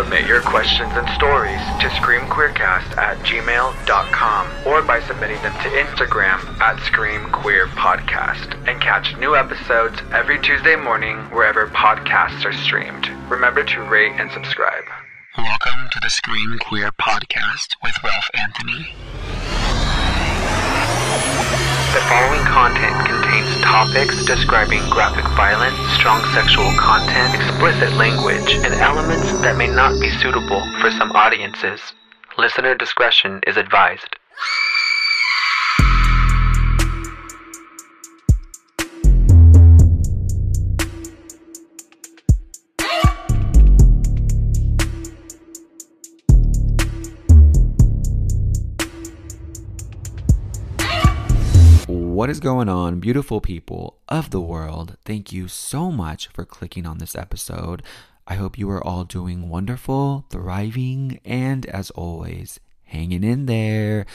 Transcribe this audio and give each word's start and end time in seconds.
submit 0.00 0.26
your 0.26 0.40
questions 0.40 0.90
and 0.94 1.06
stories 1.10 1.60
to 1.78 1.86
screamqueercast 2.00 2.96
at 2.96 3.18
gmail.com 3.18 4.66
or 4.66 4.80
by 4.80 4.98
submitting 5.00 5.36
them 5.42 5.52
to 5.52 5.68
Instagram 5.68 6.40
at 6.58 6.78
screamqueerpodcast 6.78 8.66
and 8.66 8.80
catch 8.80 9.14
new 9.18 9.36
episodes 9.36 10.00
every 10.14 10.40
Tuesday 10.40 10.74
morning 10.74 11.18
wherever 11.36 11.66
podcasts 11.66 12.46
are 12.46 12.52
streamed. 12.54 13.08
Remember 13.28 13.62
to 13.62 13.82
rate 13.82 14.18
and 14.18 14.30
subscribe. 14.32 14.84
Welcome 15.36 15.90
to 15.92 16.00
the 16.00 16.08
Scream 16.08 16.56
Queer 16.60 16.92
Podcast 16.92 17.76
with 17.82 18.02
Ralph 18.02 18.30
Anthony. 18.32 18.94
The 21.92 22.06
following 22.06 22.44
content 22.44 22.94
contains 23.04 23.50
topics 23.62 24.14
describing 24.24 24.88
graphic 24.90 25.26
violence, 25.34 25.76
strong 25.98 26.24
sexual 26.32 26.70
content, 26.78 27.34
explicit 27.34 27.98
language, 27.98 28.60
and 28.62 28.74
elements 28.78 29.26
that 29.42 29.56
may 29.58 29.66
not 29.66 29.98
be 29.98 30.08
suitable 30.08 30.62
for 30.80 30.92
some 30.92 31.10
audiences. 31.10 31.80
Listener 32.38 32.76
discretion 32.76 33.40
is 33.44 33.56
advised. 33.56 34.19
What 52.30 52.34
is 52.36 52.38
going 52.38 52.68
on, 52.68 53.00
beautiful 53.00 53.40
people 53.40 53.98
of 54.08 54.30
the 54.30 54.40
world? 54.40 54.96
Thank 55.04 55.32
you 55.32 55.48
so 55.48 55.90
much 55.90 56.28
for 56.28 56.44
clicking 56.44 56.86
on 56.86 56.98
this 56.98 57.16
episode. 57.16 57.82
I 58.24 58.36
hope 58.36 58.56
you 58.56 58.70
are 58.70 58.86
all 58.86 59.02
doing 59.02 59.48
wonderful, 59.48 60.26
thriving, 60.30 61.18
and 61.24 61.66
as 61.66 61.90
always, 61.90 62.60
hanging 62.84 63.24
in 63.24 63.46
there. 63.46 64.06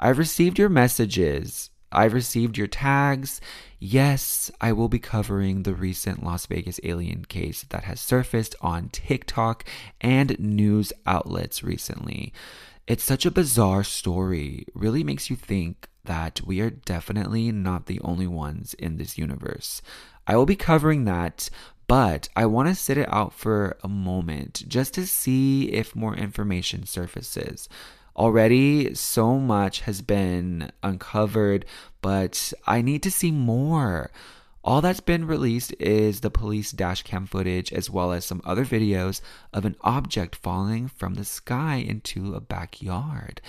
I've 0.00 0.18
received 0.18 0.58
your 0.58 0.70
messages. 0.70 1.70
I've 1.92 2.14
received 2.14 2.58
your 2.58 2.66
tags. 2.66 3.40
Yes, 3.78 4.50
I 4.60 4.72
will 4.72 4.88
be 4.88 4.98
covering 4.98 5.62
the 5.62 5.74
recent 5.74 6.24
Las 6.24 6.46
Vegas 6.46 6.80
alien 6.82 7.26
case 7.26 7.62
that 7.68 7.84
has 7.84 8.00
surfaced 8.00 8.56
on 8.60 8.88
TikTok 8.88 9.64
and 10.00 10.36
news 10.40 10.92
outlets 11.06 11.62
recently. 11.62 12.32
It's 12.88 13.04
such 13.04 13.24
a 13.24 13.30
bizarre 13.30 13.84
story, 13.84 14.66
really 14.74 15.04
makes 15.04 15.30
you 15.30 15.36
think 15.36 15.88
that 16.04 16.40
we 16.44 16.60
are 16.60 16.70
definitely 16.70 17.52
not 17.52 17.86
the 17.86 18.00
only 18.00 18.26
ones 18.26 18.74
in 18.74 18.96
this 18.96 19.18
universe. 19.18 19.82
I 20.26 20.36
will 20.36 20.46
be 20.46 20.56
covering 20.56 21.04
that, 21.04 21.48
but 21.86 22.28
I 22.34 22.46
want 22.46 22.68
to 22.68 22.74
sit 22.74 22.98
it 22.98 23.12
out 23.12 23.32
for 23.32 23.76
a 23.82 23.88
moment 23.88 24.64
just 24.66 24.94
to 24.94 25.06
see 25.06 25.72
if 25.72 25.94
more 25.94 26.16
information 26.16 26.86
surfaces. 26.86 27.68
Already, 28.16 28.94
so 28.94 29.38
much 29.38 29.82
has 29.82 30.02
been 30.02 30.70
uncovered, 30.82 31.64
but 32.00 32.52
I 32.66 32.82
need 32.82 33.02
to 33.04 33.10
see 33.10 33.30
more. 33.30 34.10
All 34.64 34.80
that's 34.80 35.00
been 35.00 35.26
released 35.26 35.74
is 35.80 36.20
the 36.20 36.30
police 36.30 36.72
dashcam 36.72 37.28
footage 37.28 37.72
as 37.72 37.90
well 37.90 38.12
as 38.12 38.24
some 38.24 38.40
other 38.44 38.64
videos 38.64 39.20
of 39.52 39.64
an 39.64 39.74
object 39.80 40.36
falling 40.36 40.86
from 40.86 41.14
the 41.14 41.24
sky 41.24 41.76
into 41.76 42.34
a 42.34 42.40
backyard, 42.40 43.40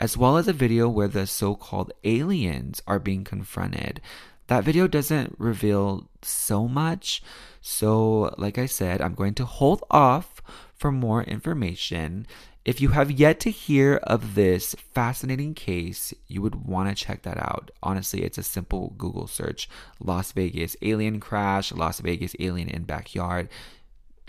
as 0.00 0.16
well 0.16 0.38
as 0.38 0.48
a 0.48 0.52
video 0.52 0.88
where 0.88 1.08
the 1.08 1.26
so 1.26 1.54
called 1.54 1.92
aliens 2.02 2.82
are 2.86 2.98
being 2.98 3.22
confronted. 3.22 4.00
That 4.46 4.64
video 4.64 4.88
doesn't 4.88 5.36
reveal 5.38 6.08
so 6.22 6.66
much, 6.66 7.22
so, 7.60 8.34
like 8.38 8.58
I 8.58 8.66
said, 8.66 9.00
I'm 9.00 9.14
going 9.14 9.34
to 9.34 9.44
hold 9.44 9.84
off 9.90 10.42
for 10.74 10.90
more 10.90 11.22
information. 11.22 12.26
If 12.64 12.80
you 12.80 12.88
have 12.88 13.10
yet 13.10 13.38
to 13.40 13.50
hear 13.50 13.96
of 14.02 14.34
this 14.34 14.74
fascinating 14.94 15.54
case, 15.54 16.12
you 16.26 16.42
would 16.42 16.66
want 16.66 16.88
to 16.88 16.94
check 16.94 17.22
that 17.22 17.38
out. 17.38 17.70
Honestly, 17.82 18.22
it's 18.22 18.38
a 18.38 18.42
simple 18.42 18.94
Google 18.96 19.26
search 19.26 19.68
Las 20.00 20.32
Vegas 20.32 20.76
alien 20.82 21.20
crash, 21.20 21.72
Las 21.72 22.00
Vegas 22.00 22.34
alien 22.40 22.68
in 22.70 22.84
backyard. 22.84 23.48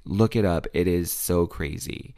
Look 0.04 0.36
it 0.36 0.46
up, 0.46 0.68
it 0.74 0.88
is 0.88 1.12
so 1.12 1.48
crazy. 1.48 2.14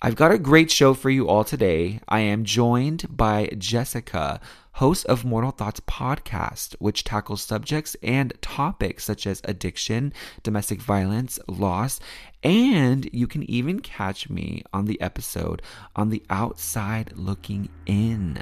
I've 0.00 0.14
got 0.14 0.30
a 0.30 0.38
great 0.38 0.70
show 0.70 0.94
for 0.94 1.10
you 1.10 1.26
all 1.26 1.42
today. 1.42 1.98
I 2.08 2.20
am 2.20 2.44
joined 2.44 3.16
by 3.16 3.48
Jessica, 3.58 4.40
host 4.74 5.04
of 5.06 5.24
Mortal 5.24 5.50
Thoughts 5.50 5.80
podcast, 5.80 6.76
which 6.78 7.02
tackles 7.02 7.42
subjects 7.42 7.96
and 8.00 8.32
topics 8.40 9.02
such 9.02 9.26
as 9.26 9.40
addiction, 9.42 10.12
domestic 10.44 10.80
violence, 10.80 11.40
loss, 11.48 11.98
and 12.44 13.10
you 13.12 13.26
can 13.26 13.42
even 13.50 13.80
catch 13.80 14.30
me 14.30 14.62
on 14.72 14.84
the 14.84 15.00
episode 15.00 15.62
on 15.96 16.10
the 16.10 16.22
outside 16.30 17.12
looking 17.16 17.68
in. 17.84 18.38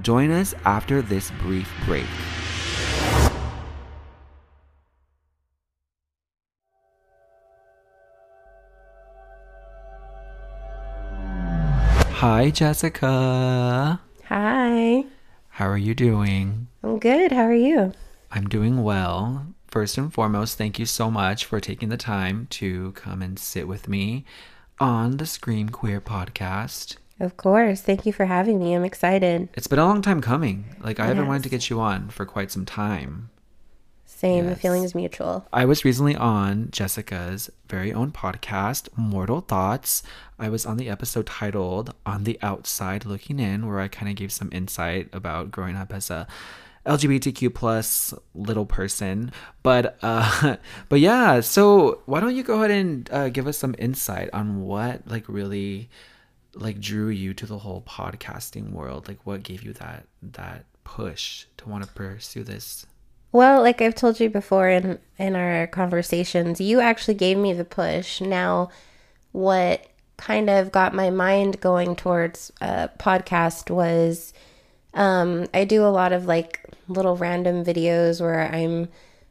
Join 0.00 0.30
us 0.30 0.54
after 0.64 1.02
this 1.02 1.32
brief 1.40 1.68
break. 1.86 2.06
Hi, 12.26 12.48
Jessica. 12.48 14.00
Hi. 14.30 15.04
How 15.50 15.68
are 15.68 15.76
you 15.76 15.94
doing? 15.94 16.68
I'm 16.82 16.98
good. 16.98 17.32
How 17.32 17.42
are 17.42 17.52
you? 17.52 17.92
I'm 18.32 18.48
doing 18.48 18.82
well. 18.82 19.48
First 19.68 19.98
and 19.98 20.10
foremost, 20.10 20.56
thank 20.56 20.78
you 20.78 20.86
so 20.86 21.10
much 21.10 21.44
for 21.44 21.60
taking 21.60 21.90
the 21.90 21.98
time 21.98 22.46
to 22.52 22.92
come 22.92 23.20
and 23.20 23.38
sit 23.38 23.68
with 23.68 23.88
me 23.88 24.24
on 24.80 25.18
the 25.18 25.26
Scream 25.26 25.68
Queer 25.68 26.00
podcast. 26.00 26.96
Of 27.20 27.36
course. 27.36 27.82
Thank 27.82 28.06
you 28.06 28.12
for 28.14 28.24
having 28.24 28.58
me. 28.58 28.72
I'm 28.72 28.86
excited. 28.86 29.50
It's 29.52 29.66
been 29.66 29.78
a 29.78 29.84
long 29.84 30.00
time 30.00 30.22
coming. 30.22 30.76
Like, 30.80 30.98
I 30.98 31.04
haven't 31.04 31.26
wanted 31.26 31.42
to 31.42 31.50
get 31.50 31.68
you 31.68 31.78
on 31.78 32.08
for 32.08 32.24
quite 32.24 32.50
some 32.50 32.64
time. 32.64 33.28
Same. 34.06 34.46
The 34.46 34.56
feeling 34.56 34.84
is 34.84 34.94
mutual. 34.94 35.46
I 35.52 35.64
was 35.64 35.84
recently 35.84 36.14
on 36.16 36.70
Jessica's 36.70 37.50
very 37.68 37.92
own 37.92 38.12
podcast, 38.12 38.88
Mortal 38.96 39.40
Thoughts. 39.40 40.02
I 40.38 40.48
was 40.48 40.64
on 40.64 40.76
the 40.76 40.88
episode 40.88 41.26
titled 41.26 41.94
On 42.06 42.24
the 42.24 42.38
Outside 42.40 43.04
Looking 43.04 43.38
In, 43.38 43.66
where 43.66 43.80
I 43.80 43.88
kind 43.88 44.08
of 44.08 44.16
gave 44.16 44.32
some 44.32 44.50
insight 44.52 45.08
about 45.12 45.50
growing 45.50 45.76
up 45.76 45.92
as 45.92 46.10
a 46.10 46.26
LGBTQ 46.86 47.54
plus 47.54 48.14
little 48.34 48.66
person. 48.66 49.32
But 49.62 49.98
uh 50.02 50.56
but 50.88 51.00
yeah, 51.00 51.40
so 51.40 52.02
why 52.06 52.20
don't 52.20 52.36
you 52.36 52.42
go 52.42 52.58
ahead 52.58 52.70
and 52.70 53.10
uh, 53.10 53.28
give 53.30 53.46
us 53.46 53.58
some 53.58 53.74
insight 53.78 54.30
on 54.32 54.62
what 54.62 55.06
like 55.06 55.28
really 55.28 55.88
like 56.54 56.80
drew 56.80 57.08
you 57.08 57.34
to 57.34 57.46
the 57.46 57.58
whole 57.58 57.82
podcasting 57.82 58.72
world? 58.72 59.08
Like 59.08 59.24
what 59.24 59.42
gave 59.42 59.62
you 59.62 59.72
that 59.74 60.06
that 60.22 60.66
push 60.84 61.46
to 61.56 61.68
want 61.68 61.84
to 61.84 61.90
pursue 61.90 62.44
this? 62.44 62.86
Well, 63.34 63.62
like 63.62 63.82
I've 63.82 63.96
told 63.96 64.20
you 64.20 64.30
before 64.30 64.68
in 64.68 65.00
in 65.18 65.34
our 65.34 65.66
conversations, 65.66 66.60
you 66.60 66.78
actually 66.78 67.14
gave 67.14 67.36
me 67.36 67.52
the 67.52 67.64
push. 67.64 68.20
Now, 68.20 68.70
what 69.32 69.84
kind 70.16 70.48
of 70.48 70.70
got 70.70 70.94
my 70.94 71.10
mind 71.10 71.60
going 71.60 71.96
towards 71.96 72.52
a 72.60 72.90
podcast 72.96 73.70
was 73.70 74.32
um, 74.94 75.46
I 75.52 75.64
do 75.64 75.82
a 75.84 75.90
lot 75.90 76.12
of 76.12 76.26
like 76.26 76.60
little 76.86 77.16
random 77.16 77.64
videos 77.64 78.20
where 78.20 78.54
I'm 78.54 78.88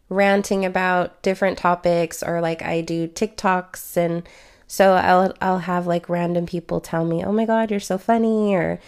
ranting 0.10 0.66
about 0.66 1.22
different 1.22 1.58
topics 1.58 2.22
or 2.22 2.42
like 2.42 2.62
I 2.62 2.82
do 2.82 3.08
TikToks 3.08 3.96
and 3.96 4.28
so 4.68 4.96
I'll 4.96 5.34
I'll 5.40 5.60
have 5.60 5.88
like 5.88 6.10
random 6.10 6.46
people 6.46 6.82
tell 6.82 7.06
me, 7.06 7.24
"Oh 7.24 7.32
my 7.32 7.46
god, 7.46 7.72
you're 7.72 7.80
so 7.80 7.98
funny," 7.98 8.54
or 8.54 8.82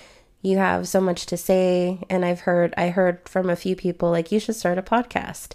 you 0.46 0.58
have 0.60 0.88
so 0.88 1.02
much 1.02 1.26
to 1.26 1.38
say 1.38 2.00
and 2.08 2.24
I've 2.24 2.42
heard 2.42 2.74
I 2.78 2.90
heard 2.90 3.28
from 3.28 3.50
a 3.50 3.56
few 3.56 3.76
people 3.76 4.12
like 4.12 4.32
you 4.32 4.40
should 4.40 4.56
start 4.56 4.78
a 4.78 4.84
podcast. 4.84 5.54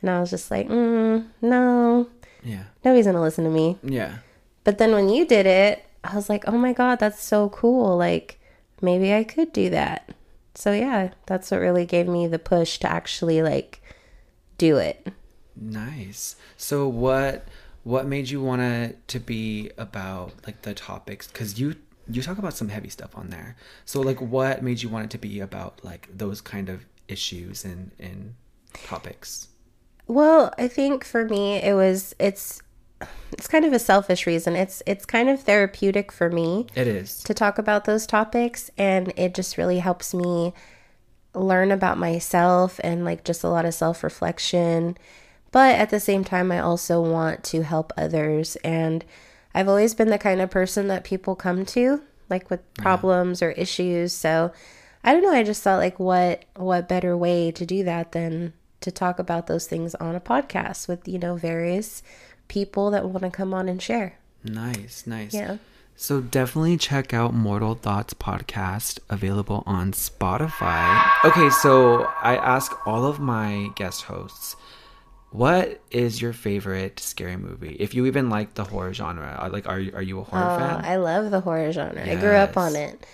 And 0.00 0.08
I 0.08 0.18
was 0.18 0.30
just 0.30 0.50
like, 0.50 0.66
mm, 0.66 1.26
"No. 1.42 2.08
Yeah. 2.42 2.64
Nobody's 2.82 3.04
to 3.04 3.20
listen 3.20 3.44
to 3.44 3.50
me." 3.50 3.76
Yeah. 3.82 4.18
But 4.64 4.78
then 4.78 4.92
when 4.92 5.10
you 5.10 5.26
did 5.26 5.44
it, 5.44 5.84
I 6.02 6.16
was 6.16 6.30
like, 6.30 6.44
"Oh 6.48 6.56
my 6.56 6.72
god, 6.72 6.98
that's 7.00 7.22
so 7.22 7.50
cool. 7.50 7.98
Like 7.98 8.40
maybe 8.80 9.12
I 9.12 9.24
could 9.24 9.52
do 9.52 9.68
that." 9.70 10.08
So 10.54 10.72
yeah, 10.72 11.10
that's 11.26 11.50
what 11.50 11.60
really 11.60 11.84
gave 11.84 12.08
me 12.08 12.26
the 12.26 12.38
push 12.38 12.78
to 12.78 12.90
actually 12.90 13.42
like 13.42 13.82
do 14.56 14.78
it. 14.78 15.06
Nice. 15.54 16.36
So 16.56 16.88
what 16.88 17.44
what 17.84 18.06
made 18.06 18.30
you 18.30 18.42
want 18.42 18.62
to 18.62 18.94
to 19.08 19.20
be 19.20 19.70
about 19.76 20.32
like 20.46 20.62
the 20.62 20.72
topics 20.72 21.26
cuz 21.26 21.60
you 21.60 21.76
you 22.08 22.22
talk 22.22 22.38
about 22.38 22.54
some 22.54 22.68
heavy 22.68 22.88
stuff 22.88 23.16
on 23.16 23.30
there. 23.30 23.56
So 23.84 24.00
like 24.00 24.20
what 24.20 24.62
made 24.62 24.82
you 24.82 24.88
want 24.88 25.06
it 25.06 25.10
to 25.10 25.18
be 25.18 25.40
about 25.40 25.84
like 25.84 26.08
those 26.16 26.40
kind 26.40 26.68
of 26.68 26.84
issues 27.08 27.64
and 27.64 27.90
and 27.98 28.34
topics? 28.84 29.48
Well, 30.06 30.52
I 30.58 30.68
think 30.68 31.04
for 31.04 31.24
me 31.24 31.56
it 31.56 31.74
was 31.74 32.14
it's 32.18 32.62
it's 33.32 33.46
kind 33.46 33.64
of 33.64 33.72
a 33.72 33.78
selfish 33.78 34.26
reason. 34.26 34.56
It's 34.56 34.82
it's 34.86 35.06
kind 35.06 35.28
of 35.28 35.40
therapeutic 35.42 36.12
for 36.12 36.30
me 36.30 36.66
It 36.74 36.86
is. 36.86 37.22
to 37.24 37.34
talk 37.34 37.58
about 37.58 37.84
those 37.84 38.06
topics 38.06 38.70
and 38.76 39.12
it 39.16 39.34
just 39.34 39.56
really 39.56 39.78
helps 39.78 40.12
me 40.12 40.52
learn 41.34 41.70
about 41.70 41.96
myself 41.96 42.80
and 42.82 43.04
like 43.04 43.24
just 43.24 43.44
a 43.44 43.48
lot 43.48 43.64
of 43.64 43.72
self-reflection. 43.74 44.98
But 45.52 45.76
at 45.76 45.90
the 45.90 46.00
same 46.00 46.24
time 46.24 46.52
I 46.52 46.58
also 46.58 47.00
want 47.00 47.44
to 47.44 47.62
help 47.62 47.92
others 47.96 48.56
and 48.56 49.04
I've 49.54 49.68
always 49.68 49.94
been 49.94 50.10
the 50.10 50.18
kind 50.18 50.40
of 50.40 50.50
person 50.50 50.88
that 50.88 51.04
people 51.04 51.34
come 51.34 51.64
to, 51.66 52.02
like 52.28 52.50
with 52.50 52.60
problems 52.74 53.42
or 53.42 53.50
issues. 53.52 54.12
So 54.12 54.52
I 55.02 55.12
don't 55.12 55.22
know. 55.22 55.32
I 55.32 55.42
just 55.42 55.62
thought 55.62 55.78
like, 55.78 55.98
what 55.98 56.44
what 56.56 56.88
better 56.88 57.16
way 57.16 57.50
to 57.52 57.66
do 57.66 57.84
that 57.84 58.12
than 58.12 58.52
to 58.80 58.90
talk 58.90 59.18
about 59.18 59.46
those 59.46 59.66
things 59.66 59.94
on 59.96 60.14
a 60.14 60.20
podcast 60.20 60.88
with 60.88 61.06
you 61.06 61.18
know 61.18 61.36
various 61.36 62.02
people 62.48 62.90
that 62.90 63.08
want 63.08 63.22
to 63.22 63.30
come 63.30 63.54
on 63.54 63.68
and 63.68 63.80
share. 63.80 64.18
Nice, 64.44 65.06
nice. 65.06 65.34
Yeah. 65.34 65.58
So 65.96 66.22
definitely 66.22 66.78
check 66.78 67.12
out 67.12 67.34
Mortal 67.34 67.74
Thoughts 67.74 68.14
podcast 68.14 69.00
available 69.10 69.62
on 69.66 69.92
Spotify. 69.92 71.06
Okay, 71.26 71.50
so 71.50 72.04
I 72.22 72.36
ask 72.36 72.74
all 72.86 73.04
of 73.04 73.20
my 73.20 73.68
guest 73.76 74.04
hosts, 74.04 74.56
what 75.30 75.80
is 75.90 76.20
your 76.20 76.32
favorite 76.32 76.98
scary 77.00 77.36
movie? 77.36 77.76
If 77.78 77.94
you 77.94 78.06
even 78.06 78.30
like 78.30 78.54
the 78.54 78.64
horror 78.64 78.92
genre, 78.92 79.38
Uh, 79.42 79.48
like 79.50 79.68
are 79.68 79.78
you 79.78 79.92
are 79.94 80.02
you 80.02 80.20
a 80.20 80.24
horror 80.24 80.50
Oh, 80.50 80.58
fan? 80.58 80.84
I 80.84 80.96
love 80.96 81.30
the 81.30 81.40
horror 81.40 81.70
genre. 81.72 82.02
I 82.02 82.16
grew 82.16 82.32
up 82.34 82.56
on 82.56 82.74
it. 82.76 83.06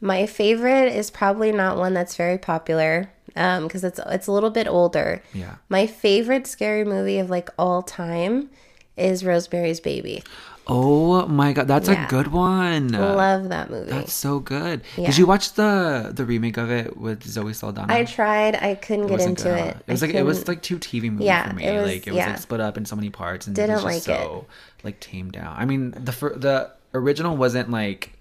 My 0.00 0.26
favorite 0.26 0.92
is 0.92 1.10
probably 1.10 1.52
not 1.52 1.76
one 1.78 1.94
that's 1.94 2.16
very 2.16 2.38
popular 2.38 3.10
because 3.34 3.82
it's 3.84 3.98
it's 4.06 4.26
a 4.26 4.32
little 4.32 4.50
bit 4.50 4.66
older. 4.68 5.22
yeah. 5.34 5.56
My 5.68 5.86
favorite 5.86 6.46
scary 6.46 6.84
movie 6.84 7.18
of 7.18 7.30
like 7.30 7.50
all 7.58 7.82
time 7.82 8.50
is 8.96 9.24
Rosemary's 9.24 9.80
Baby. 9.80 10.22
Oh 10.68 11.26
my 11.28 11.52
god, 11.52 11.68
that's 11.68 11.88
Yeah. 11.88 12.06
a 12.06 12.08
good 12.08 12.28
one. 12.32 12.92
I 12.94 13.12
love 13.14 13.50
that 13.50 13.70
movie. 13.70 13.88
That's 13.90 14.12
so 14.12 14.40
good. 14.40 14.82
Yeah. 14.96 15.06
Did 15.06 15.16
you 15.18 15.26
watch 15.26 15.52
the 15.52 16.10
the 16.12 16.24
remake 16.24 16.56
of 16.56 16.70
it 16.70 16.96
with 16.96 17.22
Zoe 17.22 17.52
Saldana? 17.52 17.92
I 17.92 18.04
tried. 18.04 18.56
I 18.56 18.74
couldn't 18.74 19.06
get 19.06 19.20
into 19.20 19.44
good, 19.44 19.58
it. 19.58 19.76
It 19.86 19.92
was 19.92 20.02
I 20.02 20.06
like 20.06 20.14
it 20.16 20.22
was 20.24 20.48
like 20.48 20.62
two 20.62 20.78
TV 20.78 21.10
movies 21.10 21.26
Yeah, 21.26 21.48
for 21.50 21.54
me. 21.54 21.64
it 21.64 21.76
was- 21.80 21.86
like 21.92 22.06
it 22.08 22.12
was 22.12 22.26
like 22.26 22.38
split 22.38 22.60
up 22.60 22.76
in 22.76 22.84
so 22.84 22.96
many 22.96 23.10
parts 23.10 23.46
and 23.46 23.54
Didn't 23.54 23.70
it 23.70 23.74
was 23.74 23.94
just 23.94 24.08
like 24.08 24.18
it. 24.18 24.22
so 24.24 24.46
like 24.82 24.98
tamed 24.98 25.32
down. 25.32 25.54
I 25.56 25.64
mean 25.66 25.92
the 25.92 26.10
the 26.36 26.70
original 26.94 27.36
wasn't 27.36 27.70
like 27.70 28.18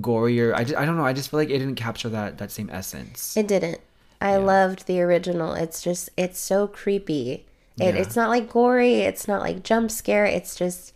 gorier. 0.00 0.54
I, 0.54 0.64
just, 0.64 0.76
I 0.76 0.86
don't 0.86 0.96
know. 0.96 1.04
I 1.04 1.12
just 1.12 1.30
feel 1.30 1.40
like 1.40 1.50
it 1.50 1.58
didn't 1.58 1.74
capture 1.74 2.08
that 2.08 2.38
that 2.38 2.50
same 2.50 2.70
essence. 2.72 3.36
It 3.36 3.46
didn't. 3.48 3.80
I 4.20 4.36
loved 4.36 4.86
the 4.86 5.00
original. 5.02 5.52
It's 5.52 5.82
just 5.82 6.08
it's 6.16 6.38
so 6.40 6.66
creepy. 6.68 7.44
It. 7.78 7.96
It's 7.96 8.14
not 8.16 8.28
like 8.30 8.50
gory. 8.50 9.00
It's 9.00 9.26
not 9.28 9.40
like 9.42 9.62
jump 9.62 9.90
scare. 9.90 10.24
It's 10.24 10.54
just 10.54 10.94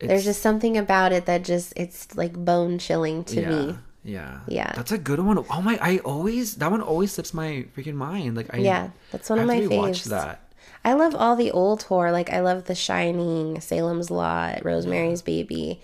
there's 0.00 0.24
just 0.24 0.42
something 0.42 0.76
about 0.76 1.12
it 1.12 1.26
that 1.26 1.44
just 1.44 1.72
it's 1.76 2.14
like 2.16 2.32
bone 2.32 2.78
chilling 2.78 3.24
to 3.24 3.40
yeah. 3.40 3.48
me. 3.48 3.78
Yeah. 4.04 4.40
Yeah. 4.46 4.72
That's 4.74 4.92
a 4.92 4.98
good 4.98 5.20
one. 5.20 5.44
Oh 5.50 5.62
my! 5.62 5.78
I 5.82 5.98
always 5.98 6.56
that 6.56 6.70
one 6.70 6.82
always 6.82 7.12
slips 7.12 7.34
my 7.34 7.66
freaking 7.76 7.94
mind. 7.94 8.36
Like 8.36 8.54
I 8.54 8.58
Yeah, 8.58 8.90
that's 9.10 9.28
one 9.28 9.38
I 9.38 9.42
of 9.42 9.48
my 9.48 9.60
faves. 9.60 10.04
that. 10.04 10.40
I 10.84 10.94
love 10.94 11.14
all 11.14 11.36
the 11.36 11.50
old 11.50 11.82
horror. 11.84 12.12
Like 12.12 12.30
I 12.32 12.40
love 12.40 12.64
The 12.64 12.74
Shining, 12.74 13.60
Salem's 13.60 14.10
Lot, 14.10 14.64
Rosemary's 14.64 15.22
Baby. 15.22 15.80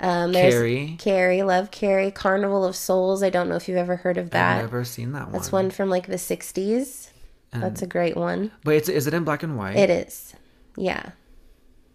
Um, 0.00 0.32
there's 0.32 0.54
Carrie. 0.54 0.96
Carrie, 0.98 1.42
love 1.42 1.70
Carrie. 1.70 2.10
Carnival 2.10 2.64
of 2.64 2.74
Souls. 2.74 3.22
I 3.22 3.30
don't 3.30 3.48
know 3.48 3.56
if 3.56 3.68
you've 3.68 3.76
ever 3.76 3.96
heard 3.96 4.16
of 4.16 4.30
that. 4.30 4.56
I've 4.56 4.62
never 4.62 4.84
seen 4.84 5.12
that 5.12 5.24
one. 5.24 5.32
That's 5.32 5.52
one 5.52 5.70
from 5.70 5.90
like 5.90 6.06
the 6.06 6.16
'60s. 6.16 7.10
That's 7.52 7.82
a 7.82 7.86
great 7.86 8.16
one. 8.16 8.52
But 8.64 8.74
it's 8.76 8.88
is 8.88 9.06
it 9.06 9.14
in 9.14 9.24
black 9.24 9.42
and 9.42 9.56
white? 9.56 9.76
It 9.76 9.90
is. 9.90 10.34
Yeah. 10.76 11.10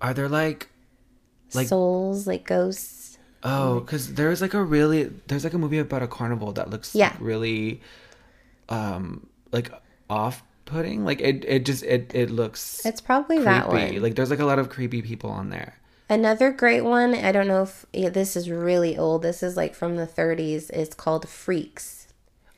Are 0.02 0.14
there 0.14 0.28
like 0.28 0.70
Like- 1.56 1.68
Souls, 1.68 2.28
like 2.28 2.46
ghosts. 2.46 3.18
Oh, 3.44 3.82
because 3.82 4.14
there's 4.14 4.42
like 4.42 4.54
a 4.54 4.64
really 4.64 5.12
there's 5.28 5.44
like 5.44 5.54
a 5.54 5.58
movie 5.58 5.78
about 5.80 6.02
a 6.02 6.08
carnival 6.08 6.54
that 6.54 6.70
looks 6.70 6.96
Yeah. 6.96 7.10
like 7.10 7.18
really, 7.20 7.82
um, 8.70 9.28
like 9.52 9.72
off 10.10 10.44
putting. 10.66 11.04
Like 11.06 11.22
it 11.22 11.44
it 11.46 11.66
just 11.66 11.84
it 11.84 12.12
it 12.16 12.30
looks 12.30 12.86
It's 12.86 13.02
probably 13.02 13.40
that 13.40 13.68
creepy. 13.70 13.94
one. 13.96 14.02
Like 14.04 14.16
there's 14.16 14.30
like 14.30 14.40
a 14.40 14.46
lot 14.46 14.60
of 14.60 14.70
creepy 14.70 15.02
people 15.02 15.30
on 15.30 15.50
there. 15.50 15.76
Another 16.10 16.52
great 16.52 16.82
one. 16.82 17.14
I 17.16 17.32
don't 17.32 17.48
know 17.48 17.64
if 17.64 17.86
yeah, 17.94 18.10
this 18.10 18.36
is 18.36 18.50
really 18.50 18.98
old. 18.98 19.24
This 19.24 19.42
is 19.44 19.58
like 19.58 19.74
from 19.76 19.96
the 19.96 20.08
30s. 20.08 20.70
It's 20.70 20.94
called 20.96 21.28
Freaks. 21.28 22.08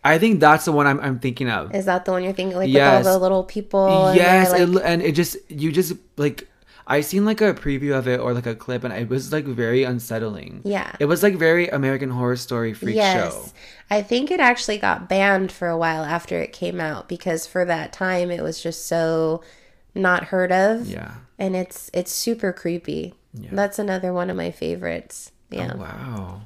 I 0.04 0.20
think 0.20 0.40
that's 0.40 0.66
the 0.66 0.72
one 0.72 0.86
I'm 0.86 1.00
I'm 1.00 1.20
thinking 1.20 1.50
of. 1.50 1.74
Is 1.74 1.86
that 1.86 2.06
the 2.06 2.12
one 2.12 2.24
you're 2.24 2.34
thinking? 2.34 2.58
Like 2.58 2.70
Yes. 2.70 3.00
with 3.00 3.08
all 3.08 3.14
the 3.14 3.20
little 3.20 3.44
people. 3.44 4.14
yes, 4.14 4.52
they're, 4.52 4.62
it, 4.70 4.82
and 4.84 5.02
it 5.02 5.14
just 5.14 5.38
you 5.50 5.72
just 5.72 5.94
like 6.18 6.48
I 6.88 7.02
seen 7.02 7.26
like 7.26 7.42
a 7.42 7.54
preview 7.54 7.98
of 7.98 8.08
it 8.08 8.20
or 8.20 8.34
like 8.34 8.46
a 8.46 8.56
clip, 8.56 8.84
and 8.84 8.94
it 8.94 9.10
was 9.10 9.32
like 9.32 9.46
very 9.46 9.84
unsettling. 9.84 10.62
Yeah. 10.64 10.96
it 11.00 11.06
was 11.06 11.24
like 11.24 11.36
very 11.36 11.68
American 11.68 12.12
Horror 12.12 12.36
Story 12.36 12.74
freak 12.74 12.96
show. 12.96 13.46
I 13.90 14.02
think 14.02 14.32
it 14.32 14.40
actually 14.40 14.78
got 14.78 15.10
banned 15.10 15.52
for 15.52 15.68
a 15.68 15.78
while 15.78 16.04
after 16.04 16.40
it 16.40 16.54
came 16.54 16.80
out 16.80 17.08
because 17.08 17.48
for 17.48 17.66
that 17.66 17.92
time 17.94 18.30
it 18.30 18.42
was 18.44 18.62
just 18.62 18.86
so 18.86 19.42
not 19.96 20.26
heard 20.26 20.52
of. 20.52 20.88
Yeah. 20.88 21.16
And 21.40 21.56
it's 21.56 21.90
it's 21.94 22.12
super 22.12 22.54
creepy. 22.54 23.16
Yeah. 23.34 23.50
That's 23.52 23.80
another 23.80 24.14
one 24.14 24.30
of 24.30 24.38
my 24.38 24.52
favorites. 24.52 25.32
Oh, 25.52 25.56
yeah. 25.56 25.72
Oh, 25.74 25.78
wow. 25.78 26.42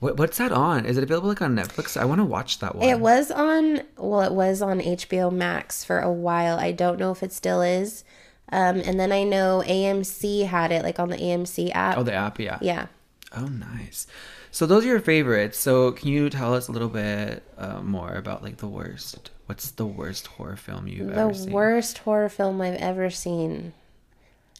What, 0.00 0.18
what's 0.18 0.38
that 0.38 0.52
on? 0.52 0.84
Is 0.86 0.98
it 0.98 1.04
available 1.04 1.28
like 1.28 1.42
on 1.42 1.56
Netflix? 1.56 1.96
I 1.98 2.04
want 2.04 2.20
to 2.20 2.24
watch 2.24 2.58
that 2.58 2.74
one. 2.74 2.88
It 2.88 3.00
was 3.00 3.30
on 3.30 3.82
well, 3.96 4.22
it 4.22 4.32
was 4.32 4.62
on 4.62 4.80
HBO 4.80 5.32
Max 5.32 5.84
for 5.84 5.98
a 5.98 6.12
while. 6.12 6.58
I 6.58 6.72
don't 6.72 6.98
know 6.98 7.10
if 7.10 7.22
it 7.22 7.32
still 7.32 7.62
is. 7.62 8.04
Um, 8.52 8.80
and 8.80 9.00
then 9.00 9.10
I 9.10 9.24
know 9.24 9.62
AMC 9.66 10.46
had 10.46 10.70
it 10.70 10.82
like 10.82 10.98
on 10.98 11.08
the 11.08 11.16
AMC 11.16 11.74
app. 11.74 11.96
Oh, 11.96 12.02
the 12.02 12.12
app, 12.12 12.38
yeah. 12.38 12.58
yeah. 12.60 12.86
Oh, 13.36 13.46
nice. 13.46 14.06
So 14.50 14.66
those 14.66 14.84
are 14.84 14.88
your 14.88 15.00
favorites. 15.00 15.58
So 15.58 15.92
can 15.92 16.08
you 16.08 16.30
tell 16.30 16.54
us 16.54 16.68
a 16.68 16.72
little 16.72 16.88
bit 16.88 17.42
uh, 17.58 17.80
more 17.80 18.14
about 18.14 18.42
like 18.42 18.58
the 18.58 18.68
worst? 18.68 19.30
What's 19.46 19.72
the 19.72 19.86
worst 19.86 20.28
horror 20.28 20.56
film 20.56 20.86
you've 20.86 21.08
The 21.08 21.16
ever 21.16 21.34
seen? 21.34 21.46
The 21.46 21.54
worst 21.54 21.98
horror 21.98 22.28
film 22.28 22.60
I've 22.60 22.76
ever 22.76 23.10
seen. 23.10 23.72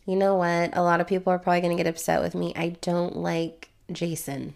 You 0.06 0.16
know 0.16 0.34
what? 0.34 0.76
A 0.76 0.82
lot 0.82 1.00
of 1.00 1.06
people 1.06 1.32
are 1.32 1.38
probably 1.38 1.60
going 1.60 1.76
to 1.76 1.82
get 1.82 1.88
upset 1.88 2.20
with 2.20 2.34
me. 2.34 2.52
I 2.56 2.70
don't 2.80 3.16
like 3.16 3.70
Jason. 3.90 4.54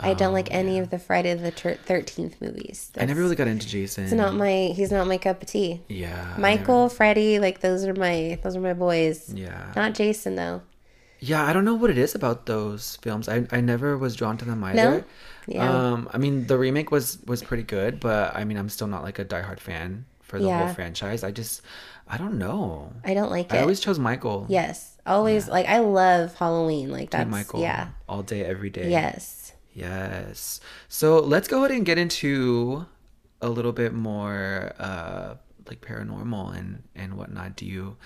I 0.00 0.12
don't 0.14 0.32
like 0.32 0.52
any 0.52 0.78
of 0.80 0.90
the 0.90 0.98
Friday 0.98 1.32
the 1.34 1.52
13th 1.52 2.40
movies. 2.40 2.90
Oh, 2.96 3.00
I 3.02 3.04
never 3.06 3.20
really 3.20 3.36
got 3.36 3.46
into 3.48 3.66
Jason. 3.66 4.04
It's 4.04 4.12
not 4.12 4.34
my 4.34 4.72
he's 4.74 4.90
not 4.90 5.06
my 5.06 5.18
cup 5.18 5.40
of 5.42 5.48
tea. 5.48 5.82
Yeah. 5.88 6.34
Michael, 6.38 6.88
Freddy, 6.88 7.38
like 7.38 7.60
those 7.60 7.84
are 7.84 7.94
my 7.94 8.38
those 8.42 8.56
are 8.56 8.60
my 8.60 8.74
boys. 8.74 9.32
yeah. 9.32 9.72
Not 9.76 9.94
Jason 9.94 10.34
though. 10.34 10.62
Yeah, 11.20 11.44
I 11.46 11.52
don't 11.54 11.64
know 11.64 11.74
what 11.74 11.88
it 11.90 11.96
is 11.96 12.14
about 12.14 12.44
those 12.44 12.96
films. 13.00 13.28
I, 13.30 13.46
I 13.50 13.60
never 13.62 13.96
was 13.96 14.14
drawn 14.14 14.36
to 14.38 14.44
them 14.44 14.62
either. 14.64 14.74
No? 14.76 15.04
Yeah. 15.46 15.70
Um, 15.92 16.08
I 16.12 16.18
mean, 16.18 16.46
the 16.48 16.58
remake 16.58 16.90
was 16.90 17.18
was 17.26 17.42
pretty 17.42 17.62
good, 17.62 17.98
but 18.00 18.34
I 18.36 18.44
mean, 18.44 18.58
I'm 18.58 18.68
still 18.68 18.88
not 18.88 19.02
like 19.04 19.18
a 19.18 19.24
diehard 19.24 19.60
fan 19.60 20.04
for 20.20 20.38
the 20.38 20.46
Yeah. 20.46 20.66
whole 20.66 20.74
franchise. 20.74 21.22
I 21.24 21.30
just, 21.30 21.62
I 22.08 22.18
don't 22.18 22.36
know. 22.38 22.92
I 23.04 23.14
don't 23.14 23.30
like 23.30 23.52
I 23.52 23.56
it. 23.56 23.58
I 23.60 23.62
always 23.62 23.80
chose 23.80 23.98
Michael. 23.98 24.44
yes. 24.50 24.90
Always 25.06 25.48
like 25.48 25.66
I 25.66 25.78
love 25.80 26.34
Halloween. 26.34 26.90
Like 26.90 27.10
Team 27.10 27.18
that's 27.20 27.30
Michael. 27.30 27.60
yeah. 27.60 27.88
All 28.08 28.22
day, 28.22 28.42
every 28.44 28.70
day. 28.70 28.90
Yes. 28.90 29.43
Yes. 29.74 30.60
So 30.88 31.18
let's 31.18 31.48
go 31.48 31.58
ahead 31.64 31.72
and 31.76 31.84
get 31.84 31.98
into 31.98 32.86
a 33.42 33.48
little 33.48 33.72
bit 33.72 33.92
more 33.92 34.72
uh 34.78 35.34
like 35.68 35.80
paranormal 35.80 36.56
and 36.56 36.82
and 36.94 37.14
whatnot. 37.18 37.56
Do 37.56 37.66
you 37.66 37.96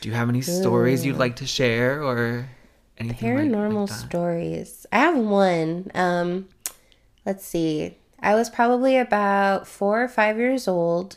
do 0.00 0.08
you 0.08 0.14
have 0.14 0.28
any 0.30 0.40
stories 0.40 1.04
you'd 1.04 1.18
like 1.18 1.36
to 1.36 1.46
share 1.46 2.02
or 2.02 2.48
anything 2.96 3.34
like- 3.36 3.44
Paranormal 3.48 3.80
like 3.82 3.88
that? 3.90 4.08
stories. 4.08 4.86
I 4.92 4.98
have 5.00 5.16
one. 5.18 5.90
Um, 5.94 6.48
let's 7.26 7.44
see. 7.44 7.96
I 8.22 8.34
was 8.34 8.48
probably 8.48 8.96
about 8.96 9.66
four 9.66 10.02
or 10.02 10.08
five 10.08 10.38
years 10.38 10.68
old, 10.68 11.16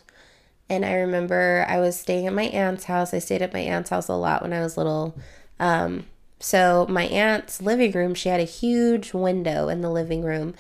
and 0.70 0.84
I 0.86 0.94
remember 0.96 1.66
I 1.68 1.80
was 1.80 1.98
staying 2.00 2.28
at 2.28 2.34
my 2.34 2.44
aunt's 2.46 2.86
house. 2.86 3.14
I 3.14 3.20
stayed 3.20 3.42
at 3.42 3.54
my 3.54 3.60
aunt's 3.60 3.90
house 3.90 4.08
a 4.10 4.14
lot 4.16 4.42
when 4.42 4.52
I 4.54 4.62
was 4.62 4.76
little. 4.78 5.16
Um, 5.60 6.06
so 6.44 6.86
my 6.90 7.06
aunt's 7.06 7.62
living 7.62 7.94
room, 7.94 8.14
she 8.14 8.28
had 8.28 8.42
a 8.42 8.44
huge 8.44 9.14
window 9.14 9.70
in 9.70 9.80
the 9.80 9.90
living 9.90 10.24
room, 10.24 10.56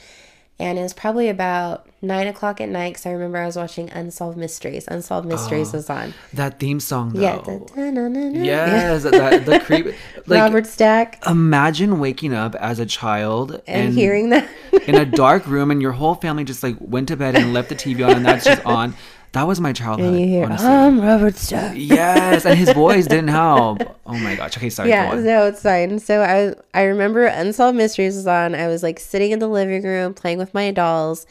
and 0.57 0.79
it 0.79 0.81
was 0.81 0.93
probably 0.93 1.27
about 1.27 1.85
nine 2.01 2.25
o'clock 2.25 2.61
at 2.61 2.69
night. 2.69 2.91
Because 2.91 3.05
I 3.05 3.11
remember 3.11 3.37
I 3.37 3.45
was 3.45 3.57
watching 3.57 3.89
Unsolved 3.89 4.37
Mysteries. 4.37 4.87
Unsolved 4.87 5.27
Mysteries 5.27 5.73
ah. 5.73 5.77
was 5.77 5.89
on. 5.89 6.13
That 6.31 6.57
theme 6.57 6.79
song 6.79 7.11
though. 7.11 7.21
Yeah. 7.21 7.41
the-. 7.41 8.45
Yes, 8.45 9.03
that 9.03 9.45
the 9.45 9.59
creep 9.65 9.87
like 10.25 10.39
Robert 10.39 10.67
Stack 10.67 11.21
imagine 11.27 11.99
waking 11.99 12.33
up 12.33 12.55
as 12.55 12.79
a 12.79 12.85
child 12.85 13.61
and 13.67 13.93
hearing 13.93 14.29
that. 14.29 14.47
in 14.87 14.95
a 14.95 15.05
dark 15.05 15.45
room 15.47 15.69
and 15.69 15.81
your 15.81 15.91
whole 15.91 16.15
family 16.15 16.45
just 16.45 16.63
like 16.63 16.77
went 16.79 17.09
to 17.09 17.17
bed 17.17 17.35
and 17.35 17.51
left 17.51 17.67
the 17.67 17.75
TV 17.75 18.07
on 18.07 18.15
and 18.15 18.25
that's 18.25 18.45
just 18.45 18.65
on. 18.65 18.95
That 19.33 19.47
was 19.47 19.59
my 19.59 19.73
childhood. 19.73 20.09
and 20.13 20.19
you 20.21 20.27
hear, 20.27 20.45
honestly. 20.45 20.67
I'm 20.67 21.01
Robert 21.01 21.35
Stack. 21.35 21.73
yes, 21.75 22.45
and 22.45 22.57
his 22.57 22.71
voice 22.73 23.07
didn't 23.07 23.29
help. 23.29 23.81
Oh 24.05 24.17
my 24.17 24.35
gosh. 24.35 24.55
Okay, 24.57 24.69
sorry. 24.69 24.89
Yeah, 24.89 25.13
no, 25.15 25.47
it's 25.47 25.61
fine. 25.61 25.99
So 25.99 26.21
I 26.21 26.53
I 26.79 26.83
remember 26.83 27.25
Unsolved 27.25 27.75
Mysteries 27.77 28.15
was 28.15 28.27
on. 28.27 28.53
I 28.55 28.67
was 28.67 28.83
like 28.83 28.99
sitting 28.99 29.31
in 29.31 29.39
the 29.39 29.47
living 29.47 29.83
room 29.83 30.13
playing 30.13 30.37
with 30.37 30.53
my 30.53 30.71
dolls, 30.71 31.25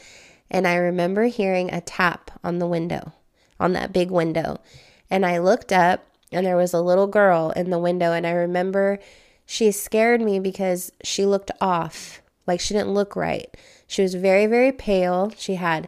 and 0.51 0.67
I 0.67 0.75
remember 0.75 1.23
hearing 1.25 1.73
a 1.73 1.79
tap 1.81 2.29
on 2.43 2.59
the 2.59 2.67
window, 2.67 3.13
on 3.59 3.73
that 3.73 3.93
big 3.93 4.11
window. 4.11 4.59
And 5.09 5.25
I 5.25 5.37
looked 5.37 5.71
up 5.71 6.05
and 6.31 6.45
there 6.45 6.57
was 6.57 6.73
a 6.73 6.81
little 6.81 7.07
girl 7.07 7.51
in 7.55 7.69
the 7.69 7.77
window 7.79 8.11
and 8.13 8.25
I 8.25 8.31
remember 8.31 8.99
she 9.45 9.71
scared 9.71 10.19
me 10.21 10.39
because 10.39 10.91
she 11.03 11.25
looked 11.25 11.51
off. 11.61 12.21
Like 12.47 12.59
she 12.59 12.73
didn't 12.73 12.93
look 12.93 13.15
right. 13.15 13.55
She 13.87 14.01
was 14.01 14.15
very 14.15 14.45
very 14.47 14.71
pale. 14.71 15.31
She 15.37 15.55
had 15.55 15.87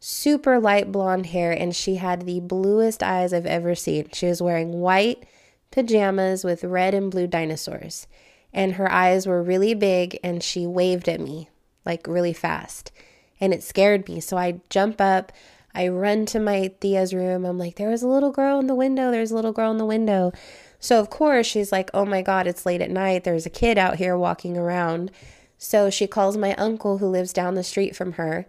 super 0.00 0.58
light 0.58 0.90
blonde 0.90 1.26
hair 1.26 1.52
and 1.52 1.76
she 1.76 1.96
had 1.96 2.22
the 2.22 2.40
bluest 2.40 3.02
eyes 3.02 3.32
I've 3.32 3.46
ever 3.46 3.74
seen. 3.74 4.08
She 4.12 4.26
was 4.26 4.42
wearing 4.42 4.80
white 4.80 5.24
pajamas 5.70 6.42
with 6.42 6.64
red 6.64 6.94
and 6.94 7.10
blue 7.10 7.26
dinosaurs. 7.26 8.06
and 8.52 8.74
her 8.74 8.90
eyes 8.90 9.28
were 9.28 9.42
really 9.42 9.74
big 9.74 10.18
and 10.24 10.42
she 10.42 10.66
waved 10.66 11.08
at 11.08 11.20
me 11.20 11.48
like 11.84 12.06
really 12.06 12.32
fast. 12.32 12.92
And 13.40 13.54
it 13.54 13.62
scared 13.62 14.08
me. 14.08 14.20
So 14.20 14.36
I 14.36 14.60
jump 14.68 15.00
up, 15.00 15.32
I 15.74 15.88
run 15.88 16.26
to 16.26 16.40
my 16.40 16.72
Thea's 16.80 17.14
room. 17.14 17.44
I'm 17.44 17.58
like, 17.58 17.76
there 17.76 17.88
was 17.88 18.02
a 18.02 18.08
little 18.08 18.32
girl 18.32 18.58
in 18.58 18.66
the 18.66 18.74
window. 18.74 19.10
There's 19.10 19.30
a 19.30 19.36
little 19.36 19.52
girl 19.52 19.70
in 19.70 19.78
the 19.78 19.86
window. 19.86 20.32
So, 20.78 20.98
of 20.98 21.10
course, 21.10 21.46
she's 21.46 21.72
like, 21.72 21.90
oh 21.94 22.04
my 22.04 22.22
God, 22.22 22.46
it's 22.46 22.66
late 22.66 22.80
at 22.80 22.90
night. 22.90 23.24
There's 23.24 23.46
a 23.46 23.50
kid 23.50 23.78
out 23.78 23.96
here 23.96 24.16
walking 24.16 24.56
around. 24.56 25.10
So 25.58 25.90
she 25.90 26.06
calls 26.06 26.36
my 26.36 26.54
uncle 26.54 26.98
who 26.98 27.06
lives 27.06 27.32
down 27.32 27.54
the 27.54 27.62
street 27.62 27.94
from 27.94 28.12
her. 28.12 28.46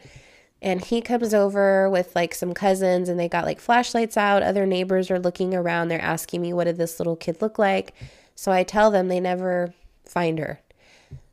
And 0.61 0.83
he 0.83 1.01
comes 1.01 1.33
over 1.33 1.89
with 1.89 2.15
like 2.15 2.35
some 2.35 2.53
cousins 2.53 3.09
and 3.09 3.19
they 3.19 3.27
got 3.27 3.45
like 3.45 3.59
flashlights 3.59 4.15
out. 4.15 4.43
Other 4.43 4.65
neighbors 4.65 5.09
are 5.09 5.19
looking 5.19 5.55
around. 5.55 5.87
They're 5.87 6.01
asking 6.01 6.41
me, 6.41 6.53
what 6.53 6.65
did 6.65 6.77
this 6.77 6.99
little 6.99 7.15
kid 7.15 7.41
look 7.41 7.57
like? 7.57 7.93
So 8.35 8.51
I 8.51 8.63
tell 8.63 8.91
them 8.91 9.07
they 9.07 9.19
never 9.19 9.73
find 10.05 10.37
her. 10.37 10.61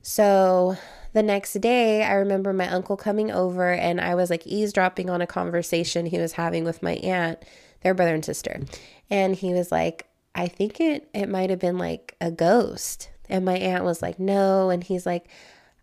So 0.01 0.79
the 1.13 1.23
next 1.23 1.55
day, 1.61 2.03
I 2.05 2.15
remember 2.15 2.53
my 2.53 2.69
uncle 2.69 2.97
coming 2.97 3.31
over 3.31 3.71
and 3.71 4.01
I 4.01 4.15
was 4.15 4.31
like 4.31 4.47
eavesdropping 4.47 5.11
on 5.11 5.21
a 5.21 5.27
conversation 5.27 6.07
he 6.07 6.19
was 6.19 6.33
having 6.33 6.65
with 6.65 6.83
my 6.83 6.93
aunt, 6.95 7.43
their 7.83 7.95
brother 7.95 8.15
and 8.15 8.25
sister. 8.25 8.61
And 9.11 9.35
he 9.35 9.53
was 9.53 9.71
like, 9.71 10.07
I 10.35 10.47
think 10.49 10.81
it 10.81 11.09
it 11.13 11.29
might 11.29 11.51
have 11.51 11.59
been 11.59 11.79
like 11.79 12.15
a 12.21 12.31
ghost. 12.31 13.11
And 13.29 13.45
my 13.45 13.57
aunt 13.59 13.85
was 13.85 14.01
like, 14.01 14.19
"No." 14.19 14.71
And 14.71 14.83
he's 14.83 15.05
like, 15.05 15.27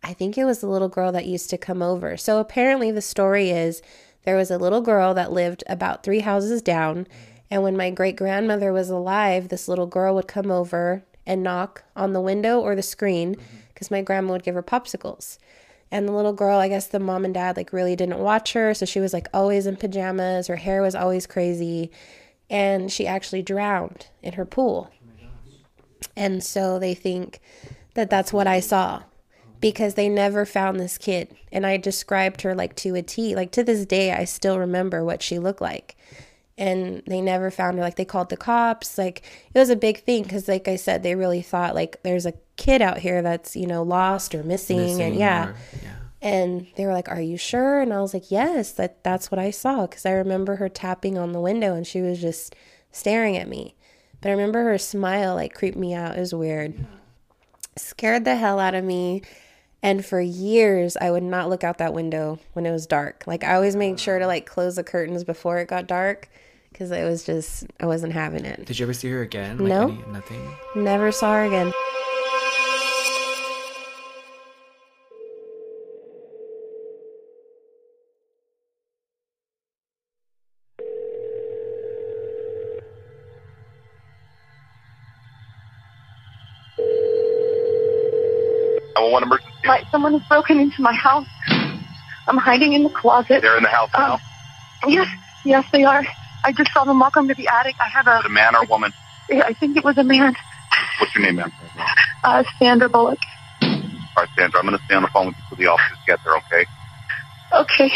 "I 0.05 0.13
think 0.13 0.37
it 0.37 0.45
was 0.45 0.59
the 0.59 0.67
little 0.67 0.87
girl 0.87 1.11
that 1.11 1.25
used 1.25 1.49
to 1.49 1.57
come 1.57 1.81
over." 1.81 2.15
So 2.15 2.39
apparently 2.39 2.91
the 2.91 3.01
story 3.01 3.49
is 3.49 3.81
there 4.23 4.37
was 4.37 4.51
a 4.51 4.57
little 4.57 4.81
girl 4.81 5.13
that 5.15 5.33
lived 5.33 5.63
about 5.67 6.03
3 6.03 6.19
houses 6.19 6.61
down, 6.61 7.07
and 7.51 7.63
when 7.63 7.75
my 7.75 7.89
great 7.89 8.15
grandmother 8.15 8.71
was 8.71 8.89
alive, 8.89 9.49
this 9.49 9.67
little 9.67 9.87
girl 9.87 10.13
would 10.15 10.27
come 10.27 10.51
over 10.51 11.03
and 11.25 11.43
knock 11.43 11.83
on 11.95 12.13
the 12.13 12.21
window 12.21 12.59
or 12.59 12.75
the 12.75 12.81
screen 12.83 13.35
mm-hmm. 13.35 13.57
because 13.73 13.89
my 13.89 14.01
grandma 14.01 14.31
would 14.33 14.43
give 14.43 14.55
her 14.55 14.63
popsicles. 14.63 15.39
And 15.91 16.07
the 16.07 16.11
little 16.13 16.33
girl, 16.33 16.59
I 16.59 16.67
guess 16.67 16.87
the 16.87 16.99
mom 16.99 17.25
and 17.25 17.33
dad 17.33 17.57
like 17.57 17.73
really 17.73 17.95
didn't 17.95 18.19
watch 18.19 18.53
her, 18.53 18.73
so 18.73 18.85
she 18.85 18.99
was 18.99 19.13
like 19.13 19.27
always 19.33 19.65
in 19.65 19.75
pajamas, 19.75 20.47
her 20.47 20.55
hair 20.55 20.81
was 20.81 20.93
always 20.95 21.25
crazy, 21.25 21.89
and 22.49 22.91
she 22.91 23.07
actually 23.07 23.41
drowned 23.41 24.07
in 24.21 24.33
her 24.33 24.45
pool. 24.45 24.91
And 26.15 26.43
so 26.43 26.79
they 26.79 26.93
think 26.93 27.39
that 27.95 28.09
that's 28.09 28.31
what 28.31 28.45
I 28.47 28.59
saw 28.59 29.03
because 29.61 29.93
they 29.95 30.09
never 30.09 30.45
found 30.45 30.79
this 30.79 30.97
kid. 30.97 31.35
And 31.51 31.65
I 31.65 31.77
described 31.77 32.41
her 32.41 32.53
like 32.55 32.75
to 32.77 32.95
a 32.95 33.01
T. 33.01 33.35
Like 33.35 33.51
to 33.51 33.63
this 33.63 33.85
day, 33.85 34.11
I 34.11 34.25
still 34.25 34.59
remember 34.59 35.03
what 35.03 35.21
she 35.23 35.39
looked 35.39 35.61
like. 35.61 35.95
And 36.57 37.03
they 37.05 37.19
never 37.21 37.51
found 37.51 37.77
her. 37.77 37.83
Like 37.83 37.95
they 37.95 38.05
called 38.05 38.29
the 38.29 38.37
cops. 38.37 38.97
Like 38.97 39.23
it 39.53 39.59
was 39.59 39.69
a 39.69 39.75
big 39.75 40.03
thing 40.03 40.23
because, 40.23 40.47
like 40.47 40.67
I 40.67 40.75
said, 40.77 41.03
they 41.03 41.15
really 41.15 41.41
thought 41.41 41.75
like 41.75 42.01
there's 42.03 42.25
a 42.25 42.33
kid 42.55 42.81
out 42.81 42.99
here 42.99 43.21
that's, 43.21 43.55
you 43.55 43.67
know, 43.67 43.83
lost 43.83 44.33
or 44.33 44.43
missing. 44.43 45.01
and 45.01 45.15
yeah. 45.15 45.47
or- 45.49 45.55
yeah. 45.83 45.91
And 46.21 46.65
they 46.75 46.85
were 46.87 46.93
like, 46.93 47.09
"Are 47.09 47.21
you 47.21 47.37
sure?" 47.37 47.81
And 47.81 47.93
I 47.93 47.99
was 47.99 48.13
like, 48.13 48.31
"Yes, 48.31 48.71
that 48.73 49.03
that's 49.03 49.29
what 49.29 49.37
I 49.37 49.51
saw 49.51 49.85
because 49.85 50.07
I 50.07 50.11
remember 50.11 50.55
her 50.55 50.69
tapping 50.69 51.17
on 51.19 51.33
the 51.33 51.41
window 51.41 51.75
and 51.75 51.85
she 51.85 52.01
was 52.01 52.19
just 52.19 52.55
staring 52.91 53.37
at 53.37 53.47
me." 53.47 53.75
But 54.21 54.29
I 54.29 54.31
remember 54.31 54.63
her 54.63 54.77
smile 54.79 55.35
like 55.35 55.53
creeped 55.53 55.77
me 55.77 55.93
out. 55.93 56.17
It 56.17 56.21
was 56.21 56.33
weird. 56.33 56.73
Scared 57.77 58.25
the 58.25 58.37
hell 58.37 58.59
out 58.59 58.73
of 58.73 58.83
me. 58.83 59.21
And 59.81 60.03
for 60.03 60.19
years, 60.19 60.97
I 60.97 61.11
would 61.11 61.23
not 61.23 61.49
look 61.49 61.63
out 61.63 61.77
that 61.77 61.93
window 61.93 62.39
when 62.53 62.65
it 62.65 62.71
was 62.71 62.87
dark. 62.87 63.23
Like 63.27 63.43
I 63.43 63.55
always 63.55 63.75
made 63.75 63.99
sure 63.99 64.17
to 64.19 64.27
like 64.27 64.45
close 64.45 64.75
the 64.77 64.83
curtains 64.83 65.23
before 65.23 65.59
it 65.59 65.67
got 65.67 65.87
dark 65.87 66.27
because 66.71 66.91
it 66.91 67.03
was 67.03 67.23
just 67.23 67.65
I 67.79 67.85
wasn't 67.85 68.13
having 68.13 68.45
it. 68.45 68.65
Did 68.65 68.79
you 68.79 68.85
ever 68.85 68.93
see 68.93 69.09
her 69.11 69.21
again? 69.21 69.57
Like 69.59 69.69
No. 69.69 69.83
Any, 69.89 70.03
nothing. 70.11 70.55
Never 70.75 71.11
saw 71.11 71.33
her 71.33 71.43
again. 71.45 71.71
I 88.97 89.01
want 89.11 89.23
emergency. 89.23 89.54
Someone 89.91 90.13
has 90.13 90.23
broken 90.23 90.59
into 90.59 90.81
my 90.81 90.93
house. 90.93 91.27
I'm 92.27 92.37
hiding 92.37 92.73
in 92.73 92.83
the 92.83 92.89
closet. 92.89 93.41
They're 93.41 93.57
in 93.57 93.63
the 93.63 93.69
house 93.69 93.89
now. 93.97 94.13
Um, 94.13 94.19
yes, 94.87 95.07
yes, 95.43 95.65
they 95.71 95.83
are. 95.83 96.03
I 96.43 96.51
just 96.51 96.71
saw 96.73 96.83
them 96.85 96.99
walk 96.99 97.13
into 97.17 97.33
the 97.35 97.47
attic. 97.47 97.75
I 97.79 97.89
have 97.93 98.07
Is 98.07 98.25
it 98.25 98.27
a 98.27 98.29
a, 98.29 98.33
man 98.33 98.55
or 98.55 98.63
a 98.63 98.67
woman? 98.67 98.93
I 99.31 99.53
think 99.59 99.77
it 99.77 99.83
was 99.83 99.97
a 99.97 100.03
man, 100.03 100.33
What's 100.99 101.15
your 101.15 101.23
name, 101.23 101.35
ma'am? 101.37 101.53
uh, 102.23 102.43
Sandra 102.59 102.89
Bullock. 102.89 103.19
All 103.61 104.23
right, 104.23 104.29
Sandra, 104.37 104.59
I'm 104.59 104.67
going 104.67 104.77
to 104.77 104.83
stay 104.85 104.95
on 104.95 105.01
the 105.01 105.09
phone 105.09 105.27
with 105.27 105.37
you 105.37 105.43
till 105.49 105.57
the 105.57 105.71
officers 105.71 105.97
get 106.07 106.19
there, 106.23 106.35
okay? 106.37 106.67
Okay. 107.51 107.91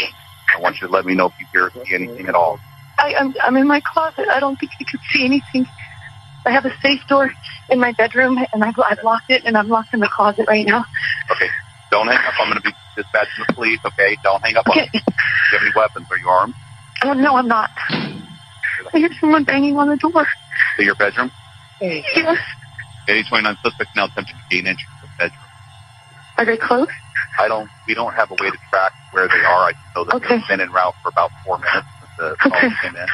I 0.56 0.60
want 0.60 0.80
you 0.80 0.88
to 0.88 0.92
let 0.92 1.04
me 1.06 1.14
know 1.14 1.26
if 1.26 1.32
you 1.38 1.46
hear 1.52 1.70
anything 1.94 2.26
at 2.28 2.34
all. 2.34 2.60
I, 2.98 3.14
I'm, 3.18 3.32
I'm 3.42 3.56
in 3.56 3.66
my 3.68 3.80
closet. 3.80 4.26
I 4.30 4.40
don't 4.40 4.56
think 4.58 4.72
you 4.78 4.86
could 4.90 5.00
see 5.12 5.24
anything. 5.24 5.66
I 6.44 6.50
have 6.52 6.64
a 6.64 6.72
safe 6.82 7.00
door 7.08 7.30
in 7.68 7.78
my 7.80 7.92
bedroom, 7.92 8.38
and 8.52 8.64
I've, 8.64 8.74
I've 8.78 8.98
locked 9.04 9.26
it, 9.28 9.44
and 9.44 9.56
I'm 9.56 9.68
locked 9.68 9.94
in 9.94 10.00
the 10.00 10.08
closet 10.14 10.46
right 10.48 10.66
now. 10.66 10.84
Okay, 11.30 11.48
don't 11.90 12.06
hang 12.08 12.16
up. 12.18 12.34
I'm 12.38 12.48
going 12.50 12.62
to 12.62 12.68
be 12.70 12.74
dispatching 12.96 13.44
the 13.46 13.54
police, 13.54 13.80
okay? 13.86 14.16
Don't 14.22 14.44
hang 14.44 14.56
up 14.56 14.68
on 14.68 14.78
Okay. 14.78 14.90
me. 14.94 15.00
Do 15.04 15.12
you 15.52 15.58
have 15.58 15.62
any 15.62 15.72
weapons? 15.74 16.06
Are 16.10 16.18
you 16.18 16.28
armed? 16.28 16.54
Oh, 17.04 17.10
uh, 17.10 17.14
no, 17.14 17.36
I'm 17.36 17.48
not. 17.48 17.70
I 17.88 18.98
hear 18.98 19.10
someone 19.20 19.44
banging 19.44 19.76
on 19.76 19.88
the 19.88 19.96
door. 19.96 20.26
To 20.76 20.84
your 20.84 20.94
bedroom? 20.94 21.30
Yes. 21.80 22.04
8029 23.08 23.56
suspects 23.64 23.92
now 23.96 24.04
attempting 24.06 24.36
to 24.36 24.42
gain 24.56 24.66
entry 24.66 24.84
to 25.00 25.08
the 25.08 25.12
bedroom. 25.18 25.48
Are 26.36 26.44
they 26.44 26.56
close? 26.56 26.88
I 27.38 27.48
don't, 27.48 27.70
we 27.86 27.94
don't 27.94 28.14
have 28.14 28.30
a 28.30 28.34
way 28.34 28.50
to 28.50 28.58
track 28.72 28.92
where 29.10 29.28
they 29.28 29.44
are. 29.44 29.64
I 29.68 29.72
just 29.72 29.84
know 29.96 30.04
that 30.04 30.14
Okay. 30.16 30.36
they've 30.38 30.48
been 30.48 30.60
en 30.60 30.70
route 30.70 30.94
for 31.02 31.08
about 31.08 31.32
four 31.44 31.58
minutes 31.58 31.88
since 32.00 32.10
the 32.16 32.36
call 32.40 32.58
Okay. 32.58 32.68
came 32.82 32.96
in. 32.96 33.06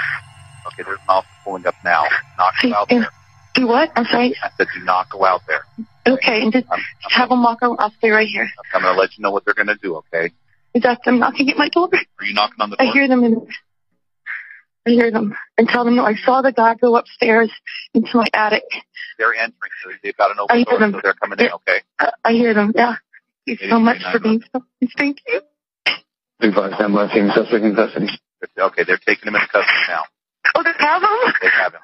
Okay, 0.66 0.82
there's 0.84 0.98
an 0.98 1.08
officer 1.08 1.30
pulling 1.44 1.66
up 1.66 1.76
now. 1.84 2.04
Not 2.38 2.52
go 2.62 2.74
out 2.74 2.88
there. 2.88 3.08
Do 3.56 3.66
what? 3.66 3.90
I'm 3.96 4.04
sorry. 4.04 4.36
I 4.42 4.50
said 4.56 4.66
do 4.74 4.84
not 4.84 5.08
go 5.10 5.24
out 5.24 5.40
there. 5.48 5.64
Okay, 6.06 6.42
and 6.42 6.52
just 6.52 6.66
I'm, 6.70 6.78
just 7.02 7.14
have 7.14 7.30
them 7.30 7.42
walk 7.42 7.62
over. 7.62 7.80
I'll 7.80 7.92
stay 7.98 8.10
right 8.10 8.28
here. 8.28 8.48
I'm 8.74 8.82
going 8.82 8.94
to 8.94 9.00
let 9.00 9.16
you 9.16 9.22
know 9.22 9.30
what 9.30 9.44
they're 9.44 9.54
going 9.54 9.66
to 9.66 9.76
do, 9.76 9.96
okay? 9.96 10.30
Is 10.74 10.82
that 10.82 11.00
them 11.04 11.18
knocking 11.18 11.50
at 11.50 11.56
my 11.56 11.68
door? 11.70 11.88
Are 11.92 12.24
you 12.24 12.34
knocking 12.34 12.60
on 12.60 12.70
the 12.70 12.76
door? 12.76 12.86
I 12.86 12.92
hear 12.92 13.08
them 13.08 13.24
in. 13.24 13.46
I 14.86 14.90
hear 14.90 15.10
them 15.10 15.34
and 15.58 15.66
tell 15.66 15.84
them 15.84 15.96
that 15.96 16.04
I 16.04 16.14
saw 16.14 16.42
the 16.42 16.52
guy 16.52 16.74
go 16.74 16.96
upstairs 16.96 17.50
into 17.92 18.10
my 18.14 18.26
attic. 18.32 18.62
They're 19.18 19.34
entering. 19.34 19.72
So 19.82 19.90
they've 20.02 20.16
got 20.16 20.30
an 20.30 20.36
I 20.38 20.42
open 20.42 20.56
hear 20.58 20.64
door, 20.66 20.78
them. 20.78 20.92
so 20.92 21.00
they're 21.02 21.14
coming 21.14 21.40
in, 21.40 21.50
okay? 21.50 21.80
I, 21.98 22.12
I 22.24 22.32
hear 22.32 22.54
them. 22.54 22.72
Yeah. 22.74 22.96
Thank 23.46 23.62
you 23.62 23.68
so 23.70 23.80
much 23.80 24.02
for 24.12 24.20
being 24.20 24.42
so. 24.52 24.62
Thank 24.96 25.18
you. 25.26 25.40
Advise 26.40 26.74
I'm 26.78 26.94
left 26.94 27.14
suspect 27.14 27.64
in 27.64 27.74
custody. 27.74 28.08
Okay, 28.58 28.84
they're 28.84 28.98
taking 28.98 29.28
him 29.28 29.34
into 29.34 29.48
custody 29.48 29.78
now. 29.88 30.02
Oh, 30.54 30.62
they 30.62 30.70
have 30.78 31.00
them. 31.00 31.10
They 31.40 31.48
have 31.48 31.72
him. 31.72 31.80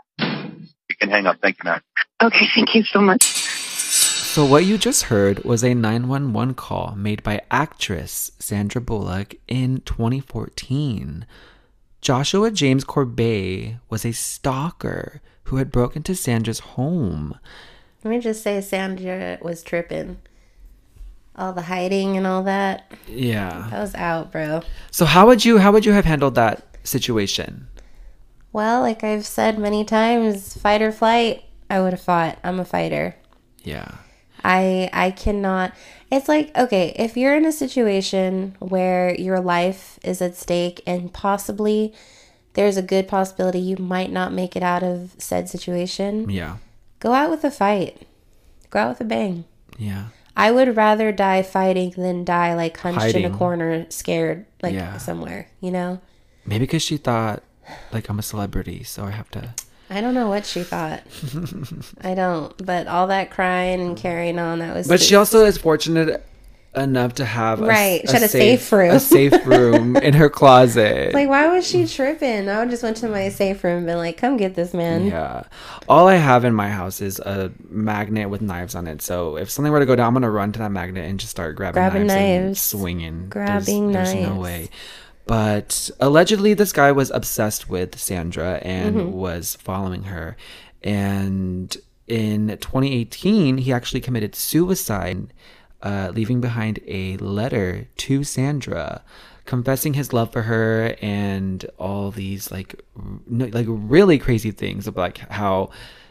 You 1.03 1.09
can 1.09 1.15
hang 1.17 1.27
up. 1.27 1.39
Thank 1.43 1.59
you, 1.59 1.65
ma'am. 1.65 1.81
Okay, 2.23 2.47
thank 2.55 2.77
you 2.77 2.85
so 2.85 3.01
much. 3.01 3.25
So, 3.25 4.47
what 4.47 4.65
you 4.65 4.79
just 4.79 5.05
heard 5.05 5.43
was 5.43 5.65
a 5.65 5.75
911 5.75 6.55
call 6.55 6.95
made 6.97 7.25
by 7.25 7.41
actress 7.51 8.31
Sandra 8.39 8.81
Bullock 8.81 9.35
in 9.49 9.81
2014. 9.81 11.27
Joshua 12.01 12.53
James 12.53 12.85
Corbett 12.85 13.79
was 13.91 14.05
a 14.05 14.13
stalker 14.13 15.21
who 15.45 15.57
had 15.57 15.73
broken 15.73 15.99
into 15.99 16.15
Sandra's 16.15 16.61
home. 16.61 17.37
Let 18.05 18.13
me 18.13 18.21
just 18.21 18.45
say, 18.45 18.61
Sandra 18.61 19.39
was 19.43 19.65
tripping. 19.65 20.19
All 21.35 21.53
the 21.53 21.63
hiding 21.63 22.17
and 22.17 22.29
all 22.29 22.45
that. 22.45 22.93
Yeah. 23.09 23.67
That 23.73 23.81
was 23.81 23.95
out, 23.97 24.31
bro. 24.31 24.63
So, 24.93 25.05
how 25.05 25.27
would 25.27 25.45
you 25.45 25.59
how 25.59 25.73
would 25.73 25.85
you 25.85 25.95
have 25.95 26.05
handled 26.05 26.37
that 26.37 26.65
situation? 26.85 27.67
Well, 28.53 28.81
like 28.83 29.03
I've 29.03 29.25
said 29.27 29.59
many 29.59 29.85
times, 29.85 30.57
fight 30.57 30.83
or 30.83 30.93
flight. 30.93 31.45
I 31.71 31.81
would 31.81 31.93
have 31.93 32.03
fought. 32.03 32.39
I'm 32.45 32.61
a 32.61 32.65
fighter. 32.65 33.17
Yeah. 33.63 33.89
I 34.45 34.91
I 34.93 35.11
cannot. 35.13 35.73
It's 36.11 36.29
like 36.29 36.55
okay, 36.57 36.95
if 36.99 37.17
you're 37.17 37.37
in 37.37 37.47
a 37.47 37.53
situation 37.53 38.57
where 38.59 39.15
your 39.15 39.41
life 39.41 39.99
is 40.05 40.21
at 40.21 40.37
stake 40.37 40.83
and 40.87 41.13
possibly 41.13 41.95
there's 42.55 42.77
a 42.77 42.83
good 42.83 43.09
possibility 43.09 43.59
you 43.61 43.77
might 43.79 44.11
not 44.13 44.33
make 44.33 44.55
it 44.57 44.63
out 44.63 44.83
of 44.83 45.15
said 45.17 45.49
situation, 45.49 46.29
Yeah. 46.29 46.57
go 47.01 47.15
out 47.15 47.31
with 47.31 47.45
a 47.45 47.51
fight. 47.51 48.03
Go 48.69 48.81
out 48.81 48.89
with 48.91 49.01
a 49.01 49.05
bang. 49.05 49.45
Yeah. 49.79 50.07
I 50.37 50.51
would 50.51 50.77
rather 50.77 51.13
die 51.13 51.43
fighting 51.43 51.91
than 51.97 52.25
die 52.25 52.55
like 52.55 52.77
hunched 52.79 53.15
in 53.15 53.25
a 53.25 53.35
corner, 53.37 53.87
scared 53.91 54.45
like 54.63 54.75
Yeah. 54.75 54.99
somewhere. 54.99 55.49
You 55.61 55.71
know. 55.71 56.01
Maybe 56.45 56.65
because 56.67 56.83
she 56.83 56.97
thought 56.99 57.43
like 57.93 58.09
I'm 58.09 58.19
a 58.19 58.23
celebrity, 58.23 58.83
so 58.83 59.05
I 59.05 59.11
have 59.11 59.31
to 59.33 59.55
I 59.91 60.01
don't 60.01 60.15
know 60.15 60.29
what 60.29 60.47
she 60.47 60.63
thought. 60.63 61.03
I 62.01 62.15
don't. 62.15 62.65
But 62.65 62.87
all 62.87 63.09
that 63.09 63.31
crying 63.31 63.81
and 63.81 63.97
carrying 63.97 64.39
on, 64.39 64.61
that 64.61 64.75
was. 64.75 64.89
But 64.89 65.03
she 65.03 65.15
also 65.17 65.45
is 65.45 65.59
fortunate 65.59 66.25
enough 66.75 67.17
to 67.17 67.27
have 67.27 67.61
a, 67.61 67.67
Right. 67.67 68.01
She 68.09 68.13
had 68.15 68.23
a 68.23 68.29
safe 68.29 68.73
room. 68.73 68.93
a 68.93 69.01
safe 69.01 69.47
room 69.47 69.97
in 69.99 70.15
her 70.15 70.31
closet. 70.31 71.13
Like, 71.13 71.29
why 71.29 71.49
was 71.55 71.67
she 71.67 71.87
tripping? 71.87 72.49
I 72.49 72.61
would 72.61 72.71
just 72.71 72.83
went 72.83 72.97
to 72.99 73.09
my 73.09 73.29
safe 73.29 73.63
room 73.63 73.79
and 73.79 73.87
been 73.87 73.99
like, 73.99 74.17
come 74.17 74.39
get 74.39 74.55
this 74.55 74.73
man. 74.73 75.05
Yeah. 75.07 75.45
All 75.89 76.09
I 76.09 76.15
have 76.15 76.47
in 76.47 76.55
my 76.55 76.71
house 76.71 77.03
is 77.03 77.19
a 77.19 77.53
magnet 77.69 78.31
with 78.31 78.41
knives 78.41 78.75
on 78.75 78.87
it. 78.87 79.03
So 79.03 79.37
if 79.37 79.51
something 79.51 79.71
were 79.71 79.81
to 79.81 79.87
go 79.87 79.97
down, 79.97 80.07
I'm 80.09 80.15
gonna 80.15 80.31
run 80.31 80.53
to 80.53 80.59
that 80.61 80.73
magnet 80.73 81.05
and 81.05 81.21
just 81.21 81.31
start 81.31 81.57
grabbing, 81.57 81.75
Grabbing 81.75 82.07
knives, 82.07 82.19
and 82.19 82.45
knives. 82.47 82.63
swinging. 82.63 83.29
Grabbing 83.29 83.93
there's, 83.93 84.13
There's 84.13 84.27
no 84.27 84.37
way. 84.37 84.71
But 85.27 85.91
allegedly, 86.01 86.55
this 86.55 86.73
guy 86.73 86.93
was 86.93 87.11
obsessed 87.11 87.69
with 87.69 87.99
Sandra 87.99 88.55
and 88.63 88.97
Mm-hmm. 88.97 89.13
was 89.13 89.57
following 89.57 90.05
her. 90.05 90.37
And 90.83 91.77
in 92.09 92.49
2018, 92.49 93.59
he 93.59 93.73
actually 93.73 94.01
committed 94.01 94.35
suicide, 94.35 95.33
uh, 95.83 96.11
leaving 96.15 96.41
behind 96.41 96.81
a 96.87 97.17
letter 97.19 97.89
to 97.99 98.25
Sandra, 98.25 99.03
confessing 99.47 99.95
his 99.95 100.13
love 100.13 100.33
for 100.33 100.43
her 100.43 100.97
and 101.01 101.65
all 101.79 102.11
these 102.11 102.51
like, 102.51 102.81
no, 103.27 103.47
like 103.47 103.67
really 103.69 104.19
crazy 104.19 104.51
things 104.51 104.87
of 104.87 104.97
like 104.97 105.19
how 105.31 105.71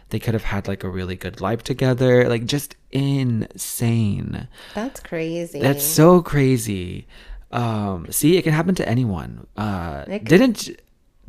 they 0.09 0.19
could 0.19 0.33
have 0.33 0.43
had 0.43 0.67
like 0.67 0.83
a 0.83 0.89
really 0.89 1.15
good 1.15 1.39
life 1.39 1.63
together, 1.63 2.27
like 2.27 2.45
just 2.45 2.75
insane. 2.91 4.47
That's 4.75 4.99
crazy. 4.99 5.59
That's 5.59 5.83
so 5.85 6.21
crazy. 6.21 7.07
Um, 7.51 8.07
see, 8.11 8.37
it 8.37 8.43
can 8.43 8.53
happen 8.53 8.75
to 8.75 8.87
anyone. 8.87 9.45
Uh, 9.57 10.05
didn't 10.05 10.69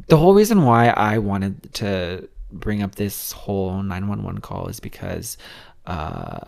the 0.09 0.17
whole 0.17 0.35
reason 0.35 0.63
why 0.65 0.89
I 0.89 1.19
wanted 1.19 1.73
to 1.75 2.29
bring 2.51 2.83
up 2.83 2.95
this 2.97 3.33
whole 3.33 3.83
911 3.83 4.41
call 4.41 4.67
is 4.69 4.79
because 4.81 5.37
uh, 5.87 6.39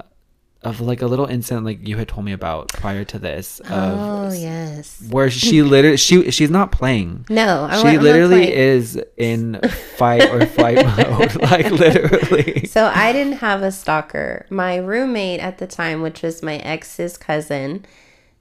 of 0.62 0.80
like 0.80 1.02
a 1.02 1.06
little 1.06 1.26
incident 1.26 1.64
like 1.66 1.86
you 1.86 1.96
had 1.96 2.08
told 2.08 2.24
me 2.24 2.32
about 2.32 2.68
prior 2.68 3.04
to 3.04 3.18
this 3.18 3.60
of 3.60 3.70
Oh, 3.70 4.32
yes. 4.32 5.02
where 5.10 5.28
she 5.30 5.62
literally 5.62 5.96
she 6.08 6.30
she's 6.30 6.50
not 6.50 6.72
playing. 6.72 7.26
No, 7.28 7.66
I 7.70 7.80
she 7.82 7.88
I'm 7.88 8.02
literally 8.02 8.52
is 8.52 9.00
in 9.16 9.60
fight 9.96 10.28
or 10.30 10.46
flight 10.46 10.76
mode, 10.86 11.36
like 11.42 11.70
literally. 11.70 12.66
So 12.66 12.86
I 12.94 13.12
didn't 13.12 13.34
have 13.38 13.62
a 13.62 13.72
stalker. 13.72 14.46
My 14.50 14.76
roommate 14.76 15.40
at 15.40 15.58
the 15.58 15.66
time, 15.66 16.00
which 16.02 16.22
was 16.22 16.42
my 16.42 16.56
ex's 16.58 17.16
cousin, 17.16 17.84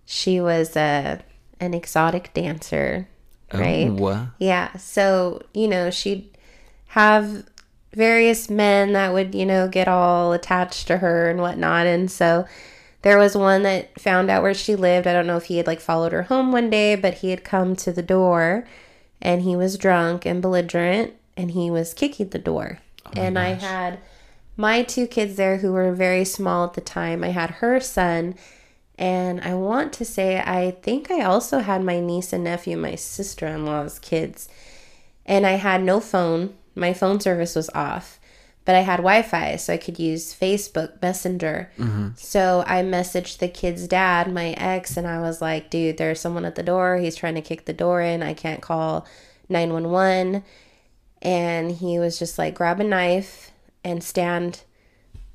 she 0.06 0.40
was 0.40 0.76
a 0.76 1.22
an 1.60 1.74
exotic 1.74 2.34
dancer, 2.34 3.08
right? 3.54 3.88
Oh. 3.90 4.28
Yeah. 4.40 4.76
So, 4.78 5.44
you 5.54 5.68
know, 5.68 5.90
she'd 5.90 6.30
have 6.88 7.46
various 7.94 8.50
men 8.50 8.94
that 8.94 9.14
would, 9.14 9.34
you 9.34 9.46
know, 9.46 9.68
get 9.68 9.88
all 9.88 10.34
attached 10.34 10.88
to 10.88 10.98
her 10.98 11.30
and 11.30 11.40
whatnot. 11.40 11.88
And 11.88 12.10
so 12.12 12.46
there 13.04 13.18
was 13.18 13.36
one 13.38 13.64
that 13.64 14.00
found 14.00 14.30
out 14.30 14.44
where 14.44 14.54
she 14.54 14.76
lived. 14.76 15.08
I 15.08 15.14
don't 15.14 15.28
know 15.28 15.38
if 15.38 15.46
he 15.46 15.58
had 15.58 15.68
like 15.68 15.80
followed 15.80 16.12
her 16.12 16.24
home 16.24 16.52
one 16.52 16.70
day, 16.70 16.96
but 16.96 17.16
he 17.16 17.30
had 17.30 17.44
come 17.44 17.76
to 17.78 17.92
the 17.92 18.04
door 18.04 18.66
and 19.22 19.42
he 19.42 19.56
was 19.56 19.78
drunk 19.78 20.26
and 20.26 20.42
belligerent 20.42 21.14
and 21.38 21.52
he 21.52 21.72
was 21.72 21.94
kicking 21.94 22.30
the 22.30 22.40
door. 22.40 22.80
and 23.16 23.38
I 23.38 23.54
had 23.54 24.00
my 24.58 24.84
two 24.84 25.08
kids 25.08 25.36
there 25.36 25.58
who 25.58 25.72
were 25.72 25.94
very 25.94 26.26
small 26.26 26.66
at 26.66 26.74
the 26.74 26.82
time. 26.82 27.24
I 27.24 27.30
had 27.30 27.52
her 27.52 27.80
son 27.80 28.36
and 28.98 29.42
I 29.42 29.56
want 29.56 29.94
to 29.94 30.06
say, 30.06 30.40
I 30.40 30.72
think 30.82 31.10
I 31.10 31.22
also 31.22 31.60
had 31.60 31.84
my 31.84 32.00
niece 32.00 32.32
and 32.32 32.44
nephew, 32.44 32.78
my 32.78 32.96
sister 32.96 33.48
in 33.48 33.66
law's 33.66 34.00
kids. 34.00 34.48
And 35.26 35.46
I 35.46 35.54
had 35.54 35.84
no 35.84 36.00
phone. 36.00 36.54
My 36.76 36.94
phone 36.94 37.20
service 37.20 37.56
was 37.56 37.70
off, 37.76 38.20
but 38.66 38.76
I 38.76 38.80
had 38.80 38.98
Wi 38.98 39.22
Fi, 39.22 39.56
so 39.56 39.74
I 39.74 39.78
could 39.78 40.00
use 40.00 40.34
Facebook 40.34 41.02
Messenger. 41.02 41.72
Mm-hmm. 41.78 42.10
So 42.16 42.64
I 42.68 42.82
messaged 42.82 43.38
the 43.38 43.48
kid's 43.48 43.88
dad, 43.88 44.32
my 44.32 44.50
ex, 44.52 44.98
and 44.98 45.08
I 45.08 45.22
was 45.22 45.42
like, 45.42 45.70
dude, 45.70 45.98
there's 45.98 46.20
someone 46.20 46.46
at 46.46 46.56
the 46.56 46.64
door. 46.64 46.98
He's 46.98 47.16
trying 47.16 47.36
to 47.36 47.42
kick 47.42 47.66
the 47.66 47.74
door 47.74 48.02
in. 48.02 48.24
I 48.24 48.34
can't 48.34 48.62
call 48.62 49.08
911. 49.50 50.44
And 51.22 51.72
he 51.72 52.00
was 52.00 52.20
just 52.20 52.38
like, 52.38 52.56
grab 52.56 52.80
a 52.80 52.84
knife 52.84 53.52
and 53.84 54.04
stand 54.04 54.64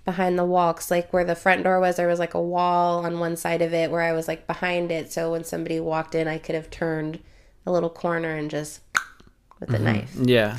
behind 0.09 0.39
the 0.39 0.45
wall 0.45 0.73
'cause, 0.73 0.91
like 0.91 1.13
where 1.13 1.23
the 1.25 1.35
front 1.35 1.65
door 1.65 1.79
was 1.81 1.97
there 1.97 2.09
was 2.09 2.19
like 2.19 2.33
a 2.33 2.41
wall 2.41 3.05
on 3.05 3.21
one 3.21 3.37
side 3.37 3.61
of 3.61 3.75
it 3.75 3.91
where 3.91 4.01
i 4.01 4.13
was 4.13 4.27
like 4.27 4.47
behind 4.47 4.91
it. 4.91 5.13
So 5.13 5.33
when 5.33 5.45
somebody 5.45 5.79
walked 5.81 6.15
in 6.15 6.27
i 6.27 6.39
could 6.39 6.55
have 6.55 6.71
turned 6.71 7.19
a 7.67 7.71
little 7.71 7.91
corner 7.91 8.35
and 8.35 8.51
just 8.51 8.81
with 9.61 9.69
the 9.69 9.77
mm-hmm. 9.77 9.85
knife. 9.85 10.17
Yeah. 10.17 10.57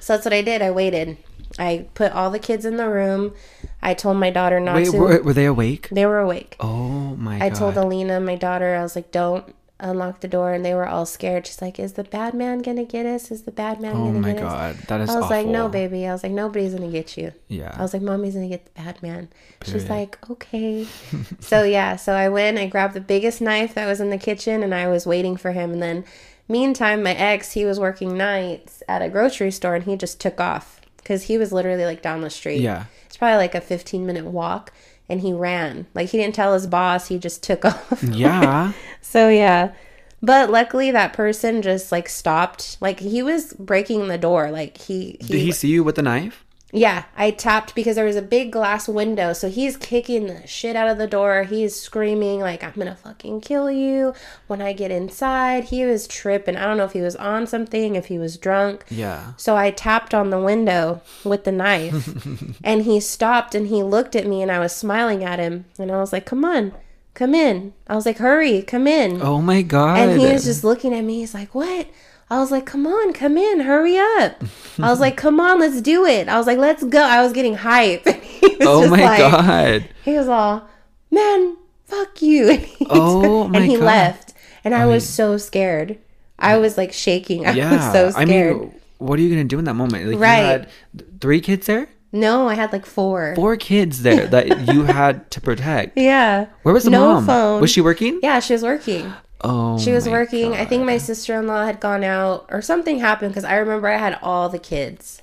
so 0.00 0.14
that's 0.14 0.24
what 0.24 0.32
i 0.32 0.40
did. 0.40 0.62
I 0.62 0.70
waited. 0.70 1.18
I 1.58 1.86
put 1.94 2.12
all 2.12 2.30
the 2.30 2.38
kids 2.38 2.64
in 2.64 2.76
the 2.76 2.88
room. 2.88 3.34
I 3.82 3.92
told 3.94 4.16
my 4.16 4.30
daughter 4.30 4.58
not 4.60 4.76
Wait, 4.76 4.90
to 4.90 4.98
were, 4.98 5.22
were 5.22 5.32
they 5.34 5.44
awake? 5.46 5.88
they 5.92 6.06
were 6.06 6.18
awake. 6.18 6.56
Oh 6.58 7.14
my 7.16 7.36
i 7.36 7.48
god. 7.50 7.58
told 7.58 7.76
alina 7.76 8.18
my 8.20 8.36
daughter 8.36 8.74
i 8.74 8.82
was 8.82 8.96
like 8.96 9.10
don't 9.10 9.44
unlock 9.78 10.20
the 10.20 10.28
door 10.28 10.54
and 10.54 10.64
they 10.64 10.72
were 10.72 10.86
all 10.88 11.04
scared 11.04 11.46
she's 11.46 11.60
like 11.60 11.78
is 11.78 11.92
the 11.94 12.04
bad 12.04 12.32
man 12.32 12.60
gonna 12.62 12.84
get 12.84 13.04
us 13.04 13.30
is 13.30 13.42
the 13.42 13.50
bad 13.50 13.78
man 13.78 13.92
Oh 13.94 14.06
gonna 14.10 14.32
get 14.32 14.42
us 14.42 14.42
Oh 14.42 14.44
my 14.44 14.72
god, 14.72 14.76
that 14.88 15.00
is 15.02 15.10
I 15.10 15.20
was 15.20 15.28
like, 15.28 15.46
no, 15.46 15.68
baby. 15.68 16.06
I 16.06 16.12
was 16.12 16.22
like, 16.22 16.32
nobody's 16.32 16.72
gonna 16.72 16.90
get 16.90 17.16
you. 17.18 17.32
Yeah. 17.48 17.74
I 17.76 17.82
was 17.82 17.92
like, 17.92 18.00
mommy's 18.02 18.34
gonna 18.34 18.48
get 18.48 18.64
the 18.64 18.82
bad 18.82 19.02
man. 19.02 19.28
She's 19.64 19.88
like, 19.90 20.18
okay. 20.30 20.86
so 21.40 21.62
yeah, 21.62 21.96
so 21.96 22.14
I 22.14 22.28
went. 22.30 22.56
I 22.58 22.66
grabbed 22.68 22.94
the 22.94 23.00
biggest 23.02 23.40
knife 23.42 23.74
that 23.74 23.86
was 23.86 24.00
in 24.00 24.08
the 24.10 24.18
kitchen, 24.18 24.62
and 24.62 24.74
I 24.74 24.88
was 24.88 25.06
waiting 25.06 25.36
for 25.36 25.52
him. 25.52 25.72
And 25.72 25.82
then, 25.82 26.04
meantime, 26.48 27.02
my 27.02 27.12
ex, 27.14 27.52
he 27.52 27.64
was 27.66 27.78
working 27.78 28.16
nights 28.16 28.82
at 28.88 29.02
a 29.02 29.08
grocery 29.10 29.50
store, 29.50 29.74
and 29.74 29.84
he 29.84 29.96
just 29.96 30.20
took 30.20 30.40
off 30.40 30.80
because 30.96 31.24
he 31.24 31.36
was 31.36 31.52
literally 31.52 31.84
like 31.84 32.00
down 32.02 32.22
the 32.22 32.30
street. 32.30 32.60
Yeah. 32.60 32.86
it's 33.06 33.16
probably 33.16 33.36
like 33.36 33.54
a 33.54 33.60
15 33.60 34.06
minute 34.06 34.24
walk, 34.24 34.72
and 35.08 35.20
he 35.20 35.32
ran. 35.32 35.86
Like 35.94 36.10
he 36.10 36.18
didn't 36.18 36.34
tell 36.34 36.54
his 36.54 36.66
boss. 36.66 37.08
He 37.08 37.18
just 37.18 37.42
took 37.42 37.64
off. 37.64 38.02
Yeah. 38.02 38.72
So 39.02 39.28
yeah. 39.28 39.72
But 40.20 40.50
luckily 40.50 40.90
that 40.90 41.12
person 41.12 41.62
just 41.62 41.92
like 41.92 42.08
stopped. 42.08 42.76
Like 42.80 42.98
he 42.98 43.22
was 43.22 43.52
breaking 43.52 44.08
the 44.08 44.18
door. 44.18 44.50
Like 44.50 44.78
he, 44.78 45.16
he 45.20 45.34
Did 45.34 45.40
he 45.42 45.52
see 45.52 45.68
you 45.68 45.84
with 45.84 45.94
the 45.94 46.02
knife? 46.02 46.44
Yeah, 46.76 47.04
I 47.16 47.30
tapped 47.30 47.74
because 47.74 47.96
there 47.96 48.04
was 48.04 48.16
a 48.16 48.22
big 48.22 48.52
glass 48.52 48.86
window. 48.86 49.32
So 49.32 49.48
he's 49.48 49.78
kicking 49.78 50.26
the 50.26 50.46
shit 50.46 50.76
out 50.76 50.88
of 50.88 50.98
the 50.98 51.06
door. 51.06 51.44
He's 51.44 51.74
screaming 51.74 52.40
like 52.40 52.62
I'm 52.62 52.74
going 52.74 52.86
to 52.88 52.94
fucking 52.94 53.40
kill 53.40 53.70
you 53.70 54.12
when 54.46 54.60
I 54.60 54.74
get 54.74 54.90
inside. 54.90 55.64
He 55.64 55.86
was 55.86 56.06
tripping. 56.06 56.54
I 56.54 56.66
don't 56.66 56.76
know 56.76 56.84
if 56.84 56.92
he 56.92 57.00
was 57.00 57.16
on 57.16 57.46
something, 57.46 57.96
if 57.96 58.06
he 58.06 58.18
was 58.18 58.36
drunk. 58.36 58.84
Yeah. 58.90 59.32
So 59.38 59.56
I 59.56 59.70
tapped 59.70 60.12
on 60.12 60.28
the 60.28 60.38
window 60.38 61.00
with 61.24 61.44
the 61.44 61.52
knife 61.52 62.14
and 62.64 62.82
he 62.82 63.00
stopped 63.00 63.54
and 63.54 63.68
he 63.68 63.82
looked 63.82 64.14
at 64.14 64.26
me 64.26 64.42
and 64.42 64.52
I 64.52 64.58
was 64.58 64.76
smiling 64.76 65.24
at 65.24 65.38
him 65.38 65.64
and 65.78 65.90
I 65.90 65.96
was 65.96 66.12
like, 66.12 66.26
"Come 66.26 66.44
on. 66.44 66.72
Come 67.14 67.34
in." 67.34 67.72
I 67.86 67.94
was 67.94 68.04
like, 68.04 68.18
"Hurry, 68.18 68.60
come 68.60 68.86
in." 68.86 69.22
Oh 69.22 69.40
my 69.40 69.62
god. 69.62 69.98
And 69.98 70.20
he 70.20 70.26
was 70.26 70.44
just 70.44 70.62
looking 70.62 70.92
at 70.92 71.04
me. 71.04 71.20
He's 71.20 71.32
like, 71.32 71.54
"What?" 71.54 71.88
I 72.28 72.38
was 72.40 72.50
like, 72.50 72.66
"Come 72.66 72.86
on, 72.86 73.12
come 73.12 73.36
in, 73.38 73.60
hurry 73.60 73.96
up." 73.98 74.42
I 74.80 74.90
was 74.90 75.00
like, 75.00 75.16
"Come 75.16 75.38
on, 75.40 75.60
let's 75.60 75.80
do 75.80 76.04
it." 76.06 76.28
I 76.28 76.36
was 76.38 76.46
like, 76.46 76.58
"Let's 76.58 76.82
go." 76.84 77.00
I 77.02 77.22
was 77.22 77.32
getting 77.32 77.56
hyped. 77.56 78.06
And 78.16 78.22
he 78.22 78.56
was 78.56 78.66
Oh 78.68 78.88
my 78.90 79.02
like, 79.02 79.18
god. 79.18 79.88
He 80.04 80.12
was 80.16 80.28
all, 80.28 80.68
"Man, 81.10 81.56
fuck 81.84 82.20
you." 82.22 82.48
And 82.50 82.60
he, 82.60 82.86
Oh 82.90 83.48
my 83.48 83.58
and 83.60 83.70
he 83.70 83.76
God. 83.76 83.84
left. 83.84 84.34
And 84.64 84.74
I 84.74 84.86
was 84.86 85.08
so 85.08 85.36
scared. 85.36 85.98
I 86.38 86.58
was 86.58 86.76
like 86.76 86.92
shaking. 86.92 87.46
I 87.48 87.52
Yeah. 87.52 87.72
was 87.76 87.92
so 87.92 88.06
I 88.20 88.24
scared. 88.24 88.58
mean, 88.60 88.74
what 88.98 89.18
are 89.18 89.22
you 89.22 89.30
gonna 89.30 89.44
do 89.44 89.58
in 89.58 89.64
that 89.66 89.74
moment? 89.74 90.06
Like, 90.08 90.18
Right. 90.18 90.38
You 90.40 90.46
had 90.46 91.20
three 91.20 91.40
kids 91.40 91.66
there. 91.66 91.88
no, 92.12 92.48
I 92.48 92.54
had 92.54 92.72
like 92.72 92.86
four. 92.86 93.34
Four 93.36 93.56
kids 93.56 94.02
there 94.02 94.26
that 94.28 94.66
you 94.72 94.84
had 94.84 95.30
to 95.32 95.40
protect. 95.40 95.96
Yeah. 95.98 96.46
Where 96.62 96.72
was 96.74 96.84
the 96.84 96.90
no 96.90 97.14
mom? 97.14 97.26
phone. 97.26 97.60
Was 97.60 97.70
she 97.70 97.80
working? 97.80 98.18
Yeah, 98.22 98.40
she 98.40 98.52
was 98.54 98.62
working. 98.62 99.12
Oh. 99.40 99.78
She 99.78 99.92
was 99.92 100.06
my 100.06 100.12
working. 100.12 100.54
I 100.54 100.64
think 100.64 100.84
my 100.84 100.98
sister 100.98 101.38
in 101.38 101.46
law 101.46 101.64
had 101.64 101.80
gone 101.80 102.04
out 102.04 102.46
or 102.50 102.62
something 102.62 102.98
happened 102.98 103.32
because 103.32 103.44
I 103.44 103.56
remember 103.56 103.88
I 103.88 103.98
had 103.98 104.18
all 104.22 104.48
the 104.48 104.58
kids. 104.58 105.22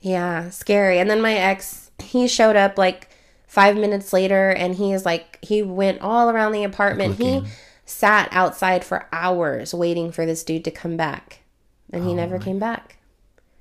Yeah, 0.00 0.50
scary. 0.50 0.98
And 0.98 1.08
then 1.08 1.22
my 1.22 1.34
ex, 1.34 1.90
he 1.98 2.28
showed 2.28 2.56
up 2.56 2.76
like 2.76 3.08
five 3.46 3.76
minutes 3.76 4.12
later 4.12 4.50
and 4.50 4.74
he 4.74 4.92
is 4.92 5.06
like, 5.06 5.38
he 5.42 5.62
went 5.62 6.02
all 6.02 6.28
around 6.28 6.52
the 6.52 6.64
apartment. 6.64 7.16
He 7.16 7.42
sat 7.86 8.28
outside 8.32 8.84
for 8.84 9.08
hours 9.12 9.72
waiting 9.72 10.12
for 10.12 10.26
this 10.26 10.44
dude 10.44 10.64
to 10.64 10.70
come 10.70 10.96
back. 10.96 11.40
And 11.90 12.04
he 12.04 12.10
Oh 12.10 12.16
never 12.16 12.38
came 12.38 12.58
back. 12.58 12.98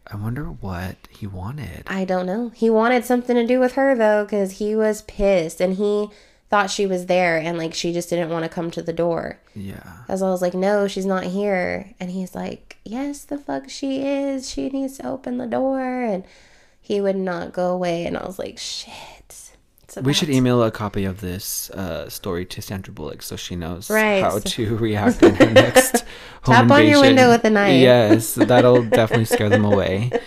I 0.06 0.18
wonder 0.18 0.46
what 0.46 0.96
he 1.10 1.28
wanted. 1.28 1.84
I 1.88 2.04
don't 2.04 2.26
know. 2.26 2.50
He 2.50 2.70
wanted 2.70 3.06
something 3.06 3.36
to 3.38 3.48
do 3.48 3.60
with 3.60 3.74
her 3.74 3.96
though, 3.96 4.26
because 4.26 4.54
he 4.54 4.76
was 4.76 5.04
pissed 5.04 5.62
and 5.62 5.76
he 5.76 6.10
thought 6.54 6.70
she 6.70 6.86
was 6.86 7.08
there 7.08 7.40
and 7.40 7.58
like 7.58 7.74
she 7.74 7.92
just 7.92 8.12
didn't 8.12 8.30
want 8.30 8.44
to 8.44 8.50
come 8.50 8.70
to 8.70 8.84
the 8.84 8.94
door. 8.94 9.40
Yeah. 9.56 9.82
As 10.08 10.22
I 10.22 10.30
was 10.30 10.40
like, 10.40 10.54
no, 10.54 10.88
she's 10.88 11.04
not 11.04 11.24
here. 11.24 11.90
And 12.00 12.12
he's 12.12 12.36
like, 12.36 12.78
yes, 12.86 13.24
the 13.24 13.40
fuck 13.40 13.72
she 13.72 14.04
is. 14.06 14.48
She 14.52 14.70
needs 14.70 15.00
to 15.00 15.08
open 15.08 15.40
the 15.40 15.48
door. 15.48 15.82
And 16.04 16.24
he 16.80 17.02
would 17.02 17.16
not 17.16 17.54
go 17.54 17.72
away. 17.72 18.06
And 18.06 18.16
I 18.16 18.24
was 18.24 18.38
like, 18.38 18.60
shit. 18.60 19.50
We 20.00 20.14
should 20.14 20.30
email 20.30 20.62
a 20.62 20.70
copy 20.70 21.06
of 21.06 21.22
this 21.22 21.72
uh, 21.72 22.08
story 22.08 22.46
to 22.46 22.62
Sandra 22.62 22.94
Bullock 22.94 23.24
so 23.24 23.36
she 23.36 23.56
knows 23.56 23.90
Right. 23.90 24.22
how 24.22 24.38
to 24.38 24.78
react 24.78 25.24
in 25.24 25.34
her 25.34 25.50
next 25.50 26.06
home 26.44 26.68
Tap 26.68 26.72
on 26.72 26.86
your 26.86 27.02
window 27.02 27.32
with 27.32 27.44
a 27.46 27.50
knife. 27.50 27.82
Yes, 27.82 28.36
that'll 28.36 28.84
definitely 28.84 29.26
scare 29.26 29.50
them 29.50 29.66
away. 29.66 30.12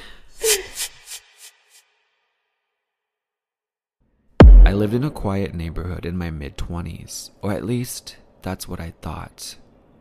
I 4.66 4.72
lived 4.72 4.94
in 4.94 5.05
a 5.05 5.11
quiet 5.12 5.55
neighborhood 5.55 6.05
in 6.05 6.18
my 6.18 6.29
mid 6.29 6.59
20s, 6.59 7.31
or 7.40 7.52
at 7.52 7.64
least 7.64 8.16
that's 8.42 8.66
what 8.66 8.81
I 8.81 8.94
thought. 9.00 9.55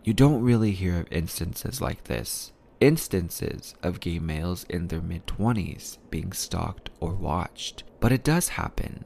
You 0.03 0.15
don't 0.15 0.41
really 0.41 0.71
hear 0.71 1.01
of 1.01 1.07
instances 1.11 1.81
like 1.81 2.05
this 2.05 2.51
instances 2.81 3.75
of 3.83 3.99
gay 3.99 4.17
males 4.17 4.63
in 4.63 4.87
their 4.87 5.03
mid 5.03 5.27
20s 5.27 5.99
being 6.09 6.33
stalked 6.33 6.89
or 6.99 7.13
watched. 7.13 7.83
But 7.99 8.11
it 8.11 8.23
does 8.23 8.49
happen. 8.49 9.05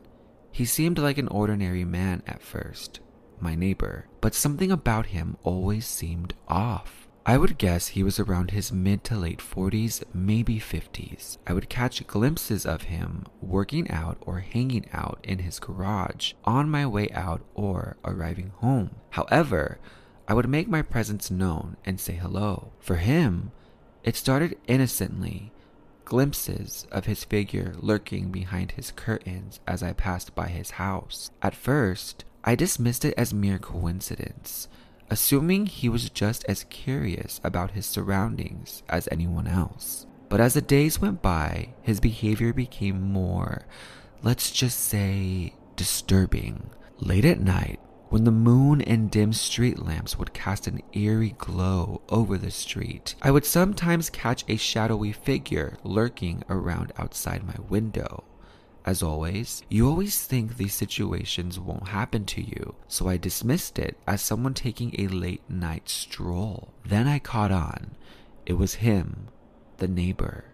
He 0.49 0.63
seemed 0.63 0.97
like 0.97 1.17
an 1.17 1.27
ordinary 1.27 1.83
man 1.83 2.23
at 2.25 2.41
first, 2.41 3.01
my 3.41 3.53
neighbor, 3.53 4.07
but 4.21 4.33
something 4.33 4.71
about 4.71 5.07
him 5.07 5.35
always 5.43 5.85
seemed 5.85 6.35
off. 6.47 7.08
I 7.25 7.37
would 7.37 7.57
guess 7.57 7.89
he 7.89 8.03
was 8.03 8.19
around 8.19 8.51
his 8.51 8.71
mid 8.71 9.03
to 9.05 9.15
late 9.15 9.39
40s, 9.39 10.03
maybe 10.13 10.59
50s. 10.59 11.37
I 11.45 11.53
would 11.53 11.69
catch 11.69 12.05
glimpses 12.07 12.65
of 12.65 12.83
him 12.83 13.25
working 13.41 13.89
out 13.91 14.17
or 14.21 14.39
hanging 14.39 14.85
out 14.93 15.19
in 15.23 15.39
his 15.39 15.59
garage 15.59 16.33
on 16.43 16.69
my 16.69 16.87
way 16.87 17.09
out 17.11 17.41
or 17.53 17.97
arriving 18.03 18.51
home. 18.57 18.95
However, 19.11 19.79
I 20.27 20.33
would 20.33 20.49
make 20.49 20.67
my 20.67 20.81
presence 20.81 21.29
known 21.29 21.77
and 21.85 21.99
say 21.99 22.13
hello. 22.13 22.71
For 22.79 22.95
him, 22.95 23.51
it 24.03 24.15
started 24.15 24.57
innocently, 24.67 25.51
glimpses 26.05 26.87
of 26.91 27.05
his 27.05 27.23
figure 27.23 27.75
lurking 27.79 28.31
behind 28.31 28.71
his 28.71 28.91
curtains 28.91 29.59
as 29.67 29.83
I 29.83 29.93
passed 29.93 30.33
by 30.33 30.47
his 30.47 30.71
house. 30.71 31.29
At 31.41 31.53
first, 31.53 32.25
I 32.43 32.55
dismissed 32.55 33.05
it 33.05 33.13
as 33.17 33.33
mere 33.33 33.59
coincidence, 33.59 34.67
assuming 35.09 35.65
he 35.65 35.89
was 35.89 36.09
just 36.09 36.45
as 36.45 36.65
curious 36.65 37.39
about 37.43 37.71
his 37.71 37.85
surroundings 37.85 38.83
as 38.89 39.07
anyone 39.11 39.47
else. 39.47 40.05
But 40.29 40.39
as 40.39 40.53
the 40.53 40.61
days 40.61 41.01
went 41.01 41.21
by, 41.21 41.69
his 41.81 41.99
behavior 41.99 42.53
became 42.53 43.01
more, 43.01 43.65
let's 44.21 44.51
just 44.51 44.79
say, 44.79 45.53
disturbing. 45.75 46.69
Late 46.99 47.25
at 47.25 47.39
night, 47.39 47.79
when 48.09 48.23
the 48.23 48.31
moon 48.31 48.81
and 48.81 49.09
dim 49.09 49.33
street 49.33 49.79
lamps 49.79 50.17
would 50.17 50.33
cast 50.33 50.67
an 50.67 50.81
eerie 50.93 51.35
glow 51.37 52.01
over 52.09 52.37
the 52.37 52.51
street, 52.51 53.15
I 53.21 53.31
would 53.31 53.45
sometimes 53.45 54.09
catch 54.09 54.43
a 54.47 54.57
shadowy 54.57 55.11
figure 55.11 55.77
lurking 55.83 56.43
around 56.49 56.91
outside 56.97 57.45
my 57.45 57.55
window. 57.69 58.23
As 58.89 59.03
always, 59.03 59.61
you 59.69 59.87
always 59.87 60.25
think 60.25 60.57
these 60.57 60.73
situations 60.73 61.59
won't 61.59 61.89
happen 61.89 62.25
to 62.25 62.41
you, 62.41 62.73
so 62.87 63.07
I 63.07 63.17
dismissed 63.17 63.77
it 63.77 63.99
as 64.07 64.19
someone 64.19 64.55
taking 64.55 64.95
a 64.97 65.07
late 65.07 65.47
night 65.47 65.87
stroll. 65.87 66.73
Then 66.83 67.07
I 67.07 67.19
caught 67.19 67.51
on. 67.51 67.91
It 68.47 68.53
was 68.53 68.81
him, 68.81 69.27
the 69.77 69.87
neighbor 69.87 70.45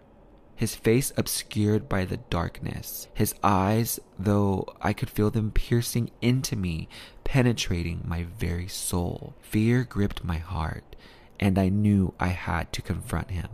his 0.54 0.74
face 0.74 1.12
obscured 1.16 1.88
by 1.88 2.04
the 2.04 2.16
darkness. 2.16 3.08
His 3.14 3.34
eyes, 3.42 4.00
though 4.18 4.66
I 4.80 4.92
could 4.94 5.10
feel 5.10 5.30
them 5.30 5.50
piercing 5.50 6.10
into 6.22 6.56
me, 6.56 6.88
penetrating 7.24 8.02
my 8.06 8.24
very 8.38 8.68
soul. 8.68 9.34
Fear 9.40 9.84
gripped 9.84 10.24
my 10.24 10.38
heart, 10.38 10.96
and 11.38 11.58
I 11.58 11.68
knew 11.68 12.14
I 12.18 12.28
had 12.28 12.72
to 12.72 12.82
confront 12.82 13.30
him. 13.30 13.48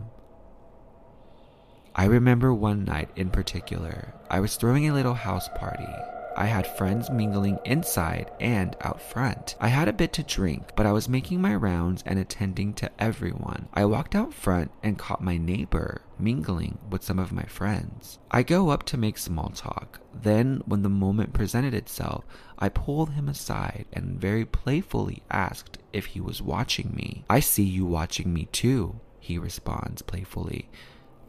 I 1.95 2.05
remember 2.05 2.53
one 2.53 2.85
night 2.85 3.09
in 3.15 3.29
particular, 3.29 4.13
I 4.29 4.39
was 4.39 4.55
throwing 4.55 4.89
a 4.89 4.93
little 4.93 5.13
house 5.13 5.47
party 5.55 5.87
I 6.35 6.45
had 6.47 6.65
friends 6.65 7.11
mingling 7.11 7.59
inside 7.63 8.31
and 8.39 8.75
out 8.81 9.01
front. 9.01 9.55
I 9.59 9.67
had 9.67 9.87
a 9.87 9.93
bit 9.93 10.13
to 10.13 10.23
drink, 10.23 10.71
but 10.75 10.85
I 10.85 10.91
was 10.91 11.07
making 11.07 11.41
my 11.41 11.53
rounds 11.53 12.03
and 12.05 12.17
attending 12.17 12.73
to 12.75 12.89
everyone. 12.99 13.67
I 13.73 13.85
walked 13.85 14.15
out 14.15 14.33
front 14.33 14.71
and 14.81 14.97
caught 14.97 15.23
my 15.23 15.37
neighbor 15.37 16.01
mingling 16.17 16.79
with 16.89 17.03
some 17.03 17.19
of 17.19 17.31
my 17.31 17.43
friends. 17.43 18.17
I 18.31 18.41
go 18.41 18.69
up 18.69 18.83
to 18.83 18.97
make 18.97 19.17
small 19.17 19.49
talk. 19.49 19.99
Then, 20.13 20.63
when 20.65 20.81
the 20.81 20.89
moment 20.89 21.33
presented 21.33 21.73
itself, 21.73 22.25
I 22.57 22.69
pulled 22.69 23.11
him 23.11 23.29
aside 23.29 23.85
and 23.93 24.19
very 24.19 24.45
playfully 24.45 25.21
asked 25.29 25.77
if 25.91 26.07
he 26.07 26.21
was 26.21 26.41
watching 26.41 26.93
me. 26.95 27.25
I 27.29 27.41
see 27.41 27.63
you 27.63 27.85
watching 27.85 28.33
me 28.33 28.47
too, 28.51 28.99
he 29.19 29.37
responds 29.37 30.01
playfully. 30.01 30.69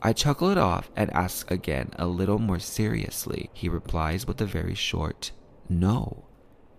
I 0.07 0.13
chuckle 0.13 0.51
it 0.51 0.59
off 0.59 0.91
and 0.95 1.11
ask 1.15 1.51
again 1.51 1.91
a 1.99 2.07
little 2.07 2.39
more 2.39 2.59
seriously. 2.59 3.49
He 3.55 3.71
replies 3.71 4.27
with 4.27 4.39
a 4.43 4.47
very 4.47 4.75
short, 4.75 5.33
No. 5.69 6.27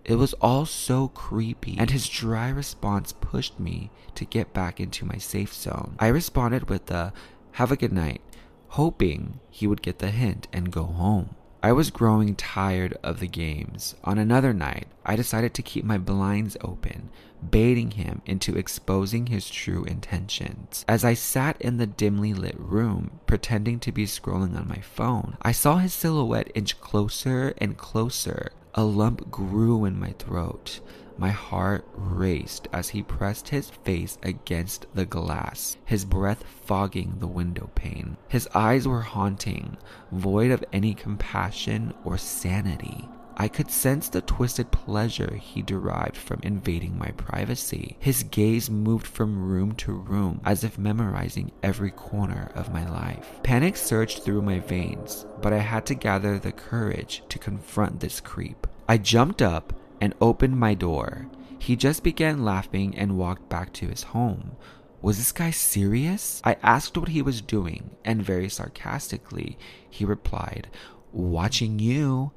It 0.04 0.14
was 0.14 0.32
all 0.34 0.64
so 0.64 1.08
creepy, 1.08 1.76
and 1.76 1.90
his 1.90 2.08
dry 2.08 2.48
response 2.48 3.12
pushed 3.12 3.58
me 3.58 3.90
to 4.14 4.24
get 4.24 4.54
back 4.54 4.78
into 4.78 5.04
my 5.04 5.18
safe 5.18 5.52
zone. 5.52 5.96
I 5.98 6.06
responded 6.06 6.70
with 6.70 6.88
a, 6.92 7.12
Have 7.52 7.72
a 7.72 7.76
good 7.76 7.92
night, 7.92 8.22
hoping 8.68 9.40
he 9.50 9.66
would 9.66 9.82
get 9.82 9.98
the 9.98 10.12
hint 10.12 10.46
and 10.52 10.70
go 10.70 10.84
home. 10.84 11.34
I 11.66 11.72
was 11.72 11.90
growing 11.90 12.36
tired 12.36 12.96
of 13.02 13.18
the 13.18 13.26
games. 13.26 13.96
On 14.04 14.18
another 14.18 14.52
night, 14.52 14.86
I 15.04 15.16
decided 15.16 15.52
to 15.54 15.62
keep 15.62 15.84
my 15.84 15.98
blinds 15.98 16.56
open, 16.60 17.10
baiting 17.50 17.90
him 17.90 18.22
into 18.24 18.56
exposing 18.56 19.26
his 19.26 19.50
true 19.50 19.82
intentions. 19.82 20.84
As 20.86 21.04
I 21.04 21.14
sat 21.14 21.60
in 21.60 21.78
the 21.78 21.86
dimly 21.88 22.32
lit 22.34 22.54
room, 22.56 23.18
pretending 23.26 23.80
to 23.80 23.90
be 23.90 24.06
scrolling 24.06 24.56
on 24.56 24.68
my 24.68 24.80
phone, 24.80 25.38
I 25.42 25.50
saw 25.50 25.78
his 25.78 25.92
silhouette 25.92 26.52
inch 26.54 26.80
closer 26.80 27.52
and 27.58 27.76
closer. 27.76 28.52
A 28.76 28.84
lump 28.84 29.28
grew 29.32 29.84
in 29.86 29.98
my 29.98 30.12
throat. 30.20 30.78
My 31.18 31.30
heart 31.30 31.86
raced 31.94 32.68
as 32.72 32.90
he 32.90 33.02
pressed 33.02 33.48
his 33.48 33.70
face 33.70 34.18
against 34.22 34.86
the 34.94 35.06
glass, 35.06 35.76
his 35.84 36.04
breath 36.04 36.44
fogging 36.64 37.16
the 37.18 37.26
window 37.26 37.70
pane. 37.74 38.16
His 38.28 38.48
eyes 38.54 38.86
were 38.86 39.00
haunting, 39.00 39.78
void 40.12 40.50
of 40.50 40.64
any 40.72 40.94
compassion 40.94 41.94
or 42.04 42.18
sanity. 42.18 43.08
I 43.38 43.48
could 43.48 43.70
sense 43.70 44.08
the 44.08 44.22
twisted 44.22 44.70
pleasure 44.70 45.36
he 45.36 45.60
derived 45.60 46.16
from 46.16 46.40
invading 46.42 46.98
my 46.98 47.08
privacy. 47.18 47.96
His 48.00 48.22
gaze 48.22 48.70
moved 48.70 49.06
from 49.06 49.46
room 49.46 49.72
to 49.72 49.92
room 49.92 50.40
as 50.44 50.64
if 50.64 50.78
memorizing 50.78 51.52
every 51.62 51.90
corner 51.90 52.50
of 52.54 52.72
my 52.72 52.88
life. 52.88 53.40
Panic 53.42 53.76
surged 53.76 54.22
through 54.22 54.40
my 54.40 54.60
veins, 54.60 55.26
but 55.42 55.52
I 55.52 55.58
had 55.58 55.84
to 55.86 55.94
gather 55.94 56.38
the 56.38 56.52
courage 56.52 57.22
to 57.28 57.38
confront 57.38 58.00
this 58.00 58.20
creep. 58.20 58.66
I 58.88 58.96
jumped 58.96 59.42
up 59.42 59.74
and 60.00 60.14
opened 60.20 60.58
my 60.58 60.74
door. 60.74 61.26
He 61.58 61.76
just 61.76 62.02
began 62.02 62.44
laughing 62.44 62.96
and 62.96 63.18
walked 63.18 63.48
back 63.48 63.72
to 63.74 63.88
his 63.88 64.04
home. 64.04 64.56
Was 65.02 65.18
this 65.18 65.32
guy 65.32 65.50
serious? 65.50 66.40
I 66.44 66.56
asked 66.62 66.96
what 66.96 67.08
he 67.08 67.22
was 67.22 67.40
doing, 67.40 67.96
and 68.04 68.22
very 68.22 68.48
sarcastically, 68.48 69.58
he 69.88 70.04
replied, 70.04 70.68
Watching 71.12 71.78
you. 71.78 72.32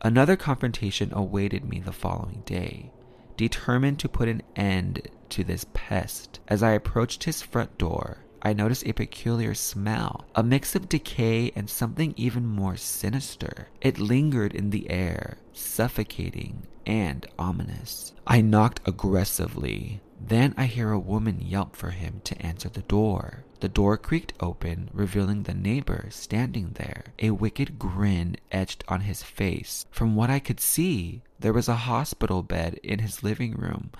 Another 0.00 0.36
confrontation 0.36 1.12
awaited 1.12 1.64
me 1.64 1.80
the 1.80 1.92
following 1.92 2.42
day. 2.44 2.90
Determined 3.36 3.98
to 4.00 4.08
put 4.08 4.28
an 4.28 4.42
end 4.56 5.08
to 5.30 5.44
this 5.44 5.64
pest, 5.72 6.40
as 6.48 6.62
I 6.62 6.72
approached 6.72 7.24
his 7.24 7.40
front 7.40 7.78
door, 7.78 8.18
I 8.44 8.52
noticed 8.52 8.86
a 8.86 8.92
peculiar 8.92 9.54
smell, 9.54 10.24
a 10.34 10.42
mix 10.42 10.74
of 10.74 10.88
decay 10.88 11.52
and 11.54 11.70
something 11.70 12.12
even 12.16 12.44
more 12.44 12.76
sinister. 12.76 13.68
It 13.80 14.00
lingered 14.00 14.52
in 14.52 14.70
the 14.70 14.90
air, 14.90 15.38
suffocating 15.52 16.66
and 16.84 17.24
ominous. 17.38 18.12
I 18.26 18.40
knocked 18.40 18.80
aggressively. 18.84 20.00
Then 20.20 20.54
I 20.56 20.66
hear 20.66 20.90
a 20.90 20.98
woman 20.98 21.40
yelp 21.40 21.76
for 21.76 21.90
him 21.90 22.20
to 22.24 22.40
answer 22.44 22.68
the 22.68 22.82
door. 22.82 23.44
The 23.60 23.68
door 23.68 23.96
creaked 23.96 24.32
open, 24.40 24.90
revealing 24.92 25.44
the 25.44 25.54
neighbor 25.54 26.08
standing 26.10 26.72
there, 26.74 27.04
a 27.20 27.30
wicked 27.30 27.78
grin 27.78 28.36
etched 28.50 28.82
on 28.88 29.02
his 29.02 29.22
face. 29.22 29.86
From 29.90 30.16
what 30.16 30.30
I 30.30 30.40
could 30.40 30.58
see, 30.58 31.22
there 31.38 31.52
was 31.52 31.68
a 31.68 31.76
hospital 31.76 32.42
bed 32.42 32.80
in 32.82 32.98
his 32.98 33.22
living 33.22 33.54
room. 33.54 33.90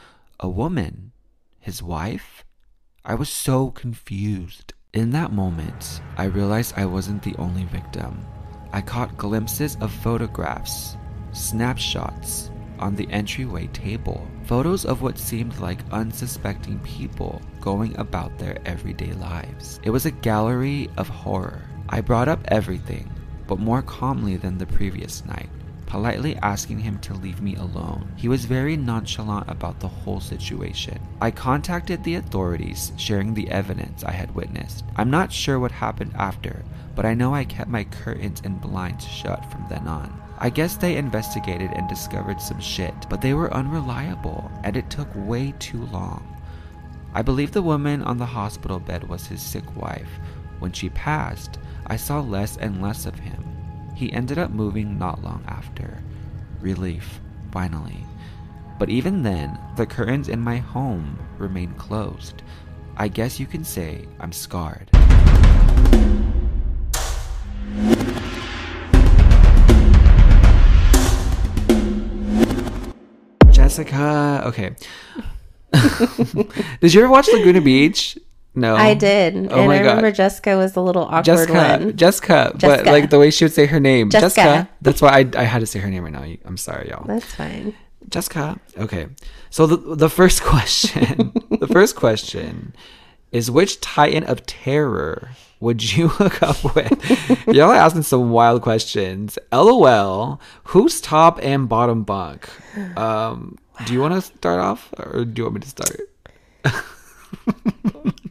A 0.40 0.48
woman? 0.48 1.12
His 1.60 1.80
wife? 1.80 2.44
I 3.04 3.16
was 3.16 3.28
so 3.28 3.72
confused. 3.72 4.74
In 4.94 5.10
that 5.10 5.32
moment, 5.32 6.00
I 6.16 6.26
realized 6.26 6.74
I 6.76 6.86
wasn't 6.86 7.20
the 7.24 7.34
only 7.36 7.64
victim. 7.64 8.24
I 8.72 8.80
caught 8.80 9.16
glimpses 9.16 9.76
of 9.80 9.90
photographs, 9.90 10.96
snapshots 11.32 12.52
on 12.78 12.94
the 12.94 13.10
entryway 13.10 13.66
table, 13.68 14.24
photos 14.44 14.84
of 14.84 15.02
what 15.02 15.18
seemed 15.18 15.58
like 15.58 15.80
unsuspecting 15.90 16.78
people 16.80 17.42
going 17.60 17.98
about 17.98 18.38
their 18.38 18.56
everyday 18.64 19.14
lives. 19.14 19.80
It 19.82 19.90
was 19.90 20.06
a 20.06 20.12
gallery 20.12 20.88
of 20.96 21.08
horror. 21.08 21.60
I 21.88 22.02
brought 22.02 22.28
up 22.28 22.44
everything, 22.48 23.10
but 23.48 23.58
more 23.58 23.82
calmly 23.82 24.36
than 24.36 24.58
the 24.58 24.66
previous 24.66 25.24
night 25.24 25.50
politely 25.92 26.34
asking 26.36 26.78
him 26.78 26.98
to 27.00 27.12
leave 27.12 27.42
me 27.42 27.54
alone. 27.56 28.10
He 28.16 28.26
was 28.26 28.46
very 28.46 28.78
nonchalant 28.78 29.50
about 29.50 29.78
the 29.78 29.88
whole 29.88 30.20
situation. 30.20 30.98
I 31.20 31.30
contacted 31.30 32.02
the 32.02 32.14
authorities, 32.14 32.92
sharing 32.96 33.34
the 33.34 33.50
evidence 33.50 34.02
I 34.02 34.12
had 34.12 34.34
witnessed. 34.34 34.86
I'm 34.96 35.10
not 35.10 35.30
sure 35.30 35.60
what 35.60 35.70
happened 35.70 36.14
after, 36.14 36.64
but 36.94 37.04
I 37.04 37.12
know 37.12 37.34
I 37.34 37.44
kept 37.44 37.68
my 37.68 37.84
curtains 37.84 38.40
and 38.42 38.58
blinds 38.58 39.06
shut 39.06 39.44
from 39.52 39.66
then 39.68 39.86
on. 39.86 40.18
I 40.38 40.48
guess 40.48 40.78
they 40.78 40.96
investigated 40.96 41.70
and 41.72 41.86
discovered 41.90 42.40
some 42.40 42.58
shit, 42.58 42.94
but 43.10 43.20
they 43.20 43.34
were 43.34 43.52
unreliable, 43.52 44.50
and 44.64 44.78
it 44.78 44.88
took 44.88 45.10
way 45.14 45.52
too 45.58 45.84
long. 45.92 46.26
I 47.12 47.20
believe 47.20 47.52
the 47.52 47.60
woman 47.60 48.00
on 48.00 48.16
the 48.16 48.24
hospital 48.24 48.80
bed 48.80 49.10
was 49.10 49.26
his 49.26 49.42
sick 49.42 49.76
wife. 49.76 50.08
When 50.58 50.72
she 50.72 50.88
passed, 50.88 51.58
I 51.86 51.96
saw 51.96 52.20
less 52.20 52.56
and 52.56 52.80
less 52.80 53.04
of 53.04 53.18
him. 53.18 53.41
He 54.02 54.12
ended 54.12 54.36
up 54.36 54.50
moving 54.50 54.98
not 54.98 55.22
long 55.22 55.44
after. 55.46 56.02
relief, 56.60 57.20
finally. 57.52 58.04
But 58.76 58.88
even 58.88 59.22
then, 59.22 59.56
the 59.76 59.86
curtains 59.86 60.28
in 60.28 60.40
my 60.40 60.56
home 60.56 61.16
remain 61.38 61.72
closed. 61.74 62.42
I 62.96 63.06
guess 63.06 63.38
you 63.38 63.46
can 63.46 63.62
say 63.62 64.08
I'm 64.18 64.32
scarred. 64.32 64.90
Jessica, 73.52 74.42
okay. 74.46 74.74
Did 76.80 76.92
you 76.92 77.02
ever 77.02 77.08
watch 77.08 77.28
Laguna 77.32 77.60
Beach? 77.60 78.18
No. 78.54 78.76
I 78.76 78.94
did. 78.94 79.34
Oh 79.34 79.38
and 79.38 79.68
my 79.68 79.76
I 79.76 79.78
God. 79.78 79.88
remember 79.96 80.12
Jessica 80.12 80.56
was 80.56 80.72
the 80.72 80.82
little 80.82 81.04
awkward 81.04 81.24
Jessica, 81.24 81.52
one. 81.52 81.96
Jessica, 81.96 82.52
Jessica, 82.56 82.84
but 82.84 82.86
like 82.86 83.10
the 83.10 83.18
way 83.18 83.30
she 83.30 83.44
would 83.44 83.52
say 83.52 83.66
her 83.66 83.80
name, 83.80 84.10
Jessica. 84.10 84.42
Jessica. 84.42 84.68
That's 84.82 85.00
why 85.00 85.08
I, 85.20 85.30
I 85.40 85.44
had 85.44 85.60
to 85.60 85.66
say 85.66 85.78
her 85.78 85.88
name 85.88 86.04
right 86.04 86.12
now. 86.12 86.24
I'm 86.44 86.58
sorry, 86.58 86.90
y'all. 86.90 87.06
That's 87.06 87.34
fine. 87.34 87.74
Jessica. 88.08 88.60
Okay. 88.76 89.06
So 89.50 89.66
the 89.66 89.96
the 89.96 90.10
first 90.10 90.42
question, 90.44 91.32
the 91.50 91.66
first 91.66 91.96
question 91.96 92.74
is 93.30 93.50
which 93.50 93.80
Titan 93.80 94.24
of 94.24 94.44
Terror 94.44 95.30
would 95.60 95.96
you 95.96 96.08
hook 96.18 96.42
up 96.42 96.62
with? 96.74 97.46
Y'all 97.46 97.70
are 97.70 97.74
asking 97.76 98.02
some 98.02 98.30
wild 98.30 98.60
questions. 98.62 99.38
LOL. 99.52 100.40
Who's 100.64 101.00
top 101.00 101.38
and 101.42 101.68
bottom 101.68 102.02
bunk? 102.02 102.48
Um, 102.98 103.56
do 103.86 103.94
you 103.94 104.00
want 104.00 104.12
to 104.14 104.20
start 104.20 104.60
off, 104.60 104.92
or 104.98 105.24
do 105.24 105.40
you 105.40 105.44
want 105.44 105.54
me 105.54 105.60
to 105.60 105.68
start? 105.68 106.00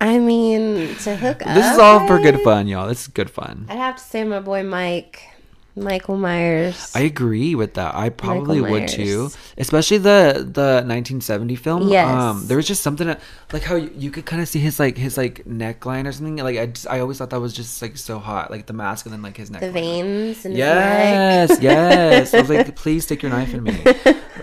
I 0.01 0.17
mean, 0.17 0.95
to 0.95 1.15
hook 1.15 1.45
up. 1.45 1.53
This 1.53 1.73
is 1.73 1.77
all 1.77 2.07
for 2.07 2.19
good 2.19 2.41
fun, 2.41 2.67
y'all. 2.67 2.87
This 2.87 3.01
is 3.01 3.07
good 3.07 3.29
fun. 3.29 3.67
I'd 3.69 3.77
have 3.77 3.97
to 3.97 4.03
say 4.03 4.23
my 4.23 4.39
boy 4.39 4.63
Mike, 4.63 5.29
Michael 5.75 6.17
Myers. 6.17 6.91
I 6.93 7.01
agree 7.01 7.55
with 7.55 7.75
that. 7.75 7.95
I 7.95 8.09
probably 8.09 8.59
would 8.61 8.87
too, 8.87 9.29
especially 9.57 9.97
the 9.99 10.33
the 10.45 10.83
1970 10.85 11.55
film. 11.55 11.87
Yes. 11.87 12.07
Um, 12.09 12.47
there 12.47 12.57
was 12.57 12.67
just 12.67 12.83
something 12.83 13.07
that, 13.07 13.21
like 13.53 13.63
how 13.63 13.75
you, 13.75 13.91
you 13.95 14.11
could 14.11 14.25
kind 14.25 14.41
of 14.41 14.47
see 14.47 14.59
his 14.59 14.79
like 14.79 14.97
his 14.97 15.17
like 15.17 15.45
neckline 15.45 16.07
or 16.07 16.11
something. 16.11 16.37
Like 16.37 16.57
I, 16.57 16.65
just, 16.67 16.87
I 16.87 16.99
always 16.99 17.17
thought 17.17 17.29
that 17.29 17.39
was 17.39 17.53
just 17.53 17.81
like 17.81 17.97
so 17.97 18.19
hot, 18.19 18.51
like 18.51 18.65
the 18.65 18.73
mask 18.73 19.05
and 19.05 19.13
then 19.13 19.21
like 19.21 19.37
his 19.37 19.49
neck. 19.49 19.61
the 19.61 19.71
veins. 19.71 20.45
Yes, 20.45 21.57
yes. 21.61 22.33
I 22.33 22.41
was 22.41 22.49
like, 22.49 22.75
please 22.83 23.05
stick 23.05 23.21
your 23.21 23.31
knife 23.31 23.53
in 23.53 23.63
me, 23.63 23.81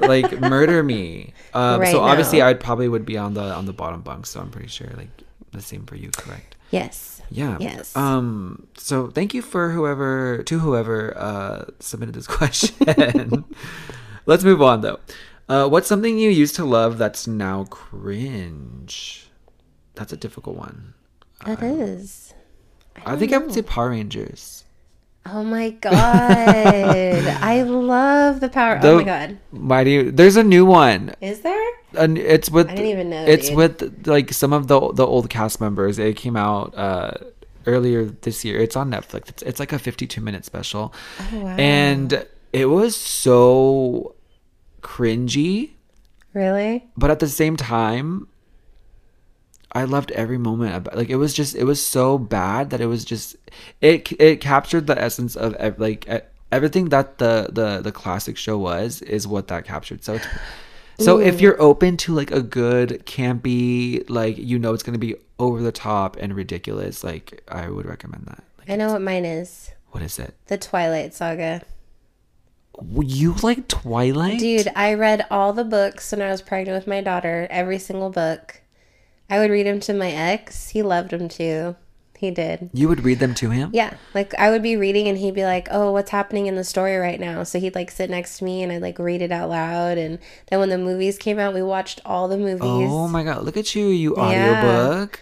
like 0.01 0.41
murder 0.41 0.83
me. 0.83 1.35
Um, 1.53 1.81
Right 1.81 1.93
so 1.93 2.01
obviously, 2.01 2.39
now. 2.39 2.49
I 2.49 2.55
probably 2.55 2.89
would 2.89 3.05
be 3.05 3.19
on 3.19 3.35
the 3.35 3.43
on 3.43 3.67
the 3.67 3.73
bottom 3.73 4.01
bunk. 4.01 4.27
So 4.27 4.41
I'm 4.41 4.51
pretty 4.51 4.69
sure 4.69 4.89
like 4.97 5.11
the 5.53 5.61
same 5.61 5.85
for 5.87 5.97
you, 5.97 6.11
correct? 6.11 6.57
Yes. 6.71 7.23
Yeah. 7.31 7.59
Yes. 7.61 7.95
Um. 7.97 8.67
So 8.77 9.09
thank 9.09 9.35
you 9.35 9.43
for 9.43 9.71
whoever 9.71 10.43
to 10.45 10.59
whoever 10.59 11.17
uh 11.17 11.65
submitted 11.81 12.15
this 12.15 12.27
question. 12.39 13.45
Let's 14.27 14.45
move 14.45 14.63
on 14.63 14.81
though. 14.83 15.01
Uh, 15.49 15.67
what's 15.67 15.89
something 15.89 16.19
you 16.19 16.29
used 16.29 16.55
to 16.57 16.65
love 16.65 16.99
that's 16.99 17.27
now 17.27 17.65
cringe? 17.65 19.31
That's 19.95 20.13
a 20.13 20.17
difficult 20.17 20.57
one. 20.57 20.93
It 21.47 21.63
is. 21.63 22.35
I, 23.07 23.17
think 23.17 23.33
I 23.33 23.39
would 23.39 23.53
say 23.53 23.63
Power 23.63 23.91
Rangers. 23.91 24.65
Oh 25.31 25.45
my 25.45 25.71
god. 25.71 25.97
I 25.97 27.63
love 27.63 28.41
the 28.41 28.49
power. 28.49 28.81
The 28.81 28.89
oh 28.91 28.97
my 28.99 29.05
god. 29.05 29.39
Mighty. 29.53 30.11
There's 30.11 30.37
a 30.37 30.43
new 30.45 30.65
one. 30.65 31.15
Is 31.21 31.41
there? 31.41 31.71
And 31.97 32.19
it's 32.19 32.51
with. 32.51 32.69
I 32.69 32.75
didn't 32.75 32.91
even 32.91 33.11
know, 33.11 33.25
It's 33.25 33.49
dude. 33.49 33.57
with 33.57 34.07
like 34.07 34.33
some 34.33 34.53
of 34.53 34.69
the 34.69 34.93
the 34.93 35.07
old 35.07 35.29
cast 35.31 35.61
members. 35.61 35.99
It 35.99 36.17
came 36.17 36.37
out 36.37 36.77
uh 36.77 37.13
earlier 37.67 38.05
this 38.07 38.45
year. 38.45 38.59
It's 38.61 38.77
on 38.77 38.91
Netflix. 38.91 39.29
It's 39.29 39.43
it's 39.43 39.61
like 39.61 39.73
a 39.73 39.79
52 39.79 40.21
minute 40.21 40.45
special. 40.45 40.95
Oh 41.33 41.39
wow. 41.41 41.57
and 41.59 42.27
it 42.53 42.67
was 42.67 42.97
so 42.97 44.15
cringy 44.81 45.73
really? 46.33 46.87
but 46.97 47.11
at 47.11 47.19
the 47.19 47.29
same 47.29 47.57
time 47.57 48.29
i 49.73 49.85
loved 49.85 50.11
every 50.13 50.39
moment 50.39 50.75
about 50.75 50.97
like 50.97 51.11
it 51.11 51.17
was 51.17 51.35
just 51.35 51.55
it 51.55 51.65
was 51.65 51.85
so 51.85 52.19
bad 52.19 52.71
that 52.71 52.81
it 52.81 52.87
was 52.87 53.05
just 53.05 53.37
it 53.81 54.11
it 54.21 54.41
captured 54.41 54.87
the 54.87 54.99
essence 55.01 55.37
of 55.37 55.55
ev- 55.55 55.79
like 55.79 56.09
everything 56.51 56.89
that 56.89 57.19
the 57.19 57.49
the 57.53 57.81
the 57.81 57.93
classic 57.93 58.37
show 58.37 58.57
was 58.59 59.03
is 59.03 59.27
what 59.27 59.49
that 59.49 59.65
captured 59.65 60.03
so 60.03 60.15
it's 60.15 60.27
so 61.01 61.19
if 61.21 61.41
you're 61.41 61.61
open 61.63 61.97
to 61.97 62.13
like 62.15 62.31
a 62.31 62.43
good 62.43 63.03
campy 63.07 64.03
like 64.09 64.37
you 64.39 64.59
know 64.59 64.73
it's 64.73 64.83
gonna 64.83 64.99
be 64.99 65.15
over 65.39 65.63
the 65.63 65.71
top 65.73 66.17
and 66.17 66.35
ridiculous 66.35 67.05
like 67.05 67.43
i 67.49 67.69
would 67.69 67.87
recommend 67.87 68.25
that 68.27 68.43
like, 68.59 68.71
I 68.71 68.77
know 68.77 68.93
what 68.93 69.03
mine 69.03 69.25
is. 69.25 69.71
what 69.91 70.03
is 70.03 70.19
it 70.19 70.35
The 70.47 70.59
Twilight 70.59 71.15
Saga. 71.15 71.63
you 73.01 73.35
like 73.43 73.69
twilight 73.69 74.39
Dude, 74.39 74.69
I 74.75 74.95
read 74.95 75.27
all 75.31 75.53
the 75.53 75.65
books 75.65 76.11
when 76.13 76.23
I 76.23 76.31
was 76.31 76.43
pregnant 76.43 76.77
with 76.79 76.87
my 76.87 77.01
daughter, 77.01 77.47
every 77.51 77.79
single 77.79 78.11
book. 78.11 78.61
I 79.31 79.39
would 79.39 79.51
read 79.51 79.67
them 79.67 79.81
to 79.81 79.93
my 79.95 80.11
ex. 80.11 80.69
He 80.71 80.83
loved 80.83 81.11
them 81.11 81.29
too. 81.29 81.77
He 82.19 82.33
did. 82.33 82.71
you 82.73 82.89
would 82.89 83.05
read 83.05 83.21
them 83.21 83.33
to 83.37 83.51
him 83.51 83.71
Yeah, 83.73 83.95
like 84.13 84.35
I 84.35 84.51
would 84.51 84.61
be 84.61 84.77
reading 84.77 85.07
and 85.07 85.17
he'd 85.17 85.35
be 85.37 85.45
like, 85.45 85.69
"Oh, 85.71 85.93
what's 85.93 86.11
happening 86.11 86.47
in 86.47 86.57
the 86.57 86.65
story 86.65 86.97
right 86.97 87.21
now?" 87.21 87.45
So 87.45 87.61
he'd 87.61 87.77
like 87.77 87.93
sit 87.93 88.11
next 88.11 88.39
to 88.39 88.45
me 88.45 88.65
and 88.65 88.73
I'd 88.73 88.83
like 88.83 88.99
read 88.99 89.23
it 89.23 89.31
out 89.31 89.49
loud. 89.51 89.99
And 89.99 90.19
then 90.49 90.59
when 90.59 90.69
the 90.69 90.79
movies 90.79 91.17
came 91.17 91.39
out, 91.39 91.55
we 91.55 91.63
watched 91.63 92.01
all 92.05 92.27
the 92.27 92.37
movies. 92.37 92.61
Oh 92.91 93.07
my 93.07 93.23
god! 93.23 93.45
Look 93.45 93.57
at 93.57 93.73
you, 93.77 93.87
you 93.87 94.17
Yeah. 94.17 94.23
audiobook. 94.23 95.21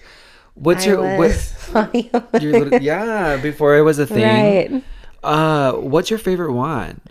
What's 0.55 0.87
I 0.87 0.89
your 0.89 1.19
what? 1.19 2.33
Your 2.43 2.53
little, 2.65 2.81
yeah, 2.81 3.37
before 3.37 3.77
it 3.77 3.83
was 3.83 3.99
a 3.99 4.07
thing. 4.07 4.73
right? 4.73 4.85
Uh, 5.23 5.73
what's 5.73 6.09
your 6.09 6.19
favorite 6.19 6.53
one? 6.55 7.03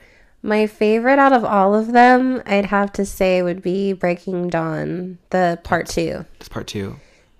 My 0.45 0.67
favorite 0.67 1.17
out 1.19 1.34
of 1.34 1.43
all 1.43 1.73
of 1.73 1.91
them, 1.91 2.41
I'd 2.45 2.65
have 2.65 2.93
to 2.93 3.05
say, 3.05 3.41
would 3.41 3.62
be 3.62 3.93
Breaking 3.93 4.47
Dawn, 4.47 5.17
the 5.31 5.60
part 5.63 5.88
two. 5.88 6.25
It's 6.39 6.47
part 6.49 6.67
two. 6.67 6.97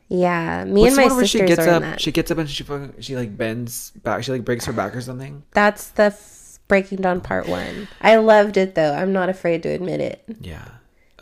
Yeah, 0.10 0.64
me 0.66 0.82
What's 0.82 0.98
and 0.98 1.08
my 1.10 1.16
where 1.16 1.26
she 1.26 1.40
gets 1.40 1.60
are 1.60 1.68
in 1.68 1.70
up? 1.76 1.82
that. 1.82 2.02
She 2.02 2.12
gets 2.12 2.32
up 2.32 2.38
and 2.38 2.50
she 2.50 2.64
fucking, 2.64 2.96
she 3.02 3.16
like 3.16 3.38
bends 3.38 3.92
back. 3.92 4.24
She 4.24 4.32
like 4.32 4.46
breaks 4.46 4.66
her 4.66 4.74
back 4.74 4.96
or 4.96 5.02
something. 5.02 5.44
That's 5.52 5.90
the 5.90 6.04
f- 6.06 6.60
Breaking 6.68 7.00
Dawn 7.02 7.22
part 7.22 7.48
one. 7.48 7.88
I 8.02 8.16
loved 8.18 8.58
it 8.58 8.76
though. 8.76 8.94
I'm 8.94 9.14
not 9.14 9.30
afraid 9.30 9.64
to 9.64 9.70
admit 9.70 10.02
it. 10.02 10.24
Yeah. 10.42 10.66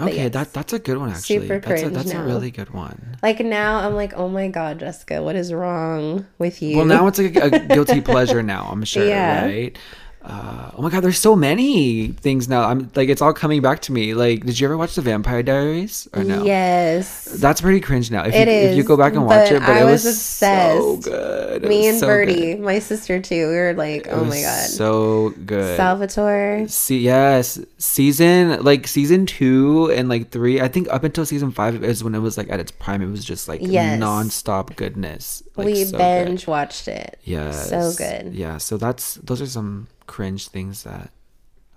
Okay, 0.01 0.15
yes. 0.23 0.33
that 0.33 0.53
that's 0.53 0.73
a 0.73 0.79
good 0.79 0.97
one 0.97 1.09
actually. 1.11 1.41
Super 1.47 1.59
that's 1.59 1.81
a, 1.81 1.83
cringe 1.85 1.95
that's 1.95 2.11
a 2.11 2.23
really 2.23 2.49
good 2.49 2.71
one. 2.71 3.17
Like 3.21 3.39
now, 3.41 3.77
I'm 3.85 3.93
like, 3.93 4.13
oh 4.15 4.27
my 4.27 4.47
god, 4.47 4.79
Jessica, 4.79 5.21
what 5.21 5.35
is 5.35 5.53
wrong 5.53 6.25
with 6.39 6.61
you? 6.61 6.77
Well, 6.77 6.85
now 6.85 7.05
it's 7.07 7.19
like 7.19 7.35
a, 7.35 7.55
a 7.55 7.59
guilty 7.59 8.01
pleasure. 8.11 8.41
Now 8.41 8.69
I'm 8.71 8.83
sure, 8.85 9.05
Yeah. 9.07 9.45
right? 9.45 9.77
Uh, 10.25 10.71
oh 10.77 10.81
my 10.81 10.89
god, 10.89 11.01
there's 11.03 11.19
so 11.19 11.35
many 11.35 12.07
things 12.07 12.47
now. 12.47 12.63
I'm 12.63 12.89
like, 12.95 13.09
it's 13.09 13.21
all 13.21 13.33
coming 13.33 13.61
back 13.61 13.81
to 13.81 13.91
me. 13.91 14.13
Like, 14.13 14.45
did 14.45 14.57
you 14.57 14.65
ever 14.67 14.77
watch 14.77 14.95
the 14.95 15.01
Vampire 15.01 15.43
Diaries 15.43 16.07
or 16.13 16.23
no? 16.23 16.45
Yes. 16.45 17.25
That's 17.25 17.59
pretty 17.59 17.81
cringe 17.81 18.09
now. 18.09 18.23
If 18.23 18.33
It 18.33 18.47
you 18.47 18.53
if 18.69 18.77
you 18.77 18.83
go 18.83 18.95
back 18.95 19.13
and 19.13 19.25
watch 19.25 19.49
but 19.49 19.55
it, 19.57 19.59
but 19.59 19.69
I 19.69 19.81
it 19.81 19.85
was, 19.85 20.05
was 20.05 20.21
so 20.21 20.97
good. 21.03 21.65
It 21.65 21.67
Me 21.67 21.87
and 21.89 21.99
so 21.99 22.07
Birdie, 22.07 22.53
good. 22.53 22.61
my 22.61 22.79
sister 22.79 23.19
too. 23.19 23.49
We 23.49 23.55
were 23.55 23.73
like, 23.73 24.07
oh 24.09 24.23
my 24.23 24.39
god, 24.41 24.67
so 24.69 25.31
good. 25.45 25.75
Salvatore. 25.75 26.67
See, 26.69 26.99
yes, 26.99 27.59
season 27.77 28.63
like 28.63 28.87
season 28.87 29.25
two 29.25 29.91
and 29.91 30.07
like 30.07 30.29
three. 30.29 30.61
I 30.61 30.69
think 30.69 30.87
up 30.89 31.03
until 31.03 31.25
season 31.25 31.51
five 31.51 31.83
is 31.83 32.01
when 32.01 32.15
it 32.15 32.19
was 32.19 32.37
like 32.37 32.49
at 32.49 32.61
its 32.61 32.71
prime. 32.71 33.01
It 33.01 33.11
was 33.11 33.25
just 33.25 33.49
like 33.49 33.59
Yes. 33.61 33.99
non-stop 33.99 34.75
goodness. 34.77 35.43
Like, 35.57 35.65
we 35.65 35.83
so 35.83 35.97
good. 35.97 36.25
binge 36.27 36.47
watched 36.47 36.87
it. 36.87 37.19
Yes. 37.25 37.69
so 37.69 37.91
good. 37.97 38.33
Yeah. 38.33 38.57
So 38.57 38.77
that's 38.77 39.15
those 39.15 39.41
are 39.41 39.47
some 39.47 39.87
cringe 40.07 40.47
things 40.47 40.83
that 40.83 41.11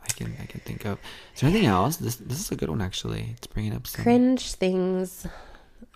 I 0.02 0.12
can 0.12 0.36
I 0.40 0.46
can 0.46 0.60
think 0.60 0.84
of. 0.84 0.98
Is 1.34 1.40
there 1.40 1.50
anything 1.50 1.66
else? 1.66 1.96
This 1.96 2.16
this 2.16 2.38
is 2.38 2.50
a 2.50 2.56
good 2.56 2.70
one 2.70 2.80
actually. 2.80 3.34
It's 3.36 3.46
bringing 3.46 3.74
up 3.74 3.86
some 3.86 4.02
Cringe 4.02 4.52
things. 4.54 5.26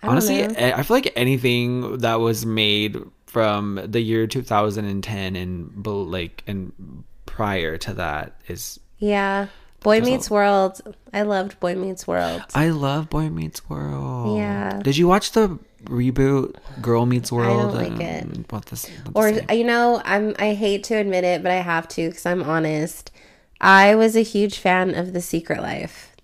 I 0.03 0.07
honestly. 0.07 0.43
I 0.43 0.47
eh, 0.47 0.73
I 0.75 0.83
feel 0.83 0.97
like 0.97 1.13
anything 1.15 1.97
that 1.99 2.19
was 2.19 2.45
made 2.45 2.97
from 3.25 3.79
the 3.85 4.01
year 4.01 4.27
2010 4.27 5.35
and 5.35 5.87
like 5.87 6.43
and 6.47 7.03
prior 7.25 7.77
to 7.77 7.93
that 7.93 8.41
is. 8.47 8.79
yeah. 8.97 9.47
Boy 9.81 9.95
There's 9.97 10.07
a- 10.07 10.11
Meets 10.11 10.29
World. 10.31 10.81
I 11.13 11.23
loved 11.23 11.59
Boy 11.59 11.75
Meets 11.75 12.07
World. 12.07 12.43
I 12.55 12.69
love 12.69 13.09
Boy 13.09 13.29
Meets 13.29 13.67
World. 13.69 14.37
Yeah. 14.37 14.79
Did 14.83 14.95
you 14.97 15.07
watch 15.07 15.31
the 15.31 15.57
reboot 15.85 16.55
Girl 16.81 17.05
Meets 17.05 17.31
World? 17.31 17.75
I 17.75 17.87
like 17.89 17.99
it. 17.99 18.51
What 18.51 18.67
this? 18.67 18.83
the 18.83 19.11
Or 19.15 19.33
same? 19.33 19.45
you 19.51 19.63
know, 19.63 20.01
I'm 20.05 20.35
I 20.39 20.53
hate 20.53 20.83
to 20.85 20.95
admit 20.95 21.23
it, 21.23 21.41
but 21.43 21.51
I 21.51 21.55
have 21.55 21.87
to 21.89 22.07
because 22.09 22.25
I'm 22.25 22.43
honest. 22.43 23.11
I 23.59 23.95
was 23.95 24.15
a 24.15 24.21
huge 24.21 24.57
fan 24.59 24.93
of 24.95 25.13
The 25.13 25.21
Secret 25.21 25.61
Life. 25.61 26.15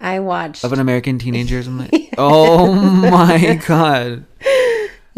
I 0.00 0.20
watched. 0.20 0.62
of 0.64 0.72
an 0.72 0.78
American 0.78 1.18
teenager 1.18 1.58
or 1.58 1.62
something. 1.62 2.04
Oh 2.20 2.74
my 2.74 3.54
god. 3.68 4.24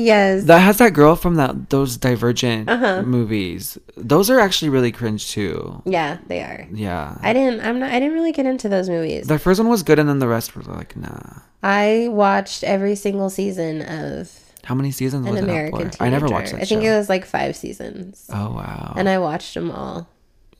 Yes. 0.00 0.44
That 0.44 0.58
has 0.60 0.78
that 0.78 0.92
girl 0.94 1.14
from 1.16 1.34
that 1.36 1.70
those 1.70 1.96
Divergent 1.96 2.68
Uh-huh. 2.68 3.02
movies. 3.02 3.78
Those 3.96 4.30
are 4.30 4.40
actually 4.40 4.68
really 4.70 4.92
cringe 4.92 5.30
too. 5.30 5.82
yeah, 5.84 6.18
they 6.26 6.40
are. 6.40 6.66
Yeah. 6.72 7.16
I 7.22 7.32
didn't. 7.32 7.60
I'm 7.66 7.78
not. 7.78 7.90
I 7.90 7.98
didn't 8.00 8.14
really 8.14 8.32
get 8.32 8.46
into 8.46 8.68
those 8.68 8.88
movies. 8.88 9.26
the 9.26 9.38
first 9.38 9.60
one 9.60 9.68
was 9.68 9.82
good 9.82 9.98
and 9.98 10.08
then 10.08 10.18
the 10.18 10.28
rest 10.28 10.54
were 10.56 10.62
like, 10.62 10.96
nah. 10.96 11.40
I 11.62 12.08
watched 12.10 12.64
every 12.64 12.94
single 12.96 13.28
season 13.30 13.82
of 13.82 14.30
How 14.64 14.74
many 14.74 14.90
seasons 14.90 15.26
An 15.26 15.32
was 15.32 15.42
American 15.42 15.88
it 15.88 15.96
for? 15.96 16.02
I 16.04 16.08
never 16.10 16.26
watched 16.28 16.52
that 16.52 16.62
I 16.62 16.64
think 16.64 16.82
show. 16.82 16.88
it 16.92 16.96
was 16.96 17.08
like 17.08 17.24
five 17.26 17.54
seasons, 17.56 18.26
Oh 18.32 18.54
wow. 18.54 18.94
and 18.96 19.08
I 19.08 19.18
watched 19.18 19.54
them 19.54 19.70
all. 19.70 20.08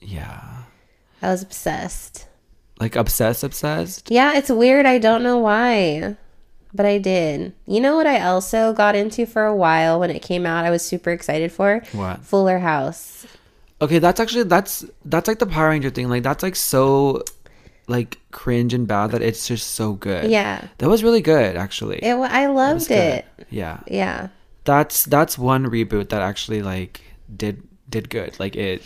yeah. 0.01 0.43
I 1.23 1.29
was 1.31 1.43
obsessed. 1.43 2.27
Like 2.81 2.97
obsessed, 2.97 3.45
obsessed. 3.45 4.11
Yeah, 4.11 4.37
it's 4.39 4.49
weird. 4.51 4.87
I 4.87 4.97
don't 4.99 5.23
know 5.23 5.37
why, 5.39 6.17
but 6.75 6.87
I 6.87 6.99
did. 6.99 7.53
You 7.67 7.81
know 7.81 7.97
what 7.97 8.07
I 8.07 8.21
also 8.23 8.73
got 8.73 8.95
into 8.95 9.27
for 9.27 9.45
a 9.45 9.55
while 9.55 9.99
when 10.01 10.11
it 10.11 10.21
came 10.23 10.47
out? 10.47 10.65
I 10.65 10.71
was 10.71 10.85
super 10.85 11.11
excited 11.11 11.53
for 11.53 11.83
What? 11.93 12.21
Fuller 12.25 12.59
House. 12.61 13.27
Okay, 13.83 13.99
that's 13.99 14.21
actually 14.21 14.45
that's 14.45 14.85
that's 15.05 15.27
like 15.29 15.39
the 15.39 15.47
Power 15.47 15.71
Ranger 15.71 15.91
thing. 15.91 16.09
Like 16.09 16.23
that's 16.23 16.43
like 16.43 16.57
so 16.57 17.23
like 17.89 18.19
cringe 18.31 18.73
and 18.75 18.87
bad 18.87 19.11
that 19.13 19.23
it's 19.23 19.49
just 19.49 19.71
so 19.73 19.95
good. 19.95 20.31
Yeah. 20.31 20.69
That 20.79 20.89
was 20.89 21.03
really 21.03 21.23
good 21.23 21.57
actually. 21.57 21.99
It, 21.99 22.15
I 22.15 22.45
It 22.45 22.49
loved 22.51 22.89
good. 22.89 23.25
it. 23.39 23.47
Yeah. 23.51 23.81
Yeah. 23.87 24.29
That's 24.65 25.05
that's 25.07 25.39
one 25.39 25.65
reboot 25.67 26.11
that 26.11 26.21
actually 26.23 26.63
like 26.63 27.01
did 27.35 27.63
did 27.89 28.11
good. 28.11 28.39
Like 28.39 28.55
it 28.55 28.83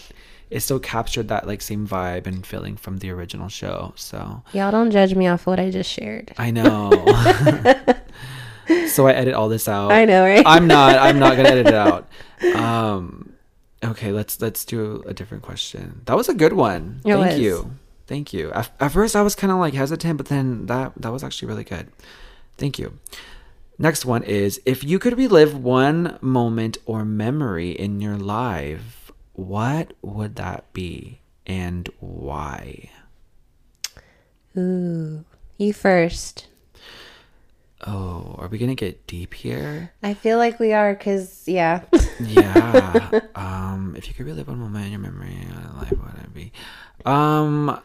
it 0.54 0.60
still 0.60 0.78
captured 0.78 1.26
that 1.28 1.48
like 1.48 1.60
same 1.60 1.84
vibe 1.84 2.28
and 2.28 2.46
feeling 2.46 2.76
from 2.76 2.98
the 2.98 3.10
original 3.10 3.48
show. 3.48 3.92
So 3.96 4.44
Y'all 4.52 4.70
don't 4.70 4.92
judge 4.92 5.16
me 5.16 5.26
off 5.26 5.46
what 5.46 5.58
I 5.58 5.68
just 5.68 5.90
shared. 5.90 6.32
I 6.38 6.52
know. 6.52 6.90
so 8.86 9.08
I 9.08 9.12
edit 9.14 9.34
all 9.34 9.48
this 9.48 9.66
out. 9.68 9.90
I 9.90 10.04
know, 10.04 10.22
right? 10.22 10.44
I'm 10.46 10.68
not. 10.68 10.96
I'm 10.96 11.18
not 11.18 11.36
gonna 11.36 11.48
edit 11.48 11.66
it 11.66 11.74
out. 11.88 12.08
Um, 12.54 13.32
okay, 13.84 14.12
let's 14.12 14.40
let's 14.40 14.64
do 14.64 15.02
a 15.08 15.12
different 15.12 15.42
question. 15.42 16.02
That 16.04 16.16
was 16.16 16.28
a 16.28 16.34
good 16.34 16.52
one. 16.52 17.00
It 17.04 17.14
Thank 17.14 17.30
was. 17.32 17.40
you. 17.40 17.74
Thank 18.06 18.32
you. 18.32 18.52
At, 18.52 18.70
at 18.78 18.92
first, 18.92 19.16
I 19.16 19.22
was 19.22 19.34
kind 19.34 19.50
of 19.50 19.58
like 19.58 19.74
hesitant, 19.74 20.18
but 20.18 20.26
then 20.26 20.66
that 20.66 20.92
that 20.96 21.10
was 21.10 21.24
actually 21.24 21.48
really 21.48 21.64
good. 21.64 21.88
Thank 22.58 22.78
you. 22.78 23.00
Next 23.76 24.04
one 24.04 24.22
is 24.22 24.60
if 24.64 24.84
you 24.84 25.00
could 25.00 25.18
relive 25.18 25.56
one 25.56 26.16
moment 26.20 26.78
or 26.86 27.04
memory 27.04 27.72
in 27.72 28.00
your 28.00 28.16
life, 28.16 29.03
what 29.34 29.92
would 30.02 30.36
that 30.36 30.72
be 30.72 31.20
and 31.46 31.88
why? 32.00 32.90
Ooh. 34.56 35.24
You 35.58 35.72
first. 35.72 36.46
Oh, 37.86 38.36
are 38.38 38.48
we 38.48 38.58
gonna 38.58 38.74
get 38.74 39.06
deep 39.06 39.34
here? 39.34 39.92
I 40.02 40.14
feel 40.14 40.38
like 40.38 40.58
we 40.58 40.72
are 40.72 40.94
because, 40.94 41.44
yeah. 41.46 41.82
yeah. 42.20 43.20
Um, 43.34 43.94
if 43.96 44.08
you 44.08 44.14
could 44.14 44.26
relive 44.26 44.48
one 44.48 44.58
moment 44.58 44.86
in 44.86 44.92
your 44.92 45.00
memory, 45.00 45.46
uh, 45.50 45.76
like 45.78 45.90
what 45.90 46.14
would 46.14 46.24
it 46.24 46.34
be? 46.34 46.52
Um, 47.04 47.80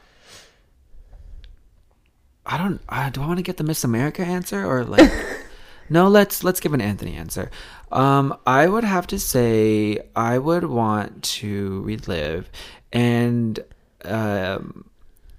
I 2.45 2.57
don't. 2.57 2.79
Uh, 2.87 3.09
do 3.09 3.21
I 3.21 3.27
want 3.27 3.37
to 3.37 3.43
get 3.43 3.57
the 3.57 3.63
Miss 3.63 3.83
America 3.83 4.21
answer 4.21 4.65
or 4.65 4.85
like? 4.85 5.11
no, 5.89 6.07
let's 6.07 6.43
let's 6.43 6.59
give 6.59 6.73
an 6.73 6.81
Anthony 6.81 7.15
answer. 7.15 7.49
Um, 7.91 8.37
I 8.45 8.67
would 8.67 8.83
have 8.83 9.07
to 9.07 9.19
say 9.19 9.99
I 10.15 10.37
would 10.37 10.65
want 10.65 11.23
to 11.23 11.81
relive, 11.81 12.49
and 12.91 13.59
um, 14.05 14.89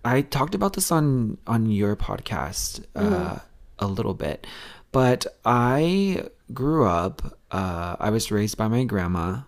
I 0.04 0.22
talked 0.22 0.54
about 0.54 0.72
this 0.74 0.90
on 0.90 1.38
on 1.46 1.70
your 1.70 1.96
podcast 1.96 2.84
uh, 2.96 3.38
a 3.78 3.86
little 3.86 4.14
bit, 4.14 4.46
but 4.92 5.26
I 5.44 6.24
grew 6.52 6.86
up. 6.86 7.38
Uh, 7.50 7.96
I 7.98 8.10
was 8.10 8.30
raised 8.30 8.56
by 8.56 8.68
my 8.68 8.84
grandma, 8.84 9.40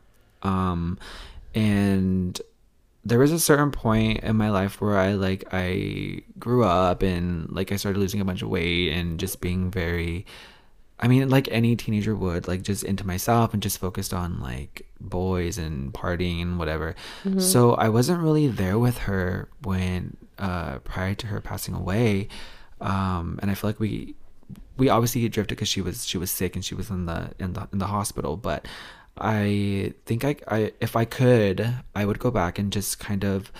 um, 0.42 0.98
and 1.54 2.40
there 3.04 3.18
was 3.18 3.32
a 3.32 3.40
certain 3.40 3.72
point 3.72 4.22
in 4.22 4.36
my 4.36 4.50
life 4.50 4.80
where 4.80 4.96
I 4.96 5.14
like 5.14 5.44
I 5.52 6.22
grew 6.38 6.64
up 6.64 7.02
and 7.02 7.50
like 7.50 7.72
I 7.72 7.76
started 7.76 7.98
losing 7.98 8.20
a 8.20 8.24
bunch 8.24 8.42
of 8.42 8.48
weight 8.48 8.92
and 8.92 9.18
just 9.18 9.40
being 9.40 9.70
very 9.70 10.24
I 11.02 11.08
mean 11.08 11.28
like 11.28 11.48
any 11.50 11.74
teenager 11.76 12.14
would 12.14 12.46
like 12.48 12.62
just 12.62 12.84
into 12.84 13.04
myself 13.06 13.52
and 13.52 13.62
just 13.62 13.78
focused 13.78 14.14
on 14.14 14.40
like 14.40 14.86
boys 15.00 15.58
and 15.58 15.92
partying 15.92 16.40
and 16.40 16.58
whatever. 16.58 16.94
So 17.40 17.74
I 17.74 17.88
wasn't 17.88 18.22
really 18.22 18.46
there 18.46 18.78
with 18.78 18.98
her 18.98 19.48
when 19.62 20.16
uh 20.38 20.78
prior 20.78 21.14
to 21.16 21.26
her 21.26 21.40
passing 21.40 21.74
away. 21.74 22.28
Um 22.80 23.38
and 23.42 23.50
I 23.50 23.54
feel 23.54 23.68
like 23.68 23.80
we 23.80 24.14
we 24.76 24.88
obviously 24.88 25.28
drifted 25.28 25.54
because 25.56 25.68
she 25.68 25.80
was 25.80 26.06
she 26.06 26.18
was 26.18 26.30
sick 26.30 26.54
and 26.56 26.64
she 26.64 26.74
was 26.74 26.88
in 26.90 27.06
the 27.06 27.32
in 27.38 27.52
the 27.54 27.68
in 27.72 27.78
the 27.78 27.86
hospital 27.86 28.36
but 28.36 28.66
i 29.18 29.92
think 30.06 30.24
I, 30.24 30.36
I 30.48 30.72
if 30.80 30.96
i 30.96 31.04
could 31.04 31.74
i 31.94 32.04
would 32.04 32.18
go 32.18 32.30
back 32.30 32.58
and 32.58 32.72
just 32.72 32.98
kind 32.98 33.24
of 33.24 33.52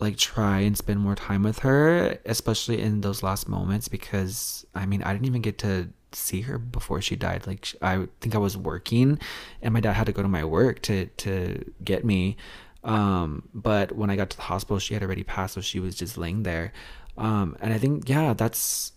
like 0.00 0.16
try 0.16 0.60
and 0.60 0.76
spend 0.78 1.00
more 1.00 1.16
time 1.16 1.42
with 1.42 1.60
her 1.60 2.18
especially 2.24 2.80
in 2.80 3.00
those 3.00 3.22
last 3.22 3.48
moments 3.48 3.88
because 3.88 4.64
i 4.74 4.86
mean 4.86 5.02
i 5.02 5.12
didn't 5.12 5.26
even 5.26 5.42
get 5.42 5.58
to 5.58 5.88
see 6.12 6.42
her 6.42 6.58
before 6.58 7.00
she 7.00 7.14
died 7.16 7.46
like 7.46 7.68
i 7.82 8.06
think 8.20 8.34
i 8.34 8.38
was 8.38 8.56
working 8.56 9.18
and 9.62 9.72
my 9.74 9.80
dad 9.80 9.92
had 9.92 10.06
to 10.06 10.12
go 10.12 10.22
to 10.22 10.28
my 10.28 10.44
work 10.44 10.80
to 10.82 11.06
to 11.16 11.64
get 11.84 12.04
me 12.04 12.36
um 12.84 13.48
but 13.54 13.92
when 13.92 14.10
i 14.10 14.16
got 14.16 14.30
to 14.30 14.36
the 14.36 14.42
hospital 14.44 14.78
she 14.78 14.94
had 14.94 15.02
already 15.02 15.22
passed 15.22 15.54
so 15.54 15.60
she 15.60 15.78
was 15.80 15.94
just 15.94 16.16
laying 16.18 16.42
there 16.42 16.72
um 17.18 17.56
and 17.60 17.72
i 17.72 17.78
think 17.78 18.08
yeah 18.08 18.32
that's 18.34 18.92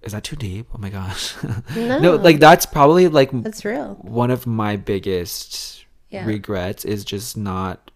is 0.00 0.12
that 0.12 0.22
too 0.22 0.36
deep? 0.36 0.68
Oh 0.72 0.78
my 0.78 0.90
gosh. 0.90 1.34
No. 1.76 1.98
no, 1.98 2.14
like 2.14 2.38
that's 2.38 2.64
probably 2.66 3.08
like 3.08 3.30
That's 3.42 3.64
real. 3.64 3.96
one 4.00 4.30
of 4.30 4.46
my 4.46 4.76
biggest 4.76 5.84
Yeah. 6.08 6.24
regrets 6.24 6.84
is 6.84 7.04
just 7.04 7.36
not 7.36 7.90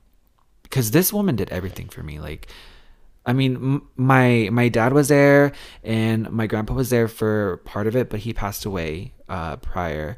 because 0.64 0.90
this 0.90 1.12
woman 1.12 1.37
did 1.37 1.48
everything 1.51 1.88
for 1.88 2.03
me. 2.03 2.18
Like, 2.18 2.48
I 3.24 3.32
mean, 3.32 3.56
m- 3.56 3.88
my 3.96 4.48
my 4.52 4.68
dad 4.68 4.92
was 4.92 5.08
there 5.08 5.52
and 5.85 6.30
my 6.30 6.46
grandpa 6.46 6.74
was 6.74 6.90
there 6.90 7.08
for 7.08 7.58
part 7.64 7.87
of 7.87 7.96
it, 7.96 8.11
but 8.11 8.20
he 8.20 8.32
passed 8.32 8.64
away 8.64 9.12
uh, 9.28 9.56
prior. 9.56 10.16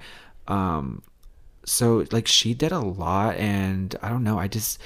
Um, 0.48 1.02
so 1.64 2.04
like 2.12 2.26
she 2.28 2.54
did 2.54 2.72
a 2.72 2.80
lot, 2.80 3.36
and 3.36 3.94
I 4.02 4.08
don't 4.10 4.24
know. 4.24 4.38
I 4.38 4.48
just 4.48 4.80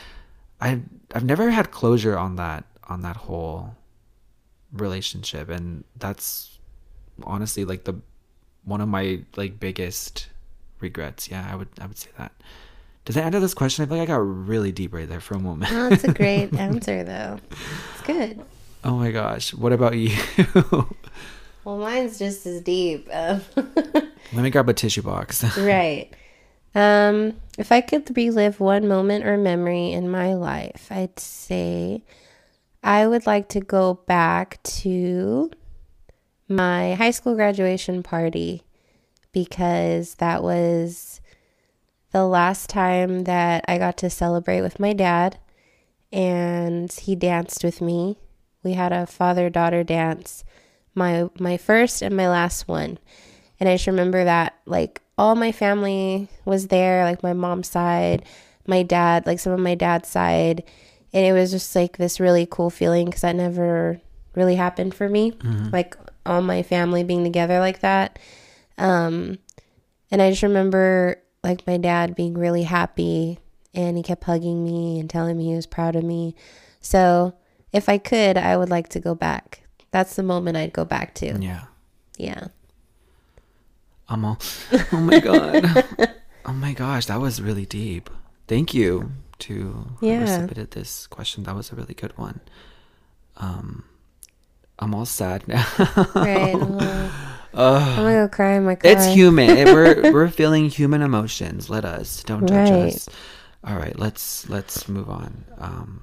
I 0.60 0.80
I've 1.14 1.24
never 1.24 1.50
had 1.50 1.70
closure 1.70 2.18
on 2.18 2.36
that 2.36 2.64
on 2.88 3.02
that 3.02 3.16
whole 3.16 3.76
relationship, 4.72 5.48
and 5.48 5.84
that's 5.96 6.58
honestly 7.24 7.64
like 7.64 7.84
the 7.84 7.94
one 8.64 8.80
of 8.80 8.88
my 8.88 9.22
like 9.36 9.60
biggest 9.60 10.28
regrets. 10.80 11.30
Yeah, 11.30 11.48
I 11.50 11.56
would 11.56 11.68
I 11.80 11.86
would 11.86 11.98
say 11.98 12.10
that. 12.18 12.32
Does 13.08 13.14
that 13.14 13.24
answer 13.24 13.40
this 13.40 13.54
question? 13.54 13.82
I 13.82 13.88
feel 13.88 13.96
like 13.96 14.10
I 14.10 14.12
got 14.12 14.18
really 14.18 14.70
deep 14.70 14.92
right 14.92 15.08
there 15.08 15.18
for 15.18 15.32
a 15.32 15.38
moment. 15.38 15.70
That's 15.72 16.04
a 16.04 16.12
great 16.12 16.52
answer, 16.58 17.04
though. 17.04 17.38
It's 17.94 18.02
good. 18.06 18.44
oh 18.84 18.96
my 18.96 19.10
gosh. 19.10 19.54
What 19.54 19.72
about 19.72 19.96
you? 19.96 20.14
Well, 21.64 21.78
mine's 21.78 22.18
just 22.18 22.46
as 22.46 22.60
deep. 22.62 23.08
Um, 23.12 23.42
Let 23.56 24.42
me 24.42 24.48
grab 24.50 24.68
a 24.68 24.74
tissue 24.74 25.02
box. 25.02 25.42
right. 25.58 26.10
Um, 26.74 27.34
if 27.58 27.72
I 27.72 27.80
could 27.82 28.14
relive 28.16 28.60
one 28.60 28.88
moment 28.88 29.26
or 29.26 29.36
memory 29.36 29.92
in 29.92 30.10
my 30.10 30.32
life, 30.34 30.88
I'd 30.90 31.18
say 31.18 32.02
I 32.82 33.06
would 33.06 33.26
like 33.26 33.48
to 33.50 33.60
go 33.60 33.94
back 34.06 34.62
to 34.82 35.50
my 36.48 36.94
high 36.94 37.10
school 37.10 37.34
graduation 37.34 38.02
party 38.02 38.62
because 39.32 40.14
that 40.16 40.42
was 40.42 41.20
the 42.12 42.26
last 42.26 42.70
time 42.70 43.24
that 43.24 43.64
I 43.68 43.78
got 43.78 43.96
to 43.98 44.10
celebrate 44.10 44.62
with 44.62 44.80
my 44.80 44.92
dad 44.92 45.38
and 46.12 46.90
he 46.92 47.14
danced 47.14 47.62
with 47.64 47.80
me. 47.80 48.16
We 48.62 48.72
had 48.72 48.92
a 48.92 49.06
father-daughter 49.06 49.84
dance, 49.84 50.44
my 50.94 51.28
my 51.38 51.56
first 51.56 52.02
and 52.02 52.16
my 52.16 52.28
last 52.28 52.66
one. 52.66 52.98
And 53.60 53.68
I 53.68 53.74
just 53.74 53.86
remember 53.86 54.24
that 54.24 54.54
like 54.66 55.02
all 55.16 55.34
my 55.34 55.52
family 55.52 56.28
was 56.44 56.68
there, 56.68 57.04
like 57.04 57.22
my 57.22 57.32
mom's 57.32 57.68
side, 57.68 58.24
my 58.66 58.82
dad, 58.82 59.26
like 59.26 59.38
some 59.38 59.52
of 59.52 59.60
my 59.60 59.74
dad's 59.74 60.08
side. 60.08 60.64
And 61.12 61.24
it 61.24 61.32
was 61.32 61.50
just 61.50 61.74
like 61.74 61.96
this 61.96 62.20
really 62.20 62.46
cool 62.50 62.70
feeling 62.70 63.06
because 63.06 63.22
that 63.22 63.34
never 63.34 64.00
really 64.34 64.56
happened 64.56 64.94
for 64.94 65.08
me. 65.08 65.32
Like 65.72 65.96
all 66.26 66.42
my 66.42 66.62
family 66.62 67.04
being 67.04 67.24
together 67.24 67.58
like 67.60 67.80
that. 67.80 68.18
Um, 68.76 69.38
and 70.10 70.20
I 70.22 70.30
just 70.30 70.42
remember 70.42 71.20
like 71.42 71.66
my 71.66 71.76
dad 71.76 72.14
being 72.14 72.34
really 72.34 72.64
happy 72.64 73.38
and 73.74 73.96
he 73.96 74.02
kept 74.02 74.24
hugging 74.24 74.64
me 74.64 74.98
and 74.98 75.08
telling 75.08 75.36
me 75.36 75.46
he 75.48 75.54
was 75.54 75.66
proud 75.66 75.94
of 75.96 76.04
me. 76.04 76.34
So 76.80 77.34
if 77.72 77.88
I 77.88 77.98
could, 77.98 78.36
I 78.36 78.56
would 78.56 78.70
like 78.70 78.88
to 78.90 79.00
go 79.00 79.14
back. 79.14 79.62
That's 79.90 80.16
the 80.16 80.22
moment 80.22 80.56
I'd 80.56 80.72
go 80.72 80.84
back 80.84 81.14
to. 81.16 81.38
yeah. 81.40 81.64
Yeah. 82.16 82.48
I'm 84.08 84.24
all 84.24 84.38
Oh 84.92 85.00
my 85.00 85.20
god. 85.20 85.64
oh 86.44 86.52
my 86.52 86.72
gosh, 86.72 87.06
that 87.06 87.20
was 87.20 87.40
really 87.42 87.66
deep. 87.66 88.08
Thank 88.48 88.72
you 88.74 89.12
to 89.40 89.86
whoever 90.00 90.24
Yeah. 90.24 90.36
submitted 90.38 90.70
this 90.72 91.06
question. 91.06 91.44
That 91.44 91.54
was 91.54 91.70
a 91.72 91.76
really 91.76 91.94
good 91.94 92.16
one. 92.18 92.40
Um 93.36 93.84
I'm 94.80 94.94
all 94.94 95.06
sad 95.06 95.46
now. 95.48 95.66
Right. 96.14 96.54
I'm 97.54 97.96
gonna 97.96 98.26
go 98.26 98.28
cry 98.28 98.52
in 98.56 98.64
my 98.64 98.74
car. 98.76 98.90
It's 98.90 99.06
human. 99.06 99.50
It- 99.50 99.66
we're 99.72 100.12
we're 100.12 100.28
feeling 100.28 100.68
human 100.70 101.02
emotions. 101.02 101.68
Let 101.70 101.84
us. 101.84 102.22
Don't 102.24 102.46
judge 102.46 102.70
Right. 102.70 102.94
us. 102.94 103.08
All 103.64 103.76
right, 103.76 103.98
let's 103.98 104.48
let's 104.48 104.88
move 104.88 105.10
on. 105.10 105.44
Um, 105.58 106.02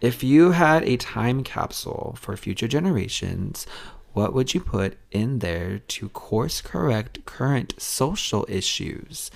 if 0.00 0.22
you 0.22 0.50
had 0.52 0.82
a 0.84 0.96
time 0.96 1.42
capsule 1.44 2.16
for 2.20 2.36
future 2.36 2.68
generations, 2.68 3.66
what 4.12 4.34
would 4.34 4.52
you 4.52 4.60
put 4.60 4.98
in 5.10 5.38
there 5.38 5.78
to 5.78 6.08
course 6.10 6.60
correct 6.60 7.24
current 7.24 7.74
social 7.80 8.44
issues? 8.48 9.30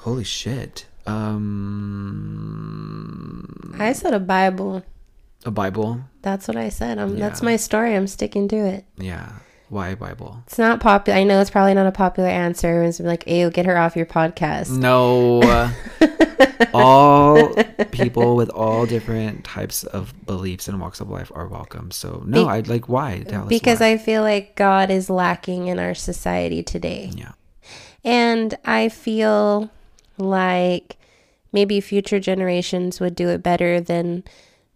Holy 0.00 0.24
shit. 0.24 0.86
Um 3.44 3.76
I 3.78 3.92
said 3.92 4.14
a 4.14 4.20
Bible. 4.20 4.82
A 5.46 5.50
Bible? 5.50 6.00
That's 6.22 6.48
what 6.48 6.56
I 6.56 6.68
said. 6.70 6.98
Um, 6.98 7.18
That's 7.18 7.42
my 7.42 7.56
story. 7.56 7.94
I'm 7.94 8.06
sticking 8.06 8.48
to 8.48 8.56
it. 8.56 8.84
Yeah. 8.96 9.32
Why 9.74 9.96
Bible? 9.96 10.40
It's 10.46 10.56
not 10.56 10.78
popular. 10.78 11.18
I 11.18 11.24
know 11.24 11.40
it's 11.40 11.50
probably 11.50 11.74
not 11.74 11.88
a 11.88 11.90
popular 11.90 12.28
answer. 12.28 12.88
Gonna 12.88 13.08
like, 13.08 13.26
"Ew, 13.26 13.50
get 13.50 13.66
her 13.66 13.76
off 13.76 13.96
your 13.96 14.06
podcast." 14.06 14.70
No. 14.70 15.42
all 16.72 17.52
people 17.90 18.36
with 18.36 18.50
all 18.50 18.86
different 18.86 19.44
types 19.44 19.82
of 19.82 20.14
beliefs 20.26 20.68
and 20.68 20.80
walks 20.80 21.00
of 21.00 21.10
life 21.10 21.32
are 21.34 21.48
welcome. 21.48 21.90
So 21.90 22.22
no, 22.24 22.44
Be- 22.44 22.50
I'd 22.50 22.68
like 22.68 22.88
why? 22.88 23.24
Because 23.48 23.80
why. 23.80 23.88
I 23.88 23.98
feel 23.98 24.22
like 24.22 24.54
God 24.54 24.92
is 24.92 25.10
lacking 25.10 25.66
in 25.66 25.80
our 25.80 25.94
society 25.94 26.62
today. 26.62 27.10
Yeah. 27.12 27.32
And 28.04 28.56
I 28.64 28.88
feel 28.88 29.70
like 30.18 30.98
maybe 31.52 31.80
future 31.80 32.20
generations 32.20 33.00
would 33.00 33.16
do 33.16 33.28
it 33.28 33.42
better 33.42 33.80
than 33.80 34.22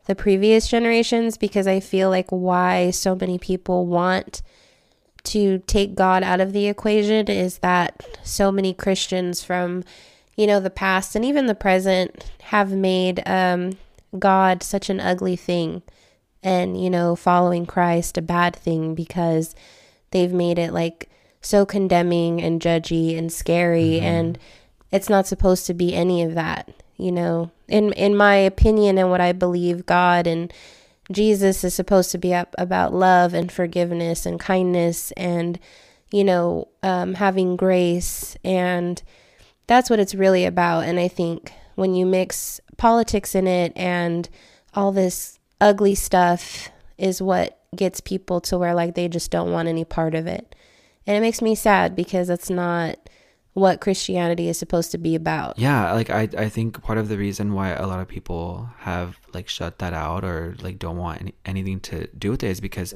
the 0.06 0.16
previous 0.16 0.66
generations 0.66 1.36
because 1.36 1.68
I 1.68 1.78
feel 1.78 2.10
like 2.10 2.30
why 2.30 2.90
so 2.90 3.14
many 3.14 3.38
people 3.38 3.86
want 3.86 4.42
to 5.28 5.58
take 5.66 5.94
God 5.94 6.22
out 6.22 6.40
of 6.40 6.52
the 6.52 6.66
equation 6.66 7.28
is 7.28 7.58
that 7.58 8.02
so 8.22 8.50
many 8.52 8.74
Christians 8.74 9.42
from, 9.42 9.84
you 10.36 10.46
know, 10.46 10.60
the 10.60 10.70
past 10.70 11.14
and 11.14 11.24
even 11.24 11.46
the 11.46 11.54
present 11.54 12.30
have 12.44 12.72
made 12.72 13.22
um, 13.26 13.76
God 14.18 14.62
such 14.62 14.90
an 14.90 15.00
ugly 15.00 15.36
thing 15.36 15.82
and, 16.42 16.82
you 16.82 16.90
know, 16.90 17.16
following 17.16 17.66
Christ 17.66 18.18
a 18.18 18.22
bad 18.22 18.54
thing 18.54 18.94
because 18.94 19.54
they've 20.10 20.32
made 20.32 20.58
it 20.58 20.72
like 20.72 21.10
so 21.40 21.64
condemning 21.64 22.42
and 22.42 22.60
judgy 22.60 23.16
and 23.16 23.32
scary 23.32 24.00
and 24.00 24.38
it's 24.90 25.08
not 25.08 25.26
supposed 25.26 25.66
to 25.66 25.74
be 25.74 25.94
any 25.94 26.22
of 26.22 26.34
that 26.34 26.72
you 26.98 27.12
know? 27.12 27.50
In 27.68 27.92
in 27.92 28.16
my 28.16 28.34
opinion 28.34 28.96
and 28.96 29.10
what 29.10 29.20
i 29.20 29.32
believe 29.32 29.84
god 29.84 30.26
and 30.26 30.52
jesus 31.10 31.64
is 31.64 31.74
supposed 31.74 32.10
to 32.10 32.18
be 32.18 32.34
up 32.34 32.54
about 32.58 32.92
love 32.92 33.34
and 33.34 33.50
forgiveness 33.50 34.26
and 34.26 34.38
kindness 34.38 35.10
and 35.12 35.58
you 36.10 36.24
know 36.24 36.68
um, 36.82 37.14
having 37.14 37.56
grace. 37.56 38.36
And 38.44 39.02
that's 39.66 39.90
what 39.90 40.00
it's 40.00 40.14
really 40.14 40.44
about. 40.44 40.84
And 40.84 40.98
i 40.98 41.08
think 41.08 41.52
when 41.74 41.94
you 41.94 42.06
mix 42.06 42.60
politics 42.76 43.34
in 43.34 43.46
it 43.46 43.72
and 43.76 44.28
all 44.74 44.92
this 44.92 45.38
ugly 45.60 45.94
stuff 45.94 46.70
is 46.96 47.22
what 47.22 47.60
gets 47.74 48.00
people 48.00 48.40
to 48.40 48.58
where 48.58 48.74
like 48.74 48.94
they 48.94 49.08
just 49.08 49.30
don't 49.30 49.52
want 49.52 49.68
any 49.68 49.84
part 49.84 50.14
of 50.14 50.26
it. 50.26 50.54
And 51.06 51.16
it 51.16 51.20
makes 51.20 51.40
me 51.40 51.54
sad 51.54 51.96
because 51.96 52.28
that's 52.28 52.50
not 52.50 53.07
what 53.54 53.80
Christianity 53.80 54.48
is 54.48 54.58
supposed 54.58 54.90
to 54.92 54.98
be 54.98 55.14
about. 55.14 55.58
Yeah, 55.58 55.92
like 55.92 56.10
I 56.10 56.28
I 56.36 56.48
think 56.48 56.82
part 56.82 56.98
of 56.98 57.08
the 57.08 57.18
reason 57.18 57.54
why 57.54 57.70
a 57.70 57.86
lot 57.86 58.00
of 58.00 58.08
people 58.08 58.68
have 58.78 59.18
like 59.34 59.48
shut 59.48 59.78
that 59.78 59.92
out 59.92 60.24
or 60.24 60.56
like 60.60 60.78
don't 60.78 60.96
want 60.96 61.20
any, 61.20 61.34
anything 61.44 61.80
to 61.80 62.06
do 62.08 62.30
with 62.30 62.42
it 62.42 62.50
is 62.50 62.60
because 62.60 62.94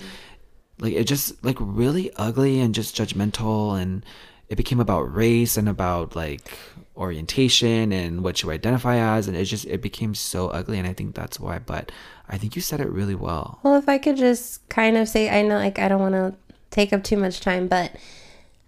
like 0.79 0.95
it 0.95 1.05
just 1.05 1.45
like 1.45 1.57
really 1.61 2.13
ugly 2.17 2.61
and 2.61 2.75
just 2.75 2.97
judgmental 2.97 3.81
and 3.81 4.05
it 4.49 4.57
became 4.57 4.81
about 4.81 5.15
race 5.15 5.57
and 5.57 5.69
about 5.69 6.15
like 6.15 6.57
orientation 6.97 7.91
and 7.91 8.23
what 8.23 8.43
you 8.43 8.51
identify 8.51 8.97
as 8.97 9.27
and 9.27 9.37
it 9.37 9.45
just 9.45 9.65
it 9.65 9.81
became 9.81 10.15
so 10.15 10.49
ugly 10.49 10.79
and 10.79 10.87
I 10.87 10.93
think 10.93 11.15
that's 11.15 11.41
why 11.41 11.59
but 11.59 11.91
I 12.33 12.39
think 12.39 12.57
you 12.57 12.63
said 12.63 12.81
it 12.81 12.89
really 12.89 13.15
well. 13.15 13.59
Well, 13.63 13.77
if 13.77 13.89
I 13.91 13.99
could 13.99 14.17
just 14.17 14.67
kind 14.71 14.97
of 14.97 15.07
say, 15.07 15.29
I 15.29 15.43
know, 15.43 15.57
like, 15.57 15.79
I 15.79 15.87
don't 15.87 16.01
want 16.01 16.15
to 16.15 16.35
take 16.71 16.93
up 16.93 17.05
too 17.05 17.19
much 17.19 17.41
time, 17.41 17.69
but, 17.69 17.95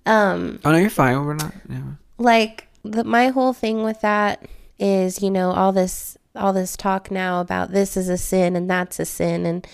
um, 0.07 0.61
Oh 0.65 0.73
no, 0.73 0.79
you're 0.79 0.91
fine. 0.91 1.25
We're 1.25 1.35
not 1.35 1.55
yeah. 1.69 1.83
like, 2.19 2.69
the, 2.83 3.05
my 3.05 3.29
whole 3.29 3.53
thing 3.53 3.83
with 3.83 4.01
that 4.03 4.47
is, 4.79 5.23
you 5.23 5.31
know, 5.31 5.53
all 5.53 5.73
this, 5.73 6.19
all 6.35 6.53
this 6.53 6.77
talk 6.77 7.11
now 7.11 7.41
about 7.41 7.71
this 7.71 7.97
is 7.97 8.09
a 8.09 8.19
sin 8.19 8.57
and 8.57 8.69
that's 8.69 9.01
a 9.01 9.05
sin. 9.05 9.47
And 9.47 9.67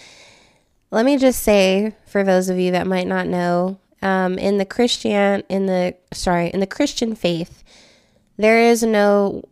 let 0.90 1.04
me 1.04 1.16
just 1.16 1.42
say, 1.42 1.94
for 2.06 2.22
those 2.22 2.48
of 2.48 2.58
you 2.58 2.70
that 2.72 2.86
might 2.86 3.06
not 3.06 3.26
know, 3.26 3.78
um, 4.02 4.38
in 4.38 4.58
the 4.58 4.64
Christian, 4.64 5.42
in 5.48 5.66
the, 5.66 5.94
sorry, 6.12 6.48
in 6.48 6.60
the 6.60 6.66
Christian 6.66 7.14
faith, 7.14 7.62
there 8.36 8.58
is 8.58 8.82
no 8.82 9.44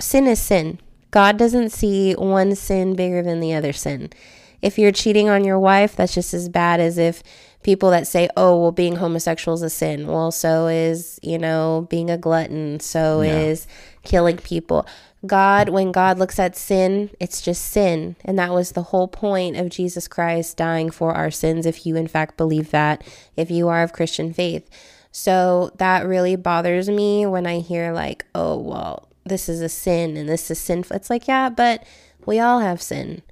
sin 0.00 0.26
is 0.26 0.40
sin. 0.40 0.78
God 1.10 1.36
doesn't 1.36 1.70
see 1.70 2.12
one 2.14 2.54
sin 2.54 2.94
bigger 2.94 3.22
than 3.22 3.40
the 3.40 3.54
other 3.54 3.72
sin. 3.72 4.10
If 4.62 4.78
you're 4.78 4.92
cheating 4.92 5.28
on 5.28 5.44
your 5.44 5.58
wife, 5.58 5.96
that's 5.96 6.14
just 6.14 6.34
as 6.34 6.48
bad 6.48 6.80
as 6.80 6.98
if 6.98 7.22
people 7.66 7.90
that 7.90 8.06
say, 8.06 8.28
oh, 8.36 8.62
well, 8.62 8.70
being 8.70 8.94
homosexual 8.94 9.56
is 9.56 9.60
a 9.60 9.68
sin. 9.68 10.06
Well, 10.06 10.30
so 10.30 10.68
is, 10.68 11.18
you 11.20 11.36
know, 11.36 11.88
being 11.90 12.10
a 12.10 12.16
glutton. 12.16 12.78
So 12.78 13.22
is 13.22 13.66
killing 14.04 14.36
people. 14.36 14.86
God, 15.26 15.70
when 15.70 15.90
God 15.90 16.16
looks 16.16 16.38
at 16.38 16.54
sin, 16.54 17.10
it's 17.18 17.42
just 17.42 17.64
sin. 17.64 18.14
And 18.24 18.38
that 18.38 18.52
was 18.52 18.70
the 18.70 18.84
whole 18.84 19.08
point 19.08 19.56
of 19.56 19.68
Jesus 19.68 20.06
Christ 20.06 20.56
dying 20.56 20.90
for 20.90 21.12
our 21.12 21.32
sins, 21.32 21.66
if 21.66 21.84
you 21.84 21.96
in 21.96 22.06
fact 22.06 22.36
believe 22.36 22.70
that, 22.70 23.02
if 23.36 23.50
you 23.50 23.66
are 23.66 23.82
of 23.82 23.92
Christian 23.92 24.32
faith. 24.32 24.70
So 25.10 25.72
that 25.78 26.06
really 26.06 26.36
bothers 26.36 26.88
me 26.88 27.26
when 27.26 27.48
I 27.48 27.58
hear, 27.58 27.92
like, 27.92 28.24
oh, 28.32 28.60
well, 28.60 29.08
this 29.24 29.48
is 29.48 29.60
a 29.60 29.68
sin 29.68 30.16
and 30.16 30.28
this 30.28 30.52
is 30.52 30.60
sinful. 30.60 30.94
It's 30.94 31.10
like, 31.10 31.26
yeah, 31.26 31.48
but 31.48 31.82
we 32.26 32.38
all 32.38 32.60
have 32.60 32.80
sin. 32.80 33.22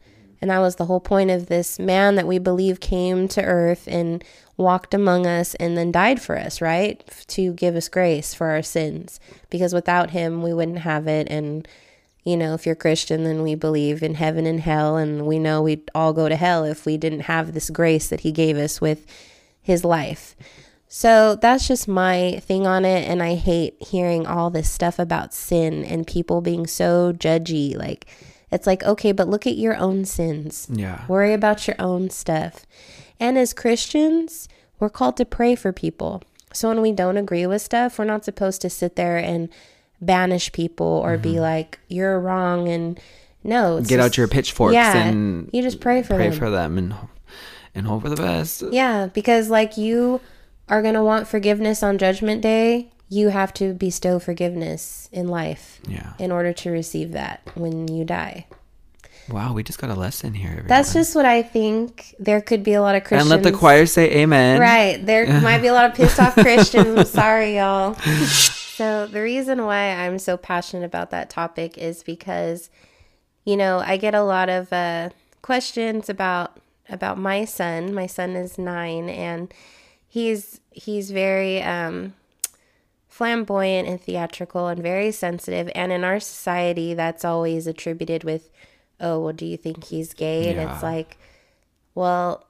And 0.45 0.51
that 0.51 0.59
was 0.59 0.77
the 0.77 0.85
whole 0.85 1.01
point 1.01 1.31
of 1.31 1.47
this 1.47 1.79
man 1.79 2.17
that 2.17 2.27
we 2.27 2.39
believe 2.39 2.79
came 2.79 3.29
to 3.29 3.43
earth 3.43 3.89
and 3.91 4.23
walked 4.59 4.93
among 4.93 5.27
us 5.27 5.55
and 5.55 5.75
then 5.75 5.91
died 5.91 6.21
for 6.21 6.37
us, 6.37 6.61
right? 6.61 7.03
To 7.29 7.55
give 7.55 7.75
us 7.75 7.89
grace 7.89 8.35
for 8.35 8.49
our 8.49 8.61
sins. 8.61 9.21
Because 9.49 9.73
without 9.73 10.11
him, 10.11 10.43
we 10.43 10.53
wouldn't 10.53 10.81
have 10.81 11.09
it. 11.09 11.29
And, 11.31 11.67
you 12.25 12.37
know, 12.37 12.53
if 12.53 12.67
you're 12.67 12.75
Christian, 12.75 13.25
then 13.25 13.41
we 13.41 13.55
believe 13.55 14.03
in 14.03 14.17
heaven 14.17 14.45
and 14.45 14.61
hell. 14.61 14.99
And 14.99 15.25
we 15.25 15.39
know 15.39 15.63
we'd 15.63 15.91
all 15.95 16.13
go 16.13 16.29
to 16.29 16.37
hell 16.37 16.63
if 16.63 16.85
we 16.85 16.99
didn't 16.99 17.21
have 17.21 17.55
this 17.55 17.71
grace 17.71 18.09
that 18.09 18.21
he 18.21 18.31
gave 18.31 18.59
us 18.59 18.83
with 18.83 19.07
his 19.63 19.83
life. 19.83 20.37
So 20.89 21.37
that's 21.37 21.67
just 21.67 21.89
my 21.89 22.39
thing 22.41 22.67
on 22.67 22.85
it. 22.85 23.09
And 23.09 23.23
I 23.23 23.37
hate 23.37 23.83
hearing 23.83 24.27
all 24.27 24.51
this 24.51 24.69
stuff 24.69 24.99
about 24.99 25.33
sin 25.33 25.87
and 25.87 26.07
people 26.07 26.43
being 26.43 26.67
so 26.67 27.15
judgy. 27.15 27.75
Like, 27.79 28.07
it's 28.55 28.67
like, 28.67 28.85
okay, 28.85 29.11
but 29.11 29.29
look 29.29 29.47
at 29.47 29.57
your 29.57 29.77
own 29.77 30.05
sins. 30.05 30.69
Yeah. 30.71 31.05
Worry 31.09 31.33
about 31.33 31.67
your 31.67 31.77
own 31.81 32.09
stuff. 32.11 32.65
And 33.19 33.37
as 33.37 33.53
Christians, 33.53 34.49
we're 34.79 34.91
called 34.91 35.17
to 35.17 35.25
pray 35.25 35.57
for 35.57 35.73
people. 35.73 36.23
So 36.53 36.69
when 36.69 36.81
we 36.81 36.93
don't 36.93 37.17
agree 37.17 37.47
with 37.47 37.63
stuff, 37.63 37.99
we're 37.99 38.05
not 38.05 38.25
supposed 38.25 38.61
to 38.63 38.71
sit 38.71 38.95
there 38.95 39.19
and 39.19 39.49
banish 40.01 40.53
people 40.53 40.87
or 40.87 41.19
be 41.19 41.33
mm-hmm. 41.33 41.41
like, 41.41 41.81
you're 41.89 42.21
wrong. 42.21 42.69
And 42.69 43.01
no, 43.43 43.79
it's 43.79 43.89
Get 43.89 43.99
out 43.99 44.17
your 44.17 44.29
pitchforks 44.29 44.75
yeah, 44.75 44.97
and 44.97 45.51
you 45.53 45.61
just 45.61 45.81
pray 45.81 46.03
for 46.03 46.11
them. 46.11 46.19
pray 46.19 46.29
them. 46.31 46.39
for 46.39 46.51
them 46.51 46.79
and 46.79 46.95
and 47.75 47.87
hope 47.89 48.03
for 48.03 48.09
the 48.09 48.17
best. 48.17 48.63
Yeah, 48.71 49.07
because 49.07 49.51
like 49.51 49.77
you 49.77 50.21
are 50.69 50.81
going 50.81 50.95
to 50.95 51.03
want 51.03 51.27
forgiveness 51.27 51.83
on 51.83 51.99
judgment 51.99 52.41
day, 52.41 52.91
you 53.15 53.29
have 53.29 53.53
to 53.55 53.75
bestow 53.75 54.19
forgiveness 54.19 55.09
in 55.13 55.29
life 55.29 55.81
Yeah. 55.87 56.15
in 56.19 56.33
order 56.33 56.53
to 56.53 56.71
receive 56.71 57.13
that 57.13 57.41
when 57.55 57.87
you 57.89 58.05
die. 58.05 58.47
Wow, 59.29 59.55
we 59.55 59.63
just 59.63 59.79
got 59.79 59.89
a 59.91 59.95
lesson 59.95 60.35
here. 60.35 60.49
Everyone. 60.51 60.69
That's 60.69 60.93
just 60.93 61.15
what 61.15 61.25
I 61.25 61.43
think. 61.43 62.15
There 62.19 62.41
could 62.43 62.63
be 62.63 62.75
a 62.75 62.83
lot 62.83 62.95
of 62.95 63.05
Christians. 63.05 63.31
and 63.33 63.43
let 63.43 63.51
the 63.51 63.57
choir 63.57 63.87
say 63.87 64.11
amen. 64.23 64.61
Right. 64.61 65.05
There 65.05 65.27
might 65.41 65.63
be 65.63 65.69
a 65.69 65.73
lot 65.73 65.87
of 65.91 65.95
pissed 65.97 66.21
off 66.21 66.35
Christians. 66.35 67.09
Sorry, 67.11 67.57
y'all. 67.57 67.95
So, 67.95 69.07
the 69.07 69.23
reason 69.23 69.65
why 69.65 69.93
I'm 69.93 70.19
so 70.19 70.37
passionate 70.37 70.85
about 70.85 71.11
that 71.11 71.31
topic 71.31 71.79
is 71.79 72.03
because, 72.03 72.69
you 73.45 73.57
know, 73.57 73.79
I 73.79 73.97
get 73.97 74.15
a 74.15 74.23
lot 74.25 74.49
of 74.51 74.71
uh, 74.73 75.11
questions 75.41 76.09
about 76.11 76.59
about 76.91 77.17
my 77.17 77.45
son. 77.47 77.95
My 77.95 78.07
son 78.07 78.31
is 78.37 78.59
nine, 78.59 79.09
and 79.09 79.55
he's 80.07 80.61
he's 80.73 81.11
very 81.13 81.63
um, 81.63 82.13
flamboyant 83.15 83.87
and 83.87 84.01
theatrical 84.01 84.67
and 84.67 84.83
very 84.83 85.13
sensitive. 85.13 85.71
And 85.73 85.93
in 85.93 86.03
our 86.03 86.19
society, 86.19 86.95
that's 86.95 87.25
always 87.25 87.69
attributed 87.69 88.25
with, 88.25 88.51
"Oh, 89.01 89.21
well, 89.21 89.33
do 89.33 89.47
you 89.47 89.57
think 89.57 89.85
he's 89.85 90.13
gay?" 90.15 90.51
And 90.51 90.59
it's 90.59 90.83
like, 90.83 91.17
well, 91.95 92.45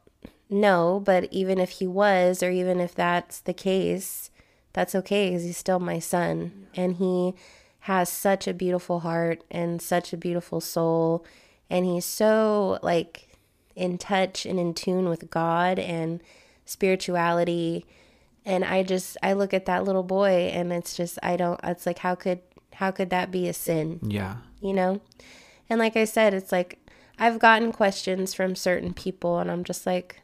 no, 0.48 1.02
but 1.04 1.28
even 1.30 1.58
if 1.58 1.68
he 1.72 1.86
was, 1.86 2.42
or 2.42 2.50
even 2.50 2.80
if 2.80 2.94
that's 2.94 3.40
the 3.40 3.52
case, 3.52 4.30
that's 4.72 4.94
okay 4.94 5.28
because 5.28 5.44
he's 5.44 5.58
still 5.58 5.80
my 5.80 5.98
son. 5.98 6.66
And 6.74 6.96
he 6.96 7.34
has 7.80 8.08
such 8.08 8.48
a 8.48 8.54
beautiful 8.54 9.00
heart 9.00 9.44
and 9.50 9.82
such 9.82 10.14
a 10.14 10.16
beautiful 10.16 10.62
soul. 10.62 11.26
And 11.68 11.84
he's 11.84 12.06
so 12.06 12.78
like 12.82 13.28
in 13.76 13.98
touch 13.98 14.46
and 14.46 14.58
in 14.58 14.72
tune 14.72 15.10
with 15.10 15.28
God 15.28 15.78
and 15.78 16.22
spirituality. 16.64 17.84
And 18.46 18.64
I 18.64 18.82
just, 18.82 19.16
I 19.22 19.32
look 19.32 19.54
at 19.54 19.64
that 19.66 19.84
little 19.84 20.02
boy 20.02 20.50
and 20.52 20.72
it's 20.72 20.96
just, 20.96 21.18
I 21.22 21.36
don't, 21.36 21.58
it's 21.64 21.86
like, 21.86 21.98
how 21.98 22.14
could, 22.14 22.40
how 22.74 22.90
could 22.90 23.10
that 23.10 23.30
be 23.30 23.48
a 23.48 23.52
sin? 23.54 24.00
Yeah. 24.02 24.36
you 24.60 24.72
know? 24.74 25.00
And 25.70 25.78
like 25.78 25.96
I 25.96 26.04
said, 26.04 26.34
it's 26.34 26.52
like 26.52 26.78
I've 27.18 27.38
gotten 27.38 27.72
questions 27.72 28.34
from 28.34 28.54
certain 28.54 28.92
people 28.92 29.38
and 29.38 29.50
I'm 29.50 29.64
just 29.64 29.86
like, 29.86 30.20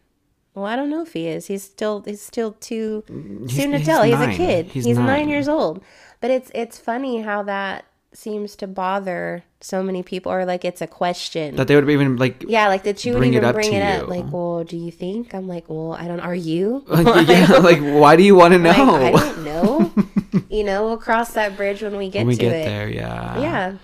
well, 0.54 0.64
I 0.64 0.76
don't 0.76 0.90
know 0.90 1.02
if 1.02 1.12
he 1.12 1.28
is. 1.28 1.46
He's 1.46 1.62
still 1.62 2.02
he's 2.04 2.20
still 2.20 2.52
too 2.52 3.04
mm, 3.08 3.50
soon 3.50 3.70
to 3.70 3.78
he's 3.78 3.86
tell. 3.86 4.02
He's 4.02 4.20
a 4.20 4.32
kid. 4.34 4.66
He's 4.66 4.84
He's, 4.84 4.98
nine. 4.98 5.06
nine. 5.06 5.28
years 5.28 5.48
old. 5.48 5.82
But 6.20 6.30
it's 6.30 6.50
it's 6.54 6.78
funny 6.78 7.22
how 7.22 7.42
that 7.44 7.84
seems 8.12 8.56
to 8.56 8.66
bother 8.66 9.44
so 9.60 9.82
many 9.82 10.02
people, 10.02 10.32
or 10.32 10.44
like 10.44 10.64
it's 10.64 10.80
a 10.80 10.86
question. 10.86 11.56
That 11.56 11.68
they 11.68 11.74
would 11.76 11.88
even 11.88 12.16
like 12.16 12.44
yeah, 12.46 12.68
like 12.68 12.82
that 12.84 13.04
you 13.04 13.12
would 13.12 13.18
bring 13.18 13.34
it 13.34 13.36
even 13.38 13.48
up 13.48 13.54
bring 13.54 13.72
it 13.72 13.82
up. 13.82 14.02
you. 14.02 14.06
Like, 14.08 14.32
well, 14.32 14.64
do 14.64 14.76
you 14.76 14.90
think? 14.90 15.34
I'm 15.34 15.46
like, 15.46 15.64
well, 15.68 15.92
I 15.92 16.06
don't. 16.08 16.20
Are 16.20 16.34
you? 16.34 16.84
like, 16.88 17.28
yeah, 17.28 17.46
like 17.58 17.80
why 17.80 18.16
do 18.16 18.22
you 18.22 18.34
want 18.34 18.54
to 18.54 18.58
Like, 18.58 18.76
know? 18.76 18.94
I 18.96 19.10
don't 19.10 19.44
know. 19.44 19.92
you 20.50 20.64
know, 20.64 20.86
we'll 20.86 20.96
cross 20.98 21.32
that 21.34 21.56
bridge 21.56 21.82
when 21.82 21.96
we 21.96 22.08
get 22.10 22.20
when 22.20 22.28
we 22.28 22.34
to 22.34 22.40
get 22.40 22.52
it. 22.52 22.64
there, 22.64 22.88
yeah. 22.88 23.40
Yeah. 23.40 23.74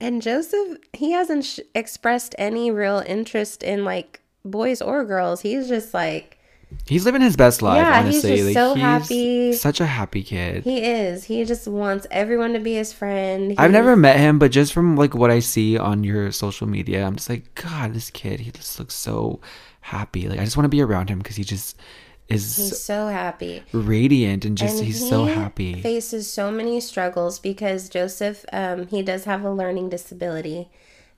And 0.00 0.20
Joseph, 0.20 0.78
he 0.92 1.12
hasn't 1.12 1.44
sh- 1.44 1.60
expressed 1.74 2.34
any 2.36 2.70
real 2.72 3.04
interest 3.06 3.62
in 3.62 3.84
like 3.84 4.20
boys 4.44 4.82
or 4.82 5.04
girls. 5.04 5.42
He's 5.42 5.68
just 5.68 5.94
like, 5.94 6.38
He's 6.86 7.04
living 7.04 7.20
his 7.22 7.36
best 7.36 7.62
life, 7.62 7.76
Yeah, 7.76 8.02
he's 8.02 8.24
honestly. 8.24 8.36
just 8.36 8.44
like, 8.46 8.54
so 8.54 8.74
he's 8.74 8.82
happy. 8.82 9.52
Such 9.54 9.80
a 9.80 9.86
happy 9.86 10.22
kid. 10.22 10.64
he 10.64 10.78
is. 10.84 11.24
He 11.24 11.44
just 11.44 11.66
wants 11.68 12.06
everyone 12.10 12.52
to 12.54 12.60
be 12.60 12.74
his 12.74 12.92
friend. 12.92 13.52
I've 13.58 13.70
He's- 13.70 13.72
never 13.72 13.96
met 13.96 14.16
him, 14.18 14.38
but 14.38 14.50
just 14.50 14.72
from 14.72 14.96
like 14.96 15.14
what 15.14 15.30
I 15.30 15.38
see 15.40 15.76
on 15.78 16.04
your 16.04 16.30
social 16.32 16.66
media, 16.66 17.04
I'm 17.04 17.16
just 17.16 17.28
like, 17.30 17.54
God, 17.54 17.94
this 17.94 18.10
kid, 18.10 18.40
he 18.40 18.50
just 18.50 18.78
looks 18.78 18.94
so 18.94 19.40
happy. 19.80 20.28
Like 20.28 20.38
I 20.40 20.44
just 20.44 20.56
want 20.56 20.64
to 20.64 20.68
be 20.76 20.80
around 20.82 21.08
him 21.08 21.18
because 21.18 21.36
he 21.36 21.44
just 21.44 21.76
is 22.28 22.56
He's 22.56 22.80
so 22.80 23.08
happy. 23.08 23.62
radiant 23.72 24.44
and 24.44 24.56
just 24.56 24.76
and 24.78 24.86
he's 24.86 25.06
so 25.08 25.24
happy. 25.24 25.64
he 25.66 25.70
happy. 25.72 25.82
Faces 25.82 26.30
so 26.32 26.50
many 26.50 26.80
struggles 26.80 27.38
because 27.38 27.88
Joseph, 27.88 28.44
um, 28.52 28.86
he 28.86 29.02
does 29.02 29.24
have 29.24 29.44
a 29.44 29.50
learning 29.52 29.88
disability. 29.90 30.70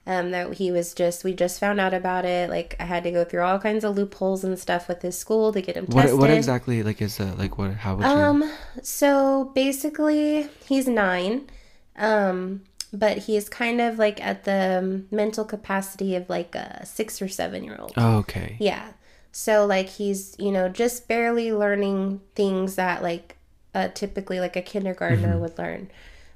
Um, 0.07 0.29
that 0.31 0.53
he 0.53 0.71
was 0.71 0.93
just, 0.93 1.23
we 1.23 1.33
just 1.33 1.59
found 1.59 1.79
out 1.79 1.91
about 1.93 2.25
it. 2.25 2.47
Like 2.47 2.75
I 2.79 2.85
had 2.85 3.03
to 3.05 3.11
go 3.11 3.23
through 3.25 3.41
all 3.41 3.57
kinds 3.57 3.83
of 3.83 3.97
loopholes 3.97 4.43
and 4.43 4.57
stuff 4.59 4.87
with 4.87 5.01
his 5.01 5.17
school 5.17 5.51
to 5.51 5.61
get 5.61 5.75
him 5.75 5.87
What 5.87 6.03
tested. 6.03 6.19
what 6.19 6.29
exactly 6.29 6.83
like 6.83 7.01
is 7.01 7.17
the 7.17 7.33
like 7.35 7.57
what 7.57 7.73
how 7.73 7.95
would 7.95 8.05
you 8.05 8.11
Um, 8.11 8.51
so 8.83 9.51
basically, 9.55 10.47
he's 10.67 10.87
nine, 10.87 11.49
um, 11.95 12.61
but 12.93 13.17
he's 13.19 13.49
kind 13.49 13.81
of 13.81 13.97
like 13.97 14.23
at 14.23 14.43
the 14.43 15.03
mental 15.11 15.43
capacity 15.43 16.15
of 16.15 16.29
like 16.29 16.53
a 16.55 16.85
six 16.85 17.19
or 17.21 17.27
seven 17.27 17.63
year 17.63 17.75
old. 17.79 17.93
Oh, 17.97 18.17
okay. 18.17 18.57
Yeah. 18.59 18.93
So 19.31 19.65
like 19.65 19.89
he's 19.89 20.35
you 20.37 20.51
know 20.51 20.69
just 20.69 21.07
barely 21.07 21.51
learning 21.51 22.21
things 22.35 22.75
that 22.75 23.01
like 23.01 23.37
uh, 23.73 23.89
typically 23.93 24.39
like 24.39 24.55
a 24.55 24.61
kindergartner 24.61 25.29
Mm-hmm. 25.29 25.39
would 25.41 25.57
learn, 25.57 25.89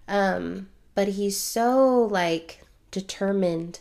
um, 0.07 0.69
but 0.95 1.09
he's 1.09 1.37
so 1.37 2.03
like 2.11 2.61
determined 2.91 3.79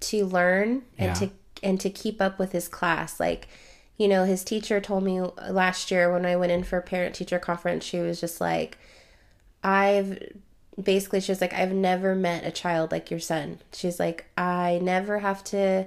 to 0.00 0.24
learn 0.26 0.82
and 0.98 1.08
Yeah. 1.08 1.14
to 1.14 1.30
and 1.62 1.78
to 1.80 1.90
keep 1.90 2.20
up 2.22 2.38
with 2.38 2.52
his 2.52 2.68
class. 2.68 3.20
Like 3.20 3.48
you 3.98 4.08
know 4.08 4.24
his 4.24 4.42
teacher 4.44 4.80
told 4.80 5.04
me 5.04 5.20
last 5.50 5.90
year 5.90 6.10
when 6.10 6.24
i 6.24 6.34
went 6.34 6.50
in 6.50 6.64
for 6.64 6.78
a 6.78 6.82
parent 6.82 7.14
teacher 7.14 7.38
conference 7.38 7.84
she 7.84 7.98
was 7.98 8.18
just 8.18 8.40
like 8.40 8.78
i've 9.62 10.18
basically 10.82 11.20
she's 11.20 11.40
like 11.42 11.52
i've 11.52 11.72
never 11.72 12.14
met 12.14 12.44
a 12.46 12.50
child 12.50 12.90
like 12.92 13.10
your 13.10 13.20
son. 13.20 13.58
She's 13.72 14.00
like 14.00 14.24
i 14.38 14.78
never 14.82 15.18
have 15.18 15.44
to 15.44 15.86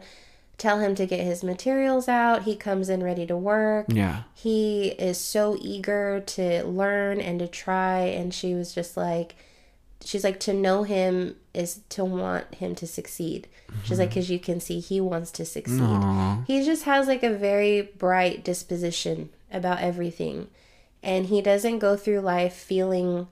tell 0.59 0.78
him 0.80 0.93
to 0.93 1.07
get 1.07 1.22
his 1.22 1.43
materials 1.43 2.07
out. 2.07 2.43
He 2.43 2.55
comes 2.55 2.88
in 2.88 3.03
ready 3.03 3.26
to 3.26 3.36
work. 3.36 3.88
Yeah. 3.89 4.24
he 4.36 4.89
is 4.99 5.18
so 5.18 5.57
eager 5.59 6.22
to 6.28 6.64
learn 6.66 7.20
and 7.20 7.39
to 7.39 7.47
try. 7.47 8.01
And 8.01 8.32
she 8.32 8.53
was 8.53 8.72
just 8.76 8.95
like 8.95 9.36
she's 10.05 10.23
like 10.23 10.39
to 10.39 10.53
know 10.53 10.83
him 10.83 11.35
is 11.53 11.81
to 11.89 12.03
want 12.03 12.55
him 12.55 12.75
to 12.75 12.87
succeed 12.87 13.47
she's 13.83 13.99
like 13.99 14.09
mm-hmm. 14.09 14.15
because 14.15 14.29
you 14.29 14.39
can 14.39 14.59
see 14.59 14.79
he 14.79 14.99
wants 14.99 15.31
to 15.31 15.45
succeed 15.45 15.81
Aw. 15.81 16.43
he 16.47 16.63
just 16.63 16.83
has 16.83 17.07
like 17.07 17.23
a 17.23 17.33
very 17.33 17.81
bright 17.81 18.43
disposition 18.43 19.29
about 19.51 19.79
everything 19.79 20.47
and 21.01 21.27
he 21.27 21.41
doesn't 21.41 21.79
go 21.79 21.95
through 21.95 22.21
life 22.21 22.53
feeling 22.53 23.27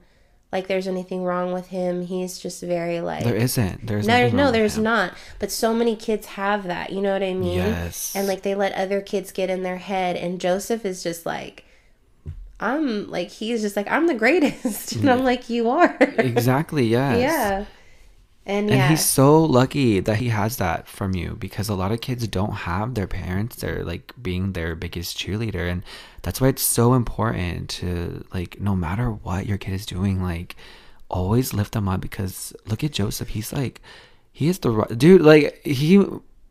like 0.52 0.66
there's 0.66 0.86
anything 0.86 1.24
wrong 1.24 1.52
with 1.52 1.68
him 1.68 2.02
he's 2.02 2.38
just 2.38 2.62
very 2.62 3.00
like 3.00 3.24
There 3.24 3.34
isn't. 3.34 3.86
There's 3.86 4.06
no, 4.06 4.28
no, 4.28 4.52
there's 4.52 4.76
not. 4.76 5.14
But 5.38 5.50
so 5.50 5.72
many 5.72 5.96
kids 5.96 6.26
have 6.26 6.64
that. 6.64 6.92
You 6.92 7.00
know 7.00 7.14
what 7.14 7.22
I 7.22 7.32
mean? 7.32 7.56
Yes. 7.56 8.14
And 8.14 8.28
like 8.28 8.42
they 8.42 8.54
let 8.54 8.74
other 8.74 9.00
kids 9.00 9.32
get 9.32 9.48
in 9.48 9.62
their 9.62 9.78
head, 9.78 10.14
and 10.14 10.40
Joseph 10.40 10.84
is 10.84 11.02
just 11.02 11.24
like, 11.24 11.64
I'm 12.62 13.10
like 13.10 13.28
he's 13.30 13.60
just 13.60 13.76
like 13.76 13.90
I'm 13.90 14.06
the 14.06 14.14
greatest, 14.14 14.92
and 14.96 15.10
I'm 15.10 15.24
like 15.24 15.50
you 15.50 15.70
are. 15.70 15.96
Exactly, 16.00 16.86
yes. 16.96 17.20
yeah. 17.20 17.64
And 18.44 18.70
And 18.70 18.90
he's 18.90 19.04
so 19.04 19.44
lucky 19.44 20.00
that 20.00 20.16
he 20.16 20.30
has 20.30 20.56
that 20.56 20.88
from 20.88 21.14
you 21.14 21.36
because 21.38 21.68
a 21.68 21.76
lot 21.76 21.92
of 21.92 22.00
kids 22.00 22.26
don't 22.26 22.52
have 22.52 22.94
their 22.94 23.06
parents 23.06 23.54
they're 23.54 23.84
like 23.84 24.12
being 24.20 24.52
their 24.52 24.74
biggest 24.74 25.16
cheerleader 25.16 25.70
and 25.70 25.84
that's 26.22 26.40
why 26.40 26.48
it's 26.48 26.62
so 26.62 26.94
important 26.94 27.68
to 27.70 28.24
like 28.34 28.60
no 28.60 28.74
matter 28.74 29.12
what 29.12 29.46
your 29.46 29.58
kid 29.58 29.74
is 29.74 29.86
doing 29.86 30.20
like 30.20 30.56
always 31.08 31.54
lift 31.54 31.72
them 31.72 31.88
up 31.88 32.00
because 32.00 32.52
look 32.66 32.82
at 32.82 32.90
Joseph 32.90 33.28
he's 33.28 33.52
like 33.52 33.80
he 34.32 34.48
is 34.48 34.58
the 34.58 34.86
dude 34.96 35.20
like 35.22 35.60
he 35.64 36.04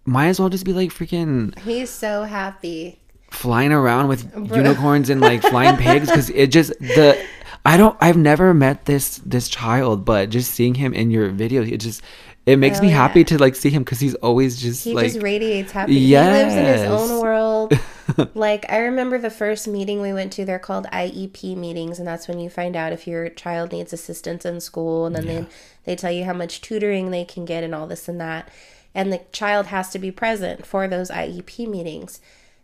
might 0.05 0.27
as 0.27 0.39
well 0.39 0.47
just 0.49 0.63
be 0.65 0.71
like 0.73 0.91
freaking 0.91 1.57
he's 1.59 1.89
so 1.89 2.23
happy. 2.23 3.00
Flying 3.31 3.71
around 3.71 4.07
with 4.07 4.31
unicorns 4.55 5.09
and 5.09 5.19
like 5.21 5.41
flying 5.41 5.77
pigs 5.77 6.07
because 6.07 6.29
it 6.29 6.47
just 6.47 6.71
the 6.79 7.17
I 7.65 7.77
don't 7.77 7.97
I've 8.01 8.17
never 8.17 8.53
met 8.53 8.85
this 8.85 9.17
this 9.25 9.47
child 9.49 10.05
but 10.05 10.29
just 10.29 10.51
seeing 10.51 10.75
him 10.75 10.93
in 10.93 11.11
your 11.11 11.29
video 11.29 11.63
it 11.63 11.77
just 11.77 12.01
it 12.45 12.57
makes 12.57 12.79
Oh, 12.79 12.81
me 12.81 12.89
happy 12.89 13.19
yeah. 13.19 13.25
to 13.27 13.37
like 13.37 13.55
see 13.55 13.69
him 13.69 13.83
because 13.83 13.99
he's 13.99 14.15
always 14.15 14.59
just 14.59 14.83
He 14.83 14.93
like 14.93 15.11
just 15.13 15.21
radiates 15.21 15.71
happy. 15.71 15.93
He 15.99 16.15
lives 16.17 16.55
in 16.55 16.65
his 16.65 16.81
own 16.81 17.21
world. 17.21 17.73
like 18.33 18.65
I 18.67 18.79
remember 18.79 19.19
the 19.19 19.29
first 19.29 19.67
meeting 19.67 20.01
we 20.01 20.11
went 20.11 20.33
to, 20.33 20.43
they're 20.43 20.57
called 20.57 20.87
IEP 20.91 21.55
meetings, 21.55 21.99
and 21.99 22.07
that's 22.07 22.27
when 22.27 22.39
you 22.39 22.49
find 22.49 22.75
out 22.75 22.93
if 22.93 23.05
your 23.05 23.29
child 23.29 23.71
needs 23.71 23.93
assistance 23.93 24.43
in 24.43 24.59
school, 24.59 25.05
and 25.05 25.15
then 25.15 25.25
they 25.27 25.45
they 25.83 25.95
tell 25.95 26.11
you 26.11 26.25
how 26.25 26.33
much 26.33 26.61
tutoring 26.61 27.11
they 27.11 27.25
can 27.25 27.45
get 27.45 27.63
and 27.63 27.75
all 27.75 27.85
this 27.85 28.07
and 28.09 28.19
that. 28.19 28.49
And 28.95 29.13
the 29.13 29.21
child 29.31 29.67
has 29.67 29.89
to 29.91 29.99
be 29.99 30.09
present 30.11 30.65
for 30.65 30.87
those 30.87 31.11
IEP 31.11 31.69
meetings. 31.69 32.19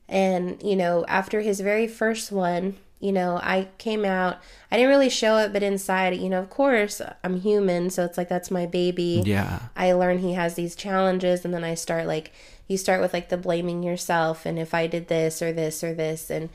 And, 0.10 0.62
you 0.64 0.76
know, 0.76 1.06
after 1.08 1.42
his 1.42 1.60
very 1.60 1.88
first 1.88 2.32
one, 2.32 2.76
you 3.00 3.12
know, 3.12 3.40
I 3.44 3.68
came 3.78 4.06
out, 4.06 4.38
I 4.72 4.78
didn't 4.78 4.90
really 4.90 5.10
show 5.10 5.38
it, 5.38 5.54
but 5.54 5.62
inside, 5.62 6.16
you 6.18 6.30
know, 6.30 6.40
of 6.40 6.50
course, 6.50 7.02
I'm 7.24 7.42
human. 7.42 7.90
So 7.90 8.04
it's 8.06 8.18
like, 8.18 8.30
that's 8.30 8.50
my 8.50 8.66
baby. 8.66 9.22
yeah 9.26 9.60
I 9.76 9.92
learn 9.94 10.20
he 10.20 10.34
has 10.34 10.56
these 10.56 10.76
challenges 10.76 11.46
and 11.46 11.54
then 11.54 11.64
I 11.64 11.76
start 11.76 12.08
like 12.08 12.32
you 12.68 12.76
start 12.78 13.00
with 13.02 13.14
like 13.14 13.30
the 13.30 13.38
blaming 13.38 13.84
yourself 13.84 14.46
and 14.46 14.58
if 14.60 14.74
I 14.74 14.88
did 14.88 15.08
this 15.08 15.42
or 15.42 15.54
this 15.54 15.84
or 15.84 15.94
this 15.94 16.30
and 16.30 16.50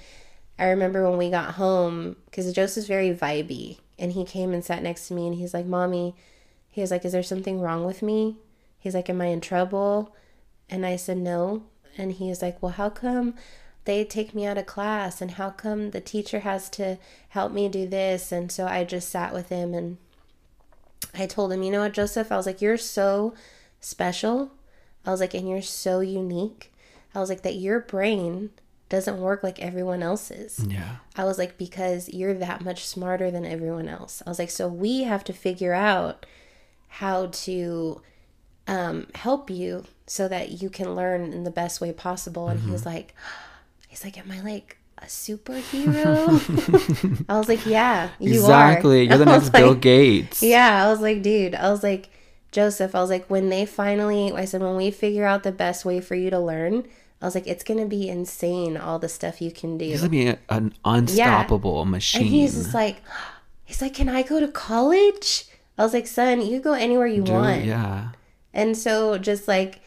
I 0.59 0.66
remember 0.66 1.09
when 1.09 1.16
we 1.18 1.30
got 1.30 1.55
home 1.55 2.16
cuz 2.32 2.53
Joseph's 2.53 2.86
very 2.86 3.14
vibey 3.14 3.78
and 3.98 4.12
he 4.12 4.24
came 4.24 4.53
and 4.53 4.64
sat 4.64 4.82
next 4.82 5.09
to 5.09 5.14
me 5.14 5.26
and 5.26 5.36
he's 5.36 5.55
like, 5.55 5.64
"Mommy, 5.66 6.14
he 6.70 6.80
was 6.80 6.90
like, 6.90 7.05
is 7.05 7.12
there 7.12 7.22
something 7.22 7.61
wrong 7.61 7.84
with 7.84 8.03
me?" 8.03 8.36
He's 8.78 8.94
like, 8.94 9.09
"Am 9.09 9.20
I 9.20 9.26
in 9.26 9.40
trouble?" 9.40 10.14
And 10.68 10.84
I 10.84 10.96
said, 10.96 11.18
"No." 11.18 11.62
And 11.99 12.12
he 12.12 12.28
was 12.28 12.43
like, 12.43 12.62
"Well, 12.62 12.72
how 12.72 12.90
come 12.90 13.34
they 13.84 14.05
take 14.05 14.34
me 14.34 14.47
out 14.47 14.59
of 14.59 14.66
class 14.66 15.20
and 15.20 15.32
how 15.32 15.51
come 15.51 15.90
the 15.90 16.01
teacher 16.01 16.40
has 16.40 16.68
to 16.70 16.99
help 17.30 17.53
me 17.53 17.68
do 17.68 17.86
this?" 17.86 18.32
And 18.32 18.51
so 18.51 18.66
I 18.66 18.84
just 18.84 19.09
sat 19.09 19.32
with 19.34 19.49
him 19.49 19.74
and 19.74 19.99
I 21.14 21.26
told 21.26 21.53
him, 21.53 21.62
you 21.62 21.70
know 21.70 21.80
what, 21.80 21.93
Joseph? 21.93 22.32
I 22.32 22.36
was 22.36 22.47
like, 22.47 22.62
you're 22.62 22.78
so 22.78 23.34
special. 23.80 24.53
I 25.05 25.11
was 25.11 25.20
like, 25.20 25.34
and 25.34 25.49
you're 25.49 25.62
so 25.62 26.01
unique. 26.01 26.72
I 27.14 27.20
was 27.20 27.28
like, 27.28 27.43
that 27.43 27.57
your 27.57 27.80
brain 27.80 28.51
doesn't 28.88 29.20
work 29.20 29.43
like 29.43 29.59
everyone 29.61 30.03
else's. 30.03 30.64
yeah 30.68 30.97
I 31.16 31.24
was 31.24 31.38
like, 31.38 31.57
because 31.59 32.09
you're 32.11 32.34
that 32.34 32.62
much 32.62 32.86
smarter 32.86 33.30
than 33.30 33.45
everyone 33.45 33.88
else. 33.88 34.22
I 34.26 34.30
was 34.30 34.38
like, 34.38 34.51
so 34.51 34.68
we 34.68 35.03
have 35.05 35.24
to 35.24 35.32
figure 35.32 35.72
out 35.72 36.26
how 36.88 37.26
to 37.26 38.03
um, 38.67 39.07
help 39.15 39.51
you 39.51 39.85
so 40.07 40.29
that 40.29 40.63
you 40.63 40.71
can 40.71 40.95
learn 40.95 41.33
in 41.33 41.45
the 41.45 41.51
best 41.51 41.81
way 41.81 41.93
possible. 41.93 42.49
And 42.49 42.61
he 42.61 42.71
was 42.71 42.87
like, 42.87 43.15
he's 43.89 44.05
like, 44.05 44.19
am 44.19 44.31
I 44.31 44.41
like 44.41 44.77
a 44.99 45.07
superhero? 45.07 47.25
I 47.29 47.39
was 47.39 47.49
like, 47.49 47.67
yeah, 47.67 48.11
you 48.19 48.35
exactly 48.35 49.01
are. 49.01 49.03
Exactly. 49.03 49.05
You're 49.09 49.19
the 49.19 49.25
next 49.27 49.51
Bill 49.51 49.73
like, 49.73 49.81
Gates 49.81 50.43
yeah, 50.43 50.85
I 50.85 50.91
was 50.91 51.01
like, 51.01 51.23
dude, 51.23 51.55
I 51.55 51.71
was 51.71 51.83
like, 51.83 52.11
Joseph, 52.51 52.95
I 52.95 53.01
was 53.01 53.11
like, 53.11 53.29
when 53.31 53.49
they 53.49 53.65
finally, 53.65 54.33
I 54.33 54.45
said, 54.45 54.61
when 54.61 54.77
we 54.77 54.91
figure 54.91 55.25
out 55.25 55.43
the 55.43 55.53
best 55.53 55.85
way 55.85 56.01
for 56.01 56.15
you 56.15 56.29
to 56.31 56.39
learn, 56.39 56.87
I 57.21 57.25
was 57.25 57.35
like, 57.35 57.47
it's 57.47 57.65
gonna 57.65 57.87
be 57.87 58.09
insane 58.09 58.77
all 58.77 58.99
the 58.99 59.09
stuff 59.09 59.41
you 59.41 59.51
can 59.51 59.79
do. 59.79 59.87
he's 59.87 60.01
gonna 60.01 60.11
be 60.11 60.27
a- 60.27 60.39
an 60.51 60.75
unstoppable 60.85 61.85
machine 61.87 62.23
and 62.23 62.31
he's 62.31 62.55
just 62.55 62.75
like, 62.75 62.97
he's 63.65 63.81
like, 63.81 63.95
can 63.95 64.09
I 64.09 64.23
go 64.23 64.41
to 64.41 64.49
college? 64.49 65.47
I 65.79 65.85
was 65.85 65.95
like, 65.95 66.07
son, 66.07 66.43
you 66.43 66.61
go 66.61 66.75
anywhere 66.75 67.07
you 67.07 67.23
Dude, 67.23 67.35
want. 67.35 67.65
yeah 67.65 68.09
And 68.55 68.76
so 68.76 69.18
just 69.18 69.48
like, 69.48 69.80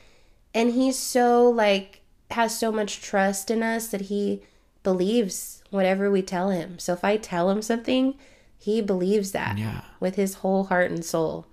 and 0.54 0.74
he's 0.74 0.98
so 0.98 1.50
like 1.50 2.02
has 2.32 2.58
so 2.58 2.72
much 2.72 3.02
trust 3.02 3.52
in 3.52 3.62
us 3.62 3.88
that 3.90 4.02
he 4.02 4.42
believes 4.84 5.64
whatever 5.70 6.10
we 6.12 6.22
tell 6.22 6.50
him. 6.50 6.80
So 6.80 6.94
if 6.94 7.04
I 7.04 7.18
tell 7.18 7.50
him 7.50 7.62
something, 7.62 8.16
he 8.58 8.82
believes 8.82 9.32
that 9.34 9.58
Yeah. 9.58 9.82
with 10.00 10.16
his 10.16 10.36
whole 10.36 10.66
heart 10.66 10.90
and 10.92 11.04
soul. 11.06 11.46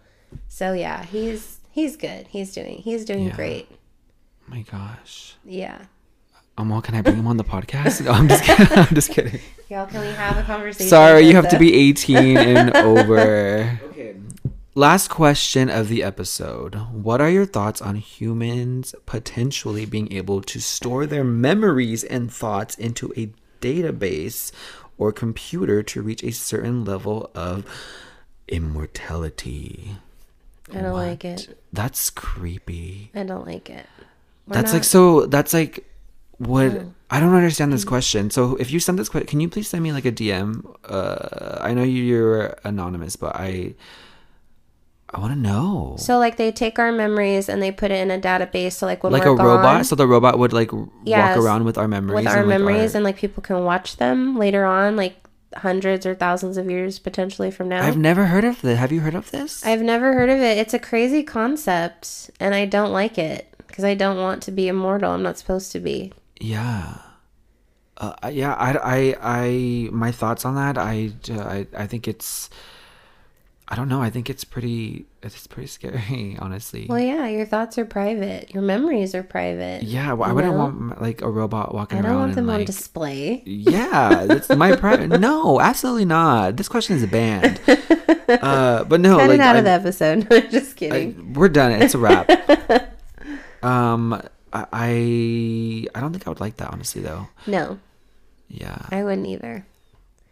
So 0.49 0.73
yeah, 0.73 1.05
he's 1.05 1.61
he's 1.71 1.97
good. 1.97 2.29
He's 2.29 2.53
doing 2.55 2.79
he's 2.79 3.05
doing 3.05 3.27
Yeah. 3.27 3.37
great. 3.37 3.69
my 4.47 4.63
gosh 4.63 5.37
Yeah. 5.45 5.79
um, 6.59 6.69
well, 6.69 6.83
can 6.83 6.95
I 6.95 7.01
bring 7.03 7.17
him 7.17 7.27
on 7.27 7.37
the 7.37 7.45
podcast? 7.45 8.05
No, 8.05 8.13
I'm 8.13 8.29
just 8.29 8.45
kidding. 8.45 8.67
I'm 8.79 8.95
just 8.95 9.11
kidding. 9.11 9.41
Y'all, 9.71 9.87
can 9.87 10.01
we 10.03 10.09
have 10.09 10.37
a 10.37 10.43
conversation? 10.43 10.89
Sorry, 10.91 11.23
you 11.27 11.35
have 11.35 11.49
to 11.51 11.59
be 11.59 11.73
18 11.75 12.37
and 12.37 12.77
over. 12.77 13.79
Last 14.75 15.09
question 15.09 15.69
of 15.69 15.89
the 15.89 16.03
episode. 16.03 16.75
What 16.93 17.21
are 17.21 17.29
your 17.29 17.45
thoughts 17.45 17.83
on 17.83 17.97
humans 17.97 18.95
potentially 19.05 19.85
being 19.85 20.11
able 20.13 20.41
to 20.43 20.61
store 20.61 21.05
their 21.05 21.25
memories 21.25 22.03
and 22.05 22.33
thoughts 22.33 22.75
into 22.77 23.13
a 23.15 23.31
database 23.61 24.51
or 24.97 25.13
computer 25.13 25.83
to 25.83 26.01
reach 26.01 26.23
a 26.23 26.33
certain 26.33 26.87
level 26.87 27.31
of 27.35 27.67
immortality? 28.49 29.97
I 30.73 30.81
don't 30.81 30.95
like 30.95 31.25
it. 31.27 31.59
That's 31.71 32.09
creepy. 32.09 33.11
I 33.15 33.25
don't 33.25 33.47
like 33.47 33.69
it. 33.69 33.85
We're 34.47 34.55
That's 34.55 34.73
like 34.73 34.85
so. 34.85 35.27
That's 35.27 35.53
like 35.53 35.85
what 36.39 36.73
Oh. 36.73 36.95
I 37.11 37.21
don't 37.21 37.35
understand 37.35 37.69
Mm. 37.71 37.75
this 37.75 37.85
question. 37.85 38.31
So 38.31 38.57
if 38.57 38.71
you 38.71 38.81
send 38.81 38.99
this 38.99 39.11
question, 39.11 39.27
can 39.29 39.41
you 39.41 39.51
please 39.51 39.69
send 39.69 39.83
me 39.83 39.93
like 39.93 40.07
a 40.07 40.13
DM? 40.13 40.65
Uh, 40.89 41.59
I 41.61 41.75
know 41.75 41.83
you're 41.83 42.57
anonymous, 42.65 43.17
but 43.17 43.37
I 43.37 43.75
I 45.13 45.21
want 45.21 45.33
to 45.35 45.39
know. 45.39 45.97
So 45.99 46.19
like 46.19 46.37
they 46.37 46.51
take 46.53 46.79
our 46.79 46.91
memories 46.91 47.49
and 47.49 47.63
they 47.63 47.71
put 47.71 47.91
it 47.91 48.01
in 48.01 48.11
a 48.11 48.19
database. 48.19 48.73
So 48.73 48.87
like 48.87 49.05
when 49.05 49.13
like 49.13 49.23
a 49.23 49.35
gone, 49.35 49.45
robot, 49.47 49.87
so 49.87 49.95
the 49.95 50.07
robot 50.07 50.39
would 50.39 50.53
like 50.53 50.71
Yes, 51.05 51.37
walk 51.37 51.45
around 51.45 51.65
with 51.65 51.77
our 51.77 51.87
memories, 51.87 52.25
with 52.25 52.29
our 52.29 52.39
and, 52.41 52.49
like, 52.49 52.59
memories, 52.59 52.95
our- 52.95 52.99
and 52.99 53.05
like 53.05 53.17
people 53.17 53.43
can 53.43 53.63
watch 53.65 53.97
them 53.97 54.39
later 54.39 54.65
on, 54.65 54.97
like 54.97 55.17
hundreds 55.57 56.07
or 56.07 56.15
thousands 56.15 56.57
of 56.57 56.71
years 56.71 56.99
potentially 56.99 57.51
from 57.51 57.69
now. 57.69 57.85
I've 57.85 57.99
never 57.99 58.27
heard 58.27 58.45
of 58.45 58.63
this. 58.63 58.79
Have 58.79 58.91
you 58.91 59.01
heard 59.01 59.15
of 59.15 59.31
this? 59.31 59.65
I've 59.67 59.83
never 59.83 60.15
heard 60.15 60.31
of 60.31 60.39
it. 60.41 60.57
It's 60.57 60.73
a 60.73 60.79
crazy 60.79 61.23
concept, 61.23 62.31
and 62.41 62.55
I 62.55 62.65
don't 62.65 62.91
like 62.93 63.19
it 63.19 63.53
because 63.67 63.85
I 63.85 63.95
don't 63.95 64.17
want 64.17 64.43
to 64.45 64.51
be 64.51 64.67
immortal. 64.69 65.13
I'm 65.13 65.23
not 65.23 65.37
supposed 65.39 65.73
to 65.73 65.81
be. 65.81 66.13
Yeah. 66.41 66.95
Uh, 67.99 68.15
yeah, 68.33 68.55
I, 68.55 68.73
I, 68.73 69.17
I, 69.21 69.89
my 69.93 70.11
thoughts 70.11 70.45
on 70.45 70.55
that, 70.57 70.77
I, 70.79 71.13
uh, 71.31 71.39
I, 71.43 71.67
I 71.77 71.87
think 71.87 72.09
it's, 72.09 72.49
I 73.73 73.75
don't 73.75 73.89
know, 73.89 74.03
I 74.03 74.11
think 74.11 74.29
it's 74.29 74.45
pretty, 74.45 75.07
it's 75.23 75.47
pretty 75.47 75.67
scary, 75.67 76.37
honestly. 76.43 76.85
Well, 76.91 76.99
yeah, 77.01 77.27
your 77.29 77.47
thoughts 77.47 77.79
are 77.79 77.87
private. 77.87 78.53
Your 78.53 78.63
memories 78.63 79.15
are 79.15 79.23
private. 79.23 79.83
yeah, 79.83 80.13
well, 80.13 80.29
I 80.29 80.33
you 80.33 80.35
wount 80.37 80.47
know? 80.47 80.53
want 80.87 81.01
like 81.01 81.23
a 81.23 81.31
robot 81.31 81.75
walking 81.75 81.97
around. 81.97 82.05
I 82.05 82.09
don't 82.09 82.17
around 82.17 82.21
want 82.21 82.29
and 82.37 82.39
them 82.49 82.51
on 82.51 82.59
like, 82.59 82.67
display. 82.67 83.43
yeah, 83.47 84.27
that's 84.27 84.51
my 84.51 84.77
private. 84.77 85.09
no, 85.21 85.59
absolutely 85.59 86.05
not. 86.05 86.57
This 86.59 86.69
question 86.69 86.97
is 86.97 87.07
banned. 87.07 87.61
Uh, 88.29 88.85
but 88.85 88.99
no, 89.01 89.19
Cut 89.19 89.29
like 89.29 89.35
it 89.35 89.41
out 89.41 89.57
I- 89.57 89.59
of 89.59 89.65
the 89.65 89.71
episode. 89.73 90.27
I'm 90.31 90.51
just 90.51 90.73
I- 90.77 90.79
kidding. 90.79 91.35
we're 91.35 91.51
done. 91.51 91.73
It's 91.73 91.95
a 91.95 91.99
wrap. 91.99 92.31
um, 93.63 94.15
I, 94.53 94.67
I, 94.73 95.87
I 95.95 96.01
don't 96.01 96.13
think 96.13 96.27
I 96.27 96.31
would 96.31 96.41
like 96.41 96.57
that, 96.57 96.71
honestly, 96.73 97.03
though. 97.03 97.29
no, 97.47 97.79
Yeah. 98.49 98.79
I 98.91 99.05
wouldn't 99.05 99.27
either. 99.27 99.67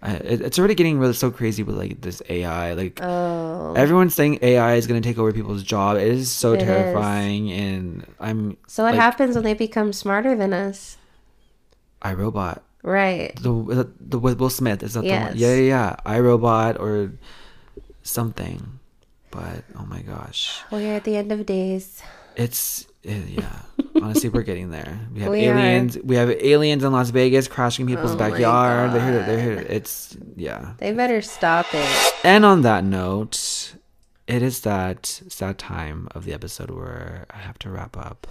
I, 0.02 0.12
it's 0.14 0.58
already 0.58 0.74
getting 0.74 0.98
really 0.98 1.12
so 1.12 1.30
crazy 1.30 1.62
with 1.62 1.76
like 1.76 2.00
this 2.00 2.22
AI. 2.28 2.72
Like 2.72 3.00
Oh, 3.02 3.74
everyone's 3.74 4.14
saying 4.14 4.38
AI 4.40 4.74
is 4.74 4.86
gonna 4.86 5.02
take 5.02 5.18
over 5.18 5.30
people's 5.32 5.62
job. 5.62 5.96
It 5.98 6.08
is 6.08 6.30
so 6.30 6.54
It 6.54 6.62
is. 6.62 6.68
terrifying, 6.68 7.52
and 7.52 8.06
I'm 8.18 8.56
so 8.66 8.84
what 8.84 8.94
like, 8.94 9.00
happens 9.00 9.34
when 9.34 9.44
they 9.44 9.52
become 9.54 9.92
smarter 9.92 10.34
than 10.34 10.52
us? 10.54 10.96
I, 12.00 12.14
Robot. 12.14 12.62
Right. 12.82 13.36
The 13.36 13.52
the, 13.52 13.92
the 14.00 14.18
with 14.18 14.40
Will 14.40 14.48
Smith 14.48 14.82
is 14.82 14.94
that 14.94 15.02
the 15.02 15.10
one? 15.12 15.36
Yeah, 15.36 15.54
yeah, 15.54 15.60
yeah. 15.68 15.96
I, 16.06 16.18
Robot 16.20 16.80
or 16.80 17.12
something. 18.02 18.78
But 19.30 19.64
oh 19.78 19.84
my 19.86 20.00
gosh, 20.02 20.60
We're 20.72 20.96
at 20.96 21.04
the 21.04 21.16
end 21.16 21.30
of 21.30 21.46
days. 21.46 22.02
it's 22.36 22.86
Eh, 23.04 23.20
yeah. 23.28 23.62
Honestly, 24.02 24.28
we're 24.28 24.42
getting 24.42 24.70
there. 24.70 25.00
We 25.12 25.20
have 25.20 25.30
We 25.32 25.46
are. 25.46 25.56
aliens. 25.56 25.98
We 26.02 26.16
have 26.16 26.30
aliens 26.30 26.84
in 26.84 26.92
Las 26.92 27.10
Vegas 27.10 27.48
crashing 27.48 27.86
people's 27.86 28.12
Oh 28.12 28.18
my 28.18 28.30
backyard. 28.30 28.92
They're 28.92 29.04
here. 29.04 29.26
They're 29.26 29.40
here. 29.40 29.66
It's 29.68 30.16
yeah. 30.36 30.74
They 30.78 30.92
better 30.92 31.22
stop 31.22 31.66
it. 31.72 32.14
And 32.24 32.44
on 32.44 32.62
that 32.62 32.84
note, 32.84 33.74
it 34.26 34.42
is 34.42 34.60
that 34.60 35.06
sad 35.06 35.58
time 35.58 36.08
of 36.14 36.24
the 36.24 36.32
episode 36.32 36.70
where 36.70 37.26
I 37.30 37.38
have 37.38 37.58
to 37.60 37.70
wrap 37.70 37.96
up. 37.96 38.26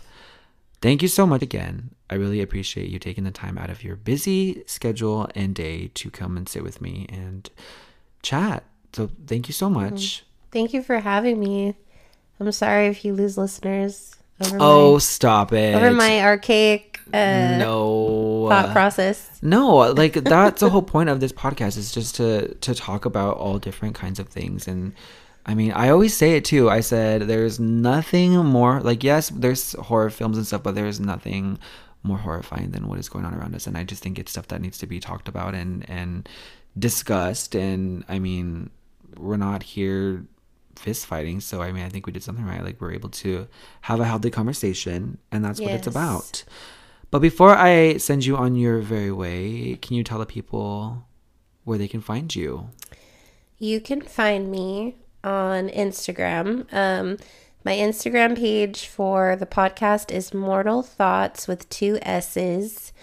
Thank 0.81 1.01
you 1.01 1.07
so 1.07 1.27
much 1.27 1.41
again. 1.41 1.89
I 2.09 2.15
really 2.15 2.41
appreciate 2.41 2.89
you 2.89 2.99
taking 2.99 3.23
the 3.23 3.31
time 3.31 3.57
out 3.57 3.69
of 3.69 3.83
your 3.83 3.95
busy 3.95 4.63
schedule 4.65 5.29
and 5.35 5.53
day 5.53 5.89
to 5.95 6.09
come 6.09 6.37
and 6.37 6.47
sit 6.47 6.63
with 6.63 6.81
me 6.81 7.05
and 7.09 7.49
chat. 8.21 8.63
So 8.93 9.09
thank 9.27 9.47
you 9.47 9.53
so 9.53 9.65
mm-hmm. 9.65 9.91
much. 9.91 10.23
Thank 10.51 10.73
you 10.73 10.81
for 10.81 10.99
having 10.99 11.39
me. 11.39 11.75
I'm 12.39 12.51
sorry 12.53 12.87
if 12.87 13.03
you 13.03 13.13
lose 13.13 13.37
listeners 13.37 14.15
Oh, 14.41 14.93
my, 14.93 14.99
stop 14.99 15.51
it. 15.53 15.75
over 15.75 15.91
my 15.91 16.21
archaic 16.21 16.89
uh, 17.13 17.57
no. 17.57 18.47
thought 18.49 18.71
process. 18.71 19.39
No, 19.41 19.77
like 19.93 20.13
that's 20.13 20.61
the 20.61 20.69
whole 20.69 20.81
point 20.81 21.09
of 21.09 21.19
this 21.19 21.31
podcast 21.31 21.77
is 21.77 21.91
just 21.91 22.15
to 22.15 22.53
to 22.55 22.75
talk 22.75 23.05
about 23.05 23.37
all 23.37 23.57
different 23.57 23.95
kinds 23.95 24.19
of 24.19 24.27
things 24.27 24.67
and 24.67 24.93
I 25.45 25.55
mean, 25.55 25.71
I 25.71 25.89
always 25.89 26.15
say 26.15 26.35
it 26.35 26.45
too. 26.45 26.69
I 26.69 26.81
said 26.81 27.23
there's 27.23 27.59
nothing 27.59 28.35
more 28.35 28.81
like 28.81 29.03
yes, 29.03 29.29
there's 29.29 29.73
horror 29.73 30.09
films 30.09 30.37
and 30.37 30.45
stuff, 30.45 30.63
but 30.63 30.75
there's 30.75 30.99
nothing 30.99 31.57
more 32.03 32.17
horrifying 32.17 32.71
than 32.71 32.87
what 32.87 32.99
is 32.99 33.09
going 33.09 33.25
on 33.25 33.33
around 33.33 33.55
us 33.55 33.67
and 33.67 33.77
I 33.77 33.83
just 33.83 34.01
think 34.01 34.19
it's 34.19 34.31
stuff 34.31 34.47
that 34.47 34.61
needs 34.61 34.77
to 34.77 34.87
be 34.87 34.99
talked 34.99 35.27
about 35.27 35.53
and 35.53 35.89
and 35.89 36.29
discussed 36.77 37.55
and 37.55 38.05
I 38.07 38.19
mean, 38.19 38.69
we're 39.17 39.37
not 39.37 39.63
here 39.63 40.23
fist 40.75 41.05
fighting, 41.05 41.39
so 41.39 41.61
I 41.61 41.71
mean, 41.71 41.83
I 41.83 41.89
think 41.89 42.05
we 42.05 42.13
did 42.13 42.23
something 42.23 42.45
right. 42.45 42.63
Like 42.63 42.79
we're 42.79 42.93
able 42.93 43.09
to 43.09 43.47
have 43.81 43.99
a 43.99 44.05
healthy 44.05 44.29
conversation 44.29 45.17
and 45.31 45.43
that's 45.43 45.59
what 45.59 45.71
it's 45.71 45.87
about. 45.87 46.43
But 47.11 47.19
before 47.19 47.55
I 47.55 47.97
send 47.97 48.25
you 48.25 48.37
on 48.37 48.55
your 48.55 48.79
very 48.79 49.11
way, 49.11 49.77
can 49.81 49.95
you 49.95 50.03
tell 50.03 50.19
the 50.19 50.25
people 50.25 51.05
where 51.63 51.77
they 51.77 51.87
can 51.87 52.01
find 52.01 52.33
you? 52.35 52.69
You 53.57 53.81
can 53.81 54.01
find 54.01 54.51
me 54.51 54.95
on 55.23 55.69
Instagram. 55.69 56.71
Um, 56.73 57.17
my 57.65 57.73
Instagram 57.73 58.37
page 58.37 58.87
for 58.87 59.35
the 59.35 59.45
podcast 59.45 60.11
is 60.11 60.33
Mortal 60.33 60.81
Thoughts 60.81 61.47
with 61.47 61.67
two 61.69 61.99
S's. 62.01 62.93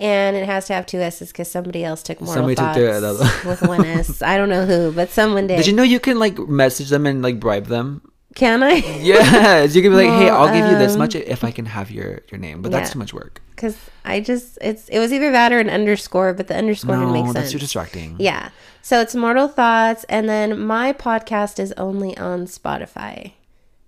And 0.00 0.34
it 0.34 0.46
has 0.46 0.66
to 0.66 0.72
have 0.72 0.86
two 0.86 0.98
S's 1.00 1.30
because 1.30 1.50
somebody 1.50 1.84
else 1.84 2.02
took 2.02 2.20
Mortal 2.20 2.34
Somebody 2.34 2.54
took 2.54 2.64
Thoughts 2.74 3.00
the- 3.00 3.42
the- 3.42 3.48
with 3.50 3.62
one 3.62 3.84
S. 4.00 4.22
I 4.22 4.38
don't 4.38 4.48
know 4.48 4.64
who, 4.64 4.92
but 4.92 5.10
someone 5.10 5.46
did. 5.46 5.58
Did 5.58 5.66
you 5.66 5.74
know 5.74 5.82
you 5.82 6.00
can 6.00 6.18
like 6.18 6.38
message 6.38 6.88
them 6.88 7.06
and 7.06 7.22
like 7.22 7.38
bribe 7.38 7.66
them? 7.66 8.00
Can 8.34 8.62
I? 8.62 8.74
Yes, 9.02 9.74
you 9.74 9.82
can 9.82 9.90
be 9.90 9.96
like, 9.96 10.06
"Hey, 10.08 10.30
I'll 10.30 10.52
give 10.54 10.70
you 10.70 10.78
this 10.78 10.96
much 10.96 11.14
if 11.16 11.42
I 11.44 11.50
can 11.50 11.66
have 11.66 11.90
your 11.90 12.20
your 12.30 12.38
name." 12.38 12.62
But 12.62 12.70
that's 12.70 12.88
yeah. 12.90 12.92
too 12.94 12.98
much 13.00 13.12
work. 13.12 13.42
Because 13.50 13.76
I 14.04 14.20
just 14.20 14.56
it's 14.62 14.88
it 14.88 14.98
was 15.00 15.12
either 15.12 15.32
that 15.32 15.52
or 15.52 15.58
an 15.58 15.68
underscore, 15.68 16.32
but 16.32 16.46
the 16.46 16.56
underscore 16.56 16.96
didn't 16.96 17.12
make 17.12 17.24
No, 17.24 17.32
sense. 17.32 17.34
that's 17.34 17.52
too 17.52 17.58
distracting. 17.58 18.16
Yeah. 18.18 18.50
So 18.82 19.00
it's 19.00 19.14
Mortal 19.14 19.48
Thoughts, 19.48 20.04
and 20.04 20.28
then 20.28 20.60
my 20.60 20.92
podcast 20.92 21.58
is 21.58 21.72
only 21.72 22.16
on 22.16 22.46
Spotify. 22.46 23.32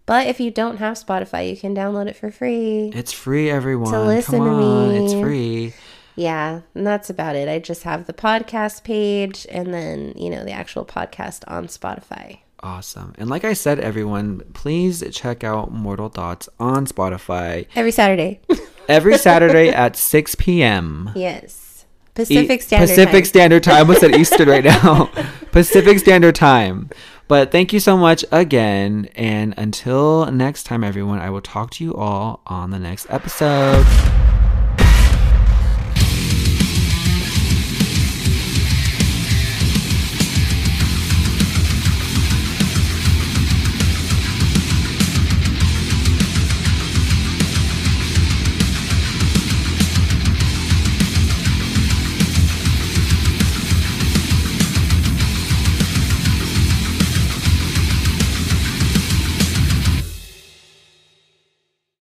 But 0.04 0.26
if 0.26 0.40
you 0.40 0.50
don't 0.50 0.78
have 0.78 0.98
Spotify, 0.98 1.48
you 1.48 1.56
can 1.56 1.74
download 1.74 2.08
it 2.08 2.16
for 2.16 2.30
free. 2.32 2.90
It's 2.94 3.12
free, 3.12 3.48
everyone. 3.48 3.92
To 3.92 4.02
listen 4.02 4.40
Come 4.40 4.46
to 4.60 4.64
on, 4.64 4.94
it's 4.96 5.12
free. 5.14 5.72
Yeah, 6.16 6.60
and 6.74 6.86
that's 6.86 7.08
about 7.10 7.36
it. 7.36 7.48
I 7.48 7.58
just 7.58 7.82
have 7.84 8.06
the 8.06 8.12
podcast 8.12 8.84
page 8.84 9.46
and 9.50 9.72
then, 9.72 10.12
you 10.16 10.30
know, 10.30 10.44
the 10.44 10.52
actual 10.52 10.84
podcast 10.84 11.44
on 11.46 11.66
Spotify. 11.66 12.38
Awesome. 12.62 13.14
And 13.18 13.28
like 13.28 13.44
I 13.44 13.54
said, 13.54 13.80
everyone, 13.80 14.40
please 14.54 15.02
check 15.12 15.42
out 15.42 15.72
Mortal 15.72 16.08
Thoughts 16.08 16.48
on 16.60 16.86
Spotify 16.86 17.66
Every 17.74 17.90
Saturday. 17.90 18.40
every 18.88 19.18
Saturday 19.18 19.68
at 19.72 19.96
6 19.96 20.34
p.m. 20.36 21.10
yes. 21.16 21.86
Pacific 22.14 22.60
E- 22.60 22.62
Standard 22.62 22.88
Pacific 22.88 23.12
Time. 23.12 23.24
Standard 23.24 23.62
Time. 23.62 23.88
What's 23.88 24.02
at 24.02 24.14
Eastern 24.18 24.48
right 24.48 24.64
now? 24.64 25.06
Pacific 25.50 25.98
Standard 25.98 26.34
Time. 26.34 26.90
But 27.26 27.50
thank 27.50 27.72
you 27.72 27.80
so 27.80 27.96
much 27.96 28.24
again. 28.30 29.08
And 29.14 29.54
until 29.56 30.30
next 30.30 30.64
time, 30.64 30.84
everyone, 30.84 31.20
I 31.20 31.30
will 31.30 31.40
talk 31.40 31.70
to 31.72 31.84
you 31.84 31.94
all 31.94 32.42
on 32.46 32.70
the 32.70 32.78
next 32.78 33.06
episode. 33.08 33.86